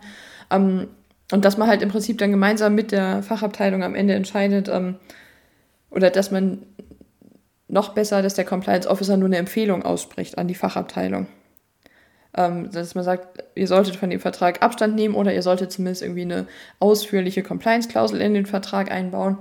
Und 1.31 1.43
dass 1.43 1.57
man 1.57 1.67
halt 1.67 1.81
im 1.81 1.89
Prinzip 1.89 2.17
dann 2.17 2.31
gemeinsam 2.31 2.75
mit 2.75 2.91
der 2.91 3.23
Fachabteilung 3.23 3.83
am 3.83 3.95
Ende 3.95 4.13
entscheidet, 4.13 4.69
ähm, 4.69 4.95
oder 5.89 6.09
dass 6.09 6.29
man 6.29 6.63
noch 7.67 7.93
besser, 7.93 8.21
dass 8.21 8.35
der 8.35 8.45
Compliance 8.45 8.87
Officer 8.87 9.17
nur 9.17 9.27
eine 9.27 9.37
Empfehlung 9.37 9.83
ausspricht 9.83 10.37
an 10.37 10.47
die 10.47 10.55
Fachabteilung. 10.55 11.27
Ähm, 12.37 12.69
dass 12.69 12.95
man 12.95 13.03
sagt, 13.03 13.43
ihr 13.55 13.67
solltet 13.67 13.95
von 13.95 14.09
dem 14.09 14.19
Vertrag 14.19 14.61
Abstand 14.61 14.95
nehmen 14.95 15.15
oder 15.15 15.33
ihr 15.33 15.41
solltet 15.41 15.71
zumindest 15.71 16.01
irgendwie 16.01 16.23
eine 16.23 16.47
ausführliche 16.79 17.43
Compliance-Klausel 17.43 18.19
in 18.21 18.33
den 18.33 18.45
Vertrag 18.45 18.91
einbauen. 18.91 19.37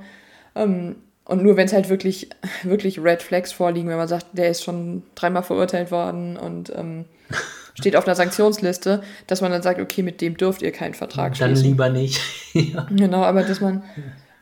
Ähm, 0.55 0.97
und 1.25 1.43
nur 1.43 1.57
wenn 1.57 1.67
es 1.67 1.73
halt 1.73 1.89
wirklich, 1.89 2.31
wirklich 2.63 3.03
Red 3.03 3.23
Flags 3.23 3.53
vorliegen, 3.53 3.89
wenn 3.89 3.97
man 3.97 4.09
sagt, 4.09 4.27
der 4.33 4.51
ist 4.51 4.63
schon 4.63 5.03
dreimal 5.15 5.43
verurteilt 5.43 5.91
worden 5.91 6.37
und 6.37 6.73
ähm, 6.75 7.07
steht 7.75 7.97
auf 7.97 8.07
einer 8.07 8.15
Sanktionsliste, 8.15 9.03
dass 9.27 9.41
man 9.41 9.51
dann 9.51 9.63
sagt, 9.63 9.81
okay, 9.81 10.03
mit 10.03 10.21
dem 10.21 10.37
dürft 10.37 10.63
ihr 10.63 10.73
keinen 10.73 10.95
Vertrag 10.95 11.37
schließen. 11.37 11.55
Dann 11.55 11.65
lieber 11.65 11.89
nicht. 11.91 12.21
ja. 12.53 12.87
Genau, 12.91 13.23
aber 13.23 13.43
dass 13.43 13.61
man 13.61 13.83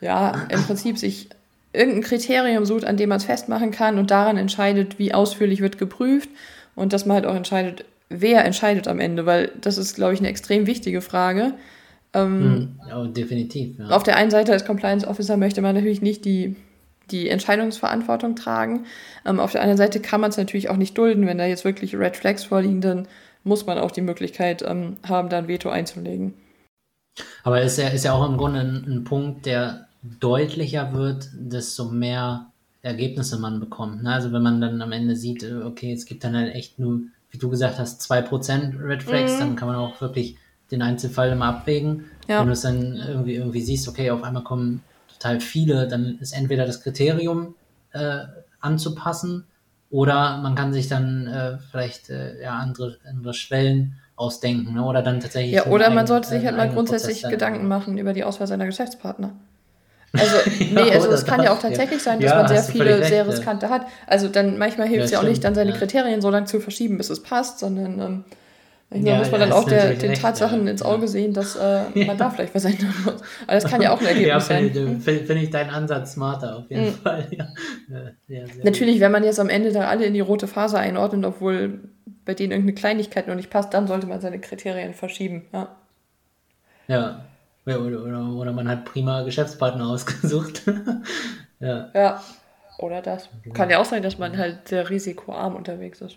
ja 0.00 0.46
im 0.48 0.62
Prinzip 0.62 0.98
sich 0.98 1.28
irgendein 1.72 2.02
Kriterium 2.02 2.66
sucht, 2.66 2.84
an 2.84 2.96
dem 2.96 3.08
man 3.08 3.18
es 3.18 3.24
festmachen 3.24 3.70
kann 3.70 3.98
und 3.98 4.10
daran 4.10 4.36
entscheidet, 4.36 4.98
wie 4.98 5.14
ausführlich 5.14 5.60
wird 5.60 5.78
geprüft 5.78 6.28
und 6.74 6.92
dass 6.92 7.06
man 7.06 7.16
halt 7.16 7.26
auch 7.26 7.34
entscheidet, 7.34 7.84
wer 8.08 8.44
entscheidet 8.44 8.88
am 8.88 9.00
Ende, 9.00 9.26
weil 9.26 9.52
das 9.60 9.78
ist, 9.78 9.94
glaube 9.94 10.12
ich, 10.14 10.20
eine 10.20 10.28
extrem 10.28 10.66
wichtige 10.66 11.00
Frage. 11.00 11.54
Ähm, 12.12 12.76
ja, 12.88 13.04
definitiv. 13.06 13.78
Ja. 13.78 13.88
Auf 13.88 14.02
der 14.02 14.16
einen 14.16 14.30
Seite 14.30 14.52
als 14.52 14.66
Compliance 14.66 15.06
Officer 15.06 15.38
möchte 15.38 15.62
man 15.62 15.74
natürlich 15.74 16.02
nicht 16.02 16.26
die, 16.26 16.56
die 17.12 17.28
Entscheidungsverantwortung 17.28 18.34
tragen. 18.34 18.86
Ähm, 19.24 19.38
auf 19.38 19.52
der 19.52 19.60
anderen 19.60 19.78
Seite 19.78 20.00
kann 20.00 20.20
man 20.20 20.30
es 20.30 20.36
natürlich 20.36 20.68
auch 20.68 20.76
nicht 20.76 20.96
dulden, 20.96 21.26
wenn 21.26 21.38
da 21.38 21.46
jetzt 21.46 21.64
wirklich 21.64 21.96
Red 21.96 22.16
Flags 22.16 22.44
vorliegen, 22.44 22.80
dann 22.80 23.08
muss 23.44 23.66
man 23.66 23.78
auch 23.78 23.90
die 23.90 24.00
Möglichkeit 24.00 24.62
ähm, 24.66 24.96
haben, 25.06 25.28
da 25.28 25.38
ein 25.38 25.48
Veto 25.48 25.68
einzulegen. 25.68 26.34
Aber 27.44 27.60
ist 27.60 27.78
ja, 27.78 27.88
ist 27.88 28.04
ja 28.04 28.12
auch 28.12 28.28
im 28.28 28.36
Grunde 28.36 28.60
ein, 28.60 28.84
ein 28.86 29.04
Punkt, 29.04 29.46
der 29.46 29.88
deutlicher 30.02 30.92
wird, 30.94 31.28
desto 31.34 31.86
mehr 31.86 32.52
Ergebnisse 32.82 33.38
man 33.38 33.60
bekommt. 33.60 34.02
Ne? 34.02 34.12
Also 34.12 34.32
wenn 34.32 34.42
man 34.42 34.60
dann 34.60 34.82
am 34.82 34.92
Ende 34.92 35.16
sieht, 35.16 35.42
äh, 35.42 35.62
okay, 35.62 35.92
es 35.92 36.06
gibt 36.06 36.24
dann 36.24 36.36
halt 36.36 36.54
echt 36.54 36.78
nur, 36.78 37.02
wie 37.30 37.38
du 37.38 37.48
gesagt 37.48 37.78
hast, 37.78 38.02
2% 38.10 38.82
Red 38.82 39.02
Flags, 39.02 39.34
mhm. 39.34 39.38
dann 39.38 39.56
kann 39.56 39.68
man 39.68 39.76
auch 39.76 40.00
wirklich 40.00 40.36
den 40.70 40.82
Einzelfall 40.82 41.30
immer 41.30 41.46
abwägen. 41.46 42.06
Ja. 42.28 42.40
Wenn 42.40 42.46
du 42.46 42.52
es 42.52 42.62
dann 42.62 42.96
irgendwie, 42.96 43.34
irgendwie 43.34 43.60
siehst, 43.60 43.88
okay, 43.88 44.10
auf 44.10 44.22
einmal 44.22 44.42
kommen 44.42 44.82
total 45.22 45.40
viele, 45.40 45.88
dann 45.88 46.18
ist 46.20 46.32
entweder 46.32 46.66
das 46.66 46.82
Kriterium 46.82 47.54
äh, 47.92 48.18
anzupassen 48.60 49.46
oder 49.90 50.38
man 50.38 50.54
kann 50.54 50.72
sich 50.72 50.88
dann 50.88 51.26
äh, 51.26 51.58
vielleicht 51.70 52.10
äh, 52.10 52.42
ja, 52.42 52.56
andere, 52.56 52.96
andere 53.08 53.34
Schwellen 53.34 53.98
ausdenken 54.16 54.74
ne? 54.74 54.84
oder 54.84 55.02
dann 55.02 55.20
tatsächlich. 55.20 55.54
Ja, 55.54 55.66
oder 55.66 55.90
man 55.90 56.06
sollte 56.06 56.28
sich 56.28 56.44
halt 56.44 56.56
mal 56.56 56.70
grundsätzlich 56.70 57.22
Gedanken 57.22 57.68
machen 57.68 57.98
über 57.98 58.12
die 58.12 58.24
Auswahl 58.24 58.46
seiner 58.46 58.66
Geschäftspartner. 58.66 59.32
Also, 60.12 60.36
nee, 60.72 60.92
also 60.92 61.10
es 61.10 61.24
kann 61.24 61.42
ja 61.42 61.52
auch 61.52 61.60
tatsächlich 61.60 62.02
sein, 62.02 62.20
dass 62.20 62.30
ja, 62.30 62.36
man 62.36 62.48
sehr 62.48 62.62
viele 62.62 63.04
sehr 63.04 63.26
riskante 63.26 63.70
hat. 63.70 63.86
Also 64.06 64.28
dann 64.28 64.58
manchmal 64.58 64.88
hilft 64.88 65.06
es 65.06 65.10
ja, 65.10 65.18
ja, 65.18 65.24
auch 65.24 65.28
nicht, 65.28 65.42
dann 65.42 65.54
seine 65.54 65.72
Kriterien 65.72 66.20
so 66.20 66.30
lange 66.30 66.46
zu 66.46 66.60
verschieben, 66.60 66.98
bis 66.98 67.10
es 67.10 67.22
passt, 67.22 67.58
sondern 67.58 68.00
ähm, 68.00 68.24
manchmal 68.92 69.18
muss 69.18 69.30
man 69.30 69.40
dann 69.40 69.52
auch 69.52 69.64
der, 69.64 69.94
den 69.94 70.14
Tatsachen 70.14 70.66
ins 70.66 70.82
Auge 70.82 71.08
sehen, 71.08 71.32
dass 71.32 71.56
äh, 71.56 71.82
man 72.06 72.16
da 72.16 72.30
vielleicht 72.30 72.54
was 72.54 72.64
ändern 72.64 72.94
muss. 73.04 73.22
Aber 73.46 73.54
das 73.54 73.64
kann 73.64 73.82
ja 73.82 73.92
auch 73.92 74.00
ein 74.00 74.06
Ergebnis 74.06 74.28
ja, 74.28 74.40
sein. 74.40 74.70
Finde 74.72 75.00
find 75.00 75.42
ich 75.42 75.50
deinen 75.50 75.70
Ansatz 75.70 76.12
smarter 76.12 76.58
auf 76.58 76.70
jeden 76.70 76.86
mhm. 76.86 76.94
Fall. 76.94 77.28
Natürlich, 78.62 79.00
wenn 79.00 79.12
man 79.12 79.24
jetzt 79.24 79.40
am 79.40 79.48
Ende 79.48 79.72
da 79.72 79.88
alle 79.88 80.04
in 80.04 80.14
die 80.14 80.20
rote 80.20 80.46
Phase 80.46 80.78
einordnet, 80.78 81.24
obwohl 81.24 81.80
bei 82.24 82.34
denen 82.34 82.52
irgendeine 82.52 82.74
Kleinigkeit 82.74 83.28
noch 83.28 83.34
nicht 83.34 83.50
passt, 83.50 83.74
dann 83.74 83.86
sollte 83.86 84.06
man 84.06 84.20
seine 84.20 84.38
Kriterien 84.38 84.94
verschieben. 84.94 85.46
Ja. 85.52 85.76
Ja, 86.88 87.24
ja, 87.64 87.78
oder, 87.78 88.02
oder, 88.02 88.28
oder 88.28 88.52
man 88.52 88.68
hat 88.68 88.84
prima 88.84 89.22
Geschäftspartner 89.22 89.86
ausgesucht. 89.86 90.62
ja. 91.60 91.90
ja, 91.94 92.22
oder 92.78 93.02
das. 93.02 93.28
Kann 93.54 93.70
ja 93.70 93.78
auch 93.78 93.84
sein, 93.84 94.02
dass 94.02 94.18
man 94.18 94.36
halt 94.36 94.68
sehr 94.68 94.90
risikoarm 94.90 95.54
unterwegs 95.54 96.00
ist. 96.00 96.16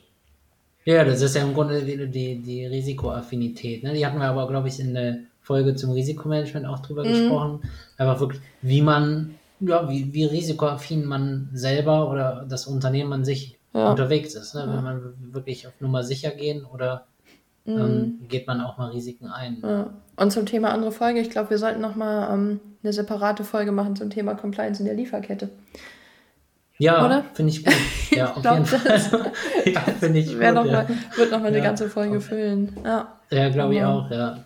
Ja, 0.86 1.04
das 1.04 1.22
ist 1.22 1.36
ja 1.36 1.42
im 1.42 1.54
Grunde 1.54 1.82
die, 1.82 2.08
die, 2.08 2.42
die 2.42 2.66
Risikoaffinität. 2.66 3.84
Ne? 3.84 3.94
Die 3.94 4.06
hatten 4.06 4.20
wir 4.20 4.28
aber, 4.28 4.48
glaube 4.48 4.68
ich, 4.68 4.80
in 4.80 4.94
der 4.94 5.18
Folge 5.42 5.76
zum 5.76 5.92
Risikomanagement 5.92 6.66
auch 6.68 6.80
drüber 6.80 7.04
mhm. 7.04 7.10
gesprochen. 7.10 7.60
Einfach 7.98 8.20
wirklich, 8.20 8.42
wie 8.62 8.82
man, 8.82 9.36
ja, 9.60 9.90
wie, 9.90 10.14
wie 10.14 10.26
risikoaffin 10.26 11.06
man 11.06 11.50
selber 11.54 12.10
oder 12.12 12.46
das 12.48 12.68
Unternehmen 12.68 13.14
an 13.14 13.26
sich 13.26 13.58
ja. 13.74 13.90
unterwegs 13.90 14.36
ist. 14.36 14.54
Ne? 14.54 14.66
Wenn 14.68 14.84
man 14.84 15.14
wirklich 15.34 15.68
auf 15.68 15.74
Nummer 15.80 16.04
sicher 16.04 16.30
gehen 16.30 16.66
oder 16.66 17.08
mhm. 17.66 17.78
ähm, 17.78 18.20
geht 18.28 18.46
man 18.46 18.62
auch 18.62 18.78
mal 18.78 18.92
Risiken 18.92 19.28
ein. 19.28 19.58
Ja. 19.64 19.90
Und 20.18 20.32
zum 20.32 20.46
Thema 20.46 20.70
andere 20.70 20.92
Folge, 20.92 21.20
ich 21.20 21.32
glaube, 21.32 21.50
wir 21.50 21.58
sollten 21.58 21.82
nochmal 21.82 22.32
ähm, 22.32 22.60
eine 22.84 22.94
separate 22.94 23.44
Folge 23.44 23.72
machen 23.72 23.96
zum 23.96 24.12
Thema 24.12 24.36
Compliance 24.36 24.82
in 24.82 24.86
der 24.86 24.96
Lieferkette. 24.96 25.50
Ja, 26.78 27.24
finde 27.34 27.52
ich 27.52 27.64
gut. 27.64 27.74
Ja, 28.12 28.34
auf 28.34 28.42
glaub, 28.42 28.54
jeden 28.54 28.66
Fall. 28.66 29.32
ja, 29.66 29.82
finde 30.00 30.20
ich 30.20 30.28
gut. 30.34 30.54
Noch 30.54 30.66
ja. 30.66 30.72
mal, 30.72 30.88
wird 31.16 31.32
nochmal 31.32 31.52
ja, 31.52 31.58
eine 31.58 31.66
ganze 31.66 31.90
Folge 31.90 32.18
auf, 32.18 32.26
füllen. 32.26 32.78
Ja, 32.84 33.20
ja 33.30 33.50
glaube 33.50 33.76
ich 33.76 33.84
auch, 33.84 34.10
ja. 34.10 34.38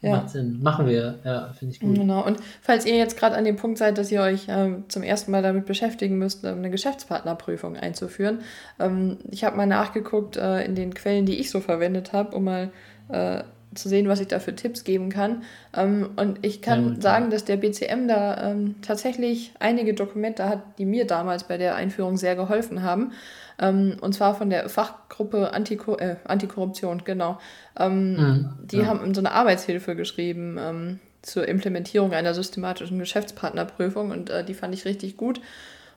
Ja. 0.00 0.16
Macht 0.16 0.30
Sinn. 0.30 0.62
Machen 0.62 0.86
wir, 0.86 1.18
ja, 1.24 1.52
finde 1.58 1.74
ich 1.74 1.80
gut. 1.80 1.94
Genau. 1.94 2.26
Und 2.26 2.38
falls 2.60 2.84
ihr 2.84 2.96
jetzt 2.96 3.16
gerade 3.16 3.36
an 3.36 3.44
dem 3.44 3.56
Punkt 3.56 3.78
seid, 3.78 3.96
dass 3.96 4.12
ihr 4.12 4.20
euch 4.20 4.46
ähm, 4.48 4.84
zum 4.88 5.02
ersten 5.02 5.30
Mal 5.30 5.42
damit 5.42 5.64
beschäftigen 5.64 6.18
müsst, 6.18 6.44
ähm, 6.44 6.58
eine 6.58 6.70
Geschäftspartnerprüfung 6.70 7.76
einzuführen, 7.76 8.40
ähm, 8.78 9.18
ich 9.30 9.44
habe 9.44 9.56
mal 9.56 9.66
nachgeguckt 9.66 10.36
äh, 10.36 10.62
in 10.64 10.74
den 10.74 10.92
Quellen, 10.92 11.24
die 11.24 11.38
ich 11.38 11.50
so 11.50 11.60
verwendet 11.60 12.12
habe, 12.12 12.36
um 12.36 12.44
mal 12.44 12.70
äh, 13.08 13.44
zu 13.74 13.88
sehen, 13.88 14.08
was 14.08 14.20
ich 14.20 14.28
da 14.28 14.38
für 14.38 14.54
Tipps 14.54 14.84
geben 14.84 15.10
kann. 15.10 15.42
Ähm, 15.76 16.10
und 16.16 16.38
ich 16.42 16.62
kann 16.62 16.94
ja, 16.94 17.00
sagen, 17.00 17.30
dass 17.30 17.44
der 17.44 17.56
BCM 17.56 18.08
da 18.08 18.50
ähm, 18.50 18.76
tatsächlich 18.82 19.52
einige 19.58 19.94
Dokumente 19.94 20.48
hat, 20.48 20.62
die 20.78 20.84
mir 20.84 21.06
damals 21.06 21.44
bei 21.44 21.58
der 21.58 21.74
Einführung 21.74 22.16
sehr 22.16 22.36
geholfen 22.36 22.82
haben. 22.82 23.12
Ähm, 23.58 23.96
und 24.00 24.14
zwar 24.14 24.34
von 24.34 24.50
der 24.50 24.68
Fachgruppe 24.68 25.52
Antiko 25.52 25.96
äh, 25.96 26.16
Antikorruption, 26.24 27.02
genau. 27.04 27.38
Ähm, 27.78 28.14
mhm, 28.14 28.50
die 28.64 28.78
ja. 28.78 28.86
haben 28.86 29.14
so 29.14 29.20
eine 29.20 29.32
Arbeitshilfe 29.32 29.96
geschrieben 29.96 30.56
ähm, 30.58 31.00
zur 31.22 31.48
Implementierung 31.48 32.12
einer 32.12 32.34
systematischen 32.34 32.98
Geschäftspartnerprüfung 32.98 34.10
und 34.10 34.30
äh, 34.30 34.44
die 34.44 34.54
fand 34.54 34.74
ich 34.74 34.84
richtig 34.84 35.16
gut. 35.16 35.40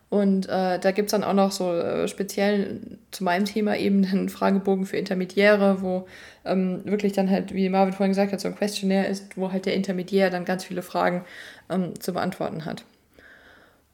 Und 0.10 0.48
äh, 0.48 0.80
da 0.80 0.92
gibt 0.92 1.08
es 1.08 1.12
dann 1.12 1.24
auch 1.24 1.34
noch 1.34 1.52
so 1.52 1.74
äh, 1.74 2.08
speziell 2.08 2.80
zu 3.12 3.26
meinem 3.26 3.44
Thema 3.44 3.76
eben 3.76 4.06
einen 4.06 4.30
Fragebogen 4.30 4.86
für 4.86 4.96
Intermediäre, 4.96 5.82
wo 5.82 6.08
ähm, 6.46 6.82
wirklich 6.86 7.12
dann 7.12 7.30
halt, 7.30 7.54
wie 7.54 7.68
Marvin 7.68 7.94
vorhin 7.94 8.12
gesagt 8.12 8.32
hat, 8.32 8.40
so 8.40 8.48
ein 8.48 8.56
Questionnaire 8.56 9.08
ist, 9.08 9.36
wo 9.36 9.52
halt 9.52 9.66
der 9.66 9.74
Intermediär 9.74 10.30
dann 10.30 10.46
ganz 10.46 10.64
viele 10.64 10.82
Fragen 10.82 11.26
ähm, 11.70 12.00
zu 12.00 12.14
beantworten 12.14 12.64
hat. 12.64 12.86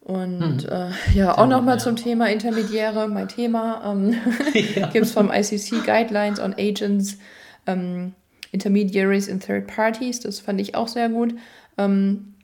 Und 0.02 0.70
hm. 0.70 0.70
äh, 0.70 1.18
ja, 1.18 1.36
auch 1.38 1.48
nochmal 1.48 1.78
ja. 1.78 1.84
zum 1.84 1.96
Thema 1.96 2.30
Intermediäre, 2.30 3.08
mein 3.08 3.28
Thema, 3.28 3.82
ähm, 3.92 4.16
ja. 4.76 4.88
gibt 4.90 5.06
es 5.06 5.14
vom 5.14 5.32
ICC 5.32 5.84
Guidelines 5.84 6.40
on 6.40 6.54
Agents, 6.54 7.18
ähm, 7.66 8.14
Intermediaries 8.52 9.28
in 9.28 9.40
Third 9.40 9.66
Parties, 9.66 10.20
das 10.20 10.40
fand 10.40 10.62
ich 10.62 10.76
auch 10.76 10.88
sehr 10.88 11.10
gut. 11.10 11.34
Ähm, 11.80 12.36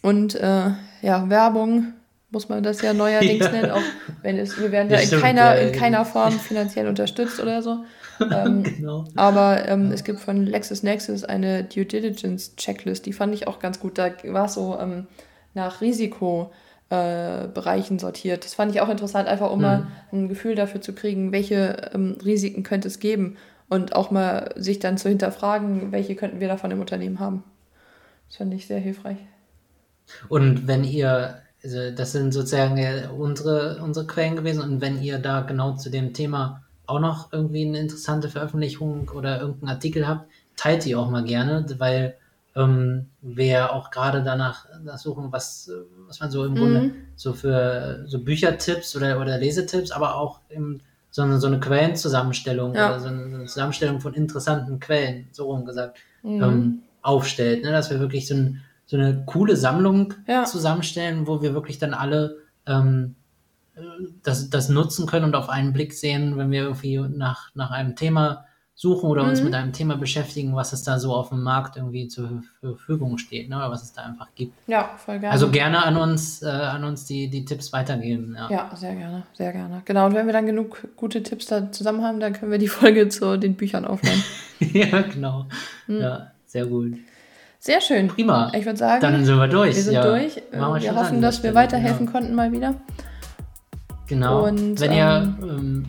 und 0.00 0.34
äh, 0.34 0.70
ja, 1.02 1.28
Werbung 1.28 1.92
muss 2.32 2.48
man 2.48 2.62
das 2.62 2.82
ja 2.82 2.92
neuerdings 2.92 3.44
ja. 3.44 3.52
nennen, 3.52 3.70
auch 3.70 3.82
wenn 4.22 4.38
es, 4.38 4.58
wir 4.58 4.72
werden 4.72 4.90
ja 4.90 4.98
in 4.98 5.20
keiner, 5.20 5.58
in 5.58 5.72
keiner 5.72 6.04
Form 6.04 6.32
finanziell 6.32 6.88
unterstützt 6.88 7.40
oder 7.40 7.62
so. 7.62 7.84
Ähm, 8.20 8.62
genau. 8.64 9.04
Aber 9.14 9.68
ähm, 9.68 9.92
es 9.92 10.02
gibt 10.04 10.18
von 10.18 10.46
LexisNexis 10.46 11.24
eine 11.24 11.64
Due 11.64 11.84
Diligence 11.84 12.56
Checklist, 12.56 13.04
die 13.06 13.12
fand 13.12 13.34
ich 13.34 13.46
auch 13.46 13.58
ganz 13.58 13.78
gut. 13.78 13.98
Da 13.98 14.10
war 14.24 14.46
es 14.46 14.54
so 14.54 14.78
ähm, 14.80 15.06
nach 15.54 15.82
Risikobereichen 15.82 17.96
äh, 17.96 18.00
sortiert. 18.00 18.44
Das 18.44 18.54
fand 18.54 18.74
ich 18.74 18.80
auch 18.80 18.88
interessant, 18.88 19.28
einfach 19.28 19.50
um 19.50 19.58
mhm. 19.58 19.64
mal 19.64 19.86
ein 20.12 20.28
Gefühl 20.28 20.54
dafür 20.54 20.80
zu 20.80 20.94
kriegen, 20.94 21.32
welche 21.32 21.90
ähm, 21.94 22.16
Risiken 22.24 22.62
könnte 22.62 22.88
es 22.88 22.98
geben 22.98 23.36
und 23.68 23.94
auch 23.94 24.10
mal 24.10 24.54
sich 24.56 24.78
dann 24.78 24.96
zu 24.98 25.08
hinterfragen, 25.08 25.92
welche 25.92 26.14
könnten 26.14 26.40
wir 26.40 26.48
davon 26.48 26.70
im 26.70 26.80
Unternehmen 26.80 27.20
haben. 27.20 27.44
Das 28.28 28.38
fand 28.38 28.54
ich 28.54 28.66
sehr 28.66 28.80
hilfreich. 28.80 29.18
Und 30.28 30.66
wenn 30.66 30.84
ihr 30.84 31.42
also 31.64 31.90
das 31.90 32.12
sind 32.12 32.32
sozusagen 32.32 32.76
ja 32.76 33.10
unsere, 33.10 33.78
unsere 33.82 34.06
Quellen 34.06 34.36
gewesen. 34.36 34.62
Und 34.62 34.80
wenn 34.80 35.00
ihr 35.02 35.18
da 35.18 35.40
genau 35.42 35.76
zu 35.76 35.90
dem 35.90 36.12
Thema 36.12 36.62
auch 36.86 37.00
noch 37.00 37.32
irgendwie 37.32 37.64
eine 37.66 37.78
interessante 37.78 38.28
Veröffentlichung 38.28 39.08
oder 39.10 39.40
irgendeinen 39.40 39.70
Artikel 39.70 40.06
habt, 40.08 40.28
teilt 40.56 40.84
die 40.84 40.96
auch 40.96 41.08
mal 41.10 41.24
gerne, 41.24 41.64
weil 41.78 42.16
ähm, 42.54 43.06
wir 43.22 43.72
auch 43.72 43.90
gerade 43.90 44.22
danach 44.22 44.66
suchen, 44.96 45.32
was, 45.32 45.70
was 46.06 46.20
man 46.20 46.30
so 46.30 46.44
im 46.44 46.52
Mhm. 46.52 46.56
Grunde 46.58 46.90
so 47.16 47.32
für 47.32 48.04
so 48.06 48.18
Büchertipps 48.22 48.94
oder, 48.96 49.18
oder 49.20 49.38
Lesetipps, 49.38 49.90
aber 49.90 50.16
auch 50.16 50.40
im, 50.50 50.80
so, 51.10 51.22
eine, 51.22 51.38
so 51.38 51.46
eine 51.46 51.60
Quellenzusammenstellung 51.60 52.74
Ja. 52.74 52.88
oder 52.90 53.00
so 53.00 53.08
eine, 53.08 53.30
so 53.30 53.36
eine 53.36 53.46
Zusammenstellung 53.46 54.00
von 54.00 54.14
interessanten 54.14 54.80
Quellen, 54.80 55.28
so 55.32 55.44
rum 55.46 55.64
gesagt, 55.64 55.98
Mhm. 56.24 56.42
ähm, 56.42 56.78
aufstellt. 57.02 57.64
Ne? 57.64 57.72
Dass 57.72 57.90
wir 57.90 57.98
wirklich 58.00 58.28
so, 58.28 58.34
ein, 58.34 58.62
so 58.92 58.98
eine 58.98 59.22
coole 59.24 59.56
Sammlung 59.56 60.12
Ja. 60.28 60.44
zusammenstellen, 60.44 61.26
wo 61.26 61.40
wir 61.40 61.54
wirklich 61.54 61.78
dann 61.78 61.94
alle 61.94 62.36
ähm, 62.66 63.14
äh, 63.74 63.80
das, 64.22 64.50
das 64.50 64.68
nutzen 64.68 65.06
können 65.06 65.24
und 65.24 65.34
auf 65.34 65.48
einen 65.48 65.72
Blick 65.72 65.94
sehen, 65.94 66.36
wenn 66.36 66.50
wir 66.50 66.60
irgendwie 66.64 66.98
nach, 66.98 67.48
nach 67.54 67.70
einem 67.70 67.96
Thema 67.96 68.44
suchen 68.74 69.08
oder 69.08 69.24
uns 69.24 69.38
Mhm. 69.40 69.44
mit 69.46 69.54
einem 69.54 69.72
Thema 69.72 69.96
beschäftigen, 69.96 70.54
was 70.54 70.74
es 70.74 70.82
da 70.82 70.98
so 70.98 71.14
auf 71.14 71.30
dem 71.30 71.42
Markt 71.42 71.76
irgendwie 71.78 72.06
zur 72.08 72.42
Verfügung 72.60 73.16
steht, 73.16 73.48
ne? 73.48 73.56
oder 73.56 73.70
was 73.70 73.82
es 73.82 73.94
da 73.94 74.02
einfach 74.02 74.28
gibt. 74.34 74.52
Ja, 74.66 74.90
voll 74.98 75.18
gerne. 75.20 75.32
Also 75.32 75.50
gerne 75.50 75.82
an 75.84 75.96
uns, 75.96 76.42
äh, 76.42 76.48
an 76.48 76.84
uns 76.84 77.06
die, 77.06 77.28
die 77.30 77.46
Tipps 77.46 77.72
weitergeben. 77.72 78.34
Ja. 78.36 78.50
Ja, 78.50 78.76
sehr 78.76 78.94
gerne, 78.94 79.22
sehr 79.32 79.52
gerne. 79.52 79.80
Genau, 79.86 80.04
und 80.06 80.14
wenn 80.14 80.26
wir 80.26 80.34
dann 80.34 80.44
genug 80.46 80.86
gute 80.96 81.22
Tipps 81.22 81.46
da 81.46 81.72
zusammen 81.72 82.02
haben, 82.02 82.20
dann 82.20 82.34
können 82.34 82.50
wir 82.52 82.58
die 82.58 82.68
Folge 82.68 83.08
zu 83.08 83.38
den 83.38 83.54
Büchern 83.56 83.86
aufnehmen. 83.86 84.22
ja, 84.60 85.00
genau. 85.00 85.46
Mhm. 85.86 86.00
Ja, 86.00 86.32
sehr 86.46 86.66
gut. 86.66 86.94
Sehr 87.64 87.80
schön. 87.80 88.08
Prima. 88.08 88.50
Ich 88.56 88.66
würde 88.66 88.76
sagen, 88.76 89.00
Dann 89.00 89.24
sind 89.24 89.38
wir 89.38 89.46
durch. 89.46 89.76
wir 89.76 89.82
sind 89.84 89.94
ja. 89.94 90.02
durch. 90.04 90.36
Äh, 90.36 90.40
Wir, 90.50 90.80
Schluss 90.80 90.88
an 90.88 90.96
hoffen, 90.96 91.22
dass 91.22 91.36
wir 91.36 91.50
Stelle. 91.50 91.54
weiterhelfen 91.54 92.06
Genau. 92.06 92.18
konnten 92.18 92.34
mal 92.34 92.50
wieder. 92.50 92.74
Genau. 94.08 94.46
Und, 94.48 94.80
Wenn 94.80 94.90
ihr 94.92 95.34
ähm, 95.40 95.86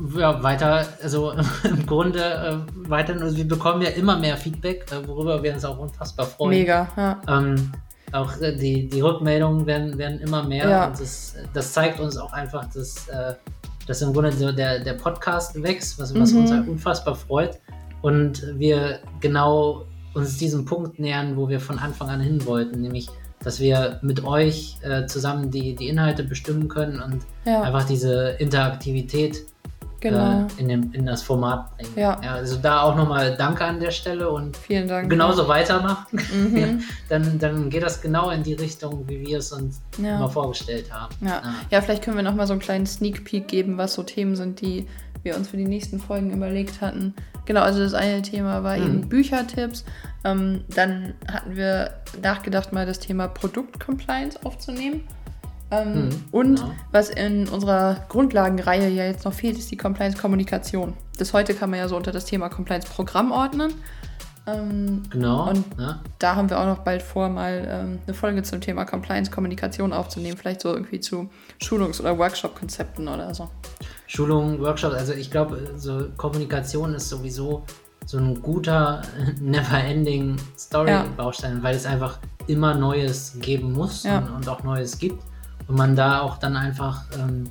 ähm, 0.00 0.10
ja, 0.16 0.40
weiter, 0.44 0.86
also 1.02 1.32
im 1.64 1.86
Grunde 1.86 2.20
äh, 2.22 2.88
weiter, 2.88 3.14
also 3.20 3.36
wir 3.36 3.48
bekommen 3.48 3.82
ja 3.82 3.88
immer 3.88 4.16
mehr 4.16 4.36
Feedback, 4.36 4.86
äh, 4.92 5.08
worüber 5.08 5.42
wir 5.42 5.52
uns 5.54 5.64
auch 5.64 5.76
unfassbar 5.80 6.24
freuen. 6.26 6.50
Mega, 6.50 6.86
ja. 6.96 7.20
Ähm, 7.26 7.72
auch 8.12 8.40
äh, 8.40 8.54
die, 8.56 8.88
die 8.88 9.00
Rückmeldungen 9.00 9.66
werden, 9.66 9.98
werden 9.98 10.20
immer 10.20 10.44
mehr 10.44 10.68
Ja. 10.70 10.86
und 10.86 11.00
das, 11.00 11.34
das 11.52 11.72
zeigt 11.72 11.98
uns 11.98 12.16
auch 12.16 12.32
einfach, 12.32 12.64
dass, 12.72 13.08
äh, 13.08 13.34
dass 13.88 14.02
im 14.02 14.12
Grunde 14.12 14.30
so 14.30 14.52
der, 14.52 14.78
der 14.84 14.94
Podcast 14.94 15.60
wächst, 15.60 15.98
was, 15.98 16.14
was 16.16 16.30
Mhm. 16.32 16.38
uns 16.42 16.52
halt 16.52 16.68
unfassbar 16.68 17.16
freut 17.16 17.58
und 18.02 18.40
wir 18.56 19.00
genau 19.18 19.84
uns 20.18 20.36
diesem 20.36 20.64
Punkt 20.64 20.98
nähern, 20.98 21.36
wo 21.36 21.48
wir 21.48 21.60
von 21.60 21.78
Anfang 21.78 22.08
an 22.10 22.20
hin 22.20 22.44
wollten, 22.46 22.80
nämlich 22.80 23.08
dass 23.44 23.60
wir 23.60 24.00
mit 24.02 24.24
euch 24.24 24.76
äh, 24.82 25.06
zusammen 25.06 25.50
die, 25.52 25.76
die 25.76 25.88
Inhalte 25.88 26.24
bestimmen 26.24 26.66
können 26.68 27.00
und 27.00 27.20
Ja, 27.44 27.62
einfach 27.62 27.84
diese 27.84 28.30
Interaktivität 28.40 29.44
genau. 30.00 30.46
äh, 30.56 30.60
in, 30.60 30.68
dem, 30.68 30.92
in 30.92 31.06
das 31.06 31.22
Format 31.22 31.76
bringen. 31.76 31.92
Ja. 31.96 32.18
also 32.18 32.56
da 32.56 32.82
auch 32.82 32.96
nochmal 32.96 33.36
Danke 33.36 33.64
an 33.64 33.78
der 33.78 33.92
Stelle 33.92 34.28
und 34.28 34.56
Vielen 34.56 34.88
Dank. 34.88 35.08
genauso 35.08 35.46
weitermachen. 35.46 36.18
Mhm. 36.34 36.82
dann, 37.08 37.38
dann 37.38 37.70
geht 37.70 37.84
das 37.84 38.00
genau 38.00 38.30
in 38.30 38.42
die 38.42 38.54
Richtung, 38.54 39.04
wie 39.08 39.20
wir 39.24 39.38
es 39.38 39.52
uns 39.52 39.80
Ja. 40.02 40.16
immer 40.16 40.28
vorgestellt 40.28 40.92
haben. 40.92 41.14
Ja. 41.24 41.40
ja, 41.70 41.80
vielleicht 41.80 42.02
können 42.02 42.16
wir 42.16 42.24
noch 42.24 42.34
mal 42.34 42.46
so 42.48 42.52
einen 42.54 42.60
kleinen 42.60 42.86
Sneak 42.86 43.24
Peek 43.24 43.46
geben, 43.48 43.78
was 43.78 43.94
so 43.94 44.02
Themen 44.02 44.34
sind, 44.34 44.60
die 44.60 44.86
wir 45.22 45.36
uns 45.36 45.48
für 45.48 45.56
die 45.56 45.64
nächsten 45.66 45.98
Folgen 46.00 46.32
überlegt 46.32 46.80
hatten. 46.80 47.14
Genau, 47.46 47.62
also 47.62 47.80
das 47.80 47.94
eine 47.94 48.22
Thema 48.22 48.62
war 48.62 48.76
Mhm. 48.76 48.82
eben 48.84 49.08
Büchertipps. 49.08 49.84
Ähm, 50.24 50.64
dann 50.74 51.14
hatten 51.30 51.56
wir 51.56 51.92
nachgedacht, 52.22 52.72
mal 52.72 52.86
das 52.86 52.98
Thema 52.98 53.28
Produktcompliance 53.28 54.44
aufzunehmen. 54.44 55.04
Ähm, 55.70 56.06
Mhm, 56.08 56.24
und 56.32 56.56
genau. 56.60 56.70
was 56.92 57.10
in 57.10 57.46
unserer 57.48 57.96
Grundlagenreihe 58.08 58.88
ja 58.88 59.04
jetzt 59.04 59.24
noch 59.26 59.34
fehlt, 59.34 59.58
ist 59.58 59.70
die 59.70 59.76
Compliance-Kommunikation. 59.76 60.94
Das 61.18 61.32
heute 61.34 61.52
kann 61.54 61.68
man 61.70 61.78
ja 61.78 61.88
so 61.88 61.96
unter 61.96 62.10
das 62.10 62.24
Thema 62.24 62.48
Compliance-Programm 62.48 63.32
ordnen. 63.32 63.74
Ähm, 64.46 65.02
Genau. 65.10 65.50
Und- 65.50 65.64
ja. 65.78 66.00
da 66.18 66.36
haben 66.36 66.48
wir 66.48 66.58
auch 66.58 66.64
noch 66.64 66.78
bald 66.78 67.02
vor, 67.02 67.28
mal 67.28 67.66
ähm, 67.70 67.98
eine 68.06 68.14
Folge 68.14 68.42
zum 68.42 68.62
Thema 68.62 68.86
Compliance-Kommunikation 68.86 69.92
aufzunehmen. 69.92 70.38
Vielleicht 70.38 70.62
so 70.62 70.72
irgendwie 70.72 71.00
zu 71.00 71.28
Schulungs- 71.62 72.00
oder 72.00 72.16
Workshop-Konzepten 72.16 73.06
oder 73.08 73.34
so. 73.34 73.50
Schulungen, 74.08 74.58
Workshops, 74.60 74.94
also 74.96 75.12
ich 75.12 75.30
glaube, 75.30 75.74
so 75.76 76.06
Kommunikation 76.16 76.94
ist 76.94 77.08
sowieso 77.08 77.62
so 78.06 78.18
ein 78.18 78.40
guter, 78.42 79.02
never-ending 79.40 80.36
Story-Baustein, 80.58 81.62
weil 81.62 81.76
es 81.76 81.86
einfach 81.86 82.18
immer 82.46 82.74
Neues 82.74 83.36
geben 83.40 83.72
muss 83.72 84.04
Ja. 84.04 84.18
und, 84.18 84.28
und 84.30 84.48
auch 84.48 84.62
Neues 84.64 84.98
gibt. 84.98 85.22
Und 85.66 85.76
man 85.76 85.94
da 85.94 86.22
auch 86.22 86.38
dann 86.38 86.56
einfach, 86.56 87.02
ähm, 87.18 87.50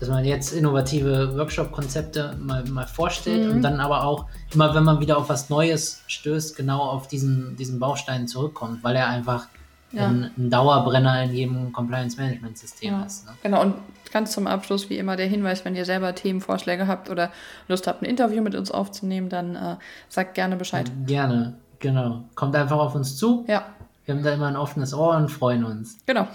dass 0.00 0.08
man 0.08 0.24
jetzt 0.24 0.52
innovative 0.54 1.36
Workshop-Konzepte 1.36 2.36
mal, 2.40 2.64
mal 2.64 2.86
vorstellt 2.86 3.46
Mhm. 3.50 3.56
und 3.56 3.62
dann 3.62 3.78
aber 3.80 4.04
auch 4.04 4.24
immer, 4.54 4.74
wenn 4.74 4.84
man 4.84 5.00
wieder 5.00 5.18
auf 5.18 5.28
was 5.28 5.50
Neues 5.50 6.00
stößt, 6.06 6.56
genau 6.56 6.80
auf 6.80 7.08
diesen, 7.08 7.56
diesen 7.56 7.78
Baustein 7.78 8.26
zurückkommt, 8.26 8.82
weil 8.82 8.96
er 8.96 9.08
einfach 9.08 9.48
Ja. 9.92 10.06
ein, 10.06 10.30
ein 10.36 10.50
Dauerbrenner 10.50 11.22
in 11.24 11.32
jedem 11.34 11.72
Compliance-Management-System 11.72 12.92
Ja. 12.92 13.04
ist. 13.04 13.24
Ne? 13.26 13.32
Genau, 13.42 13.62
und 13.62 13.74
ganz 14.12 14.32
zum 14.32 14.46
Abschluss 14.46 14.90
wie 14.90 14.98
immer 14.98 15.16
der 15.16 15.26
Hinweis, 15.26 15.64
wenn 15.64 15.74
ihr 15.74 15.84
selber 15.86 16.14
Themenvorschläge 16.14 16.86
habt 16.86 17.08
oder 17.10 17.30
Lust 17.68 17.86
habt, 17.86 18.02
ein 18.02 18.04
Interview 18.04 18.42
mit 18.42 18.54
uns 18.54 18.70
aufzunehmen, 18.70 19.28
dann 19.30 19.56
äh, 19.56 19.76
sagt 20.08 20.34
gerne 20.34 20.56
Bescheid. 20.56 20.90
Gerne, 21.06 21.54
genau. 21.78 22.24
Kommt 22.34 22.54
einfach 22.54 22.76
auf 22.78 22.94
uns 22.94 23.16
zu. 23.16 23.44
Ja, 23.48 23.64
Wir 24.04 24.14
haben 24.14 24.22
da 24.22 24.32
immer 24.34 24.46
ein 24.48 24.56
offenes 24.56 24.92
Ohr 24.94 25.16
und 25.16 25.30
freuen 25.30 25.64
uns. 25.64 25.98
genau. 26.06 26.26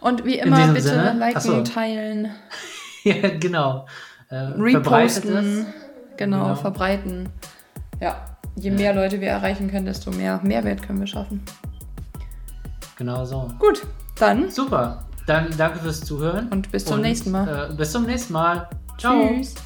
Und 0.00 0.24
wie 0.24 0.38
immer 0.38 0.68
bitte 0.68 0.82
Sinne, 0.82 1.14
liken, 1.18 1.36
achso. 1.36 1.62
teilen, 1.64 2.30
ja, 3.04 3.30
genau. 3.38 3.86
Äh, 4.28 4.36
reposten, 4.36 5.66
genau, 6.16 6.44
Genau. 6.44 6.54
verbreiten. 6.54 7.28
Ja, 8.00 8.36
je 8.56 8.70
mehr 8.70 8.94
Leute 8.94 9.20
wir 9.20 9.28
erreichen 9.28 9.70
können, 9.70 9.86
desto 9.86 10.10
mehr 10.12 10.40
Mehrwert 10.42 10.82
können 10.82 11.00
wir 11.00 11.06
schaffen. 11.08 11.42
Genau 13.02 13.24
so. 13.24 13.48
Gut, 13.58 13.84
dann 14.14 14.48
Super. 14.48 15.02
Dann 15.26 15.48
danke 15.58 15.80
fürs 15.80 16.02
Zuhören. 16.02 16.46
und 16.50 16.70
bis 16.70 16.84
zum 16.84 17.00
nächsten 17.00 17.32
Mal. 17.32 17.70
Äh, 17.72 17.74
bis 17.74 17.90
zum 17.90 18.04
nächsten 18.04 18.32
Mal. 18.32 18.68
Ciao. 18.96 19.28
Tschüss. 19.28 19.56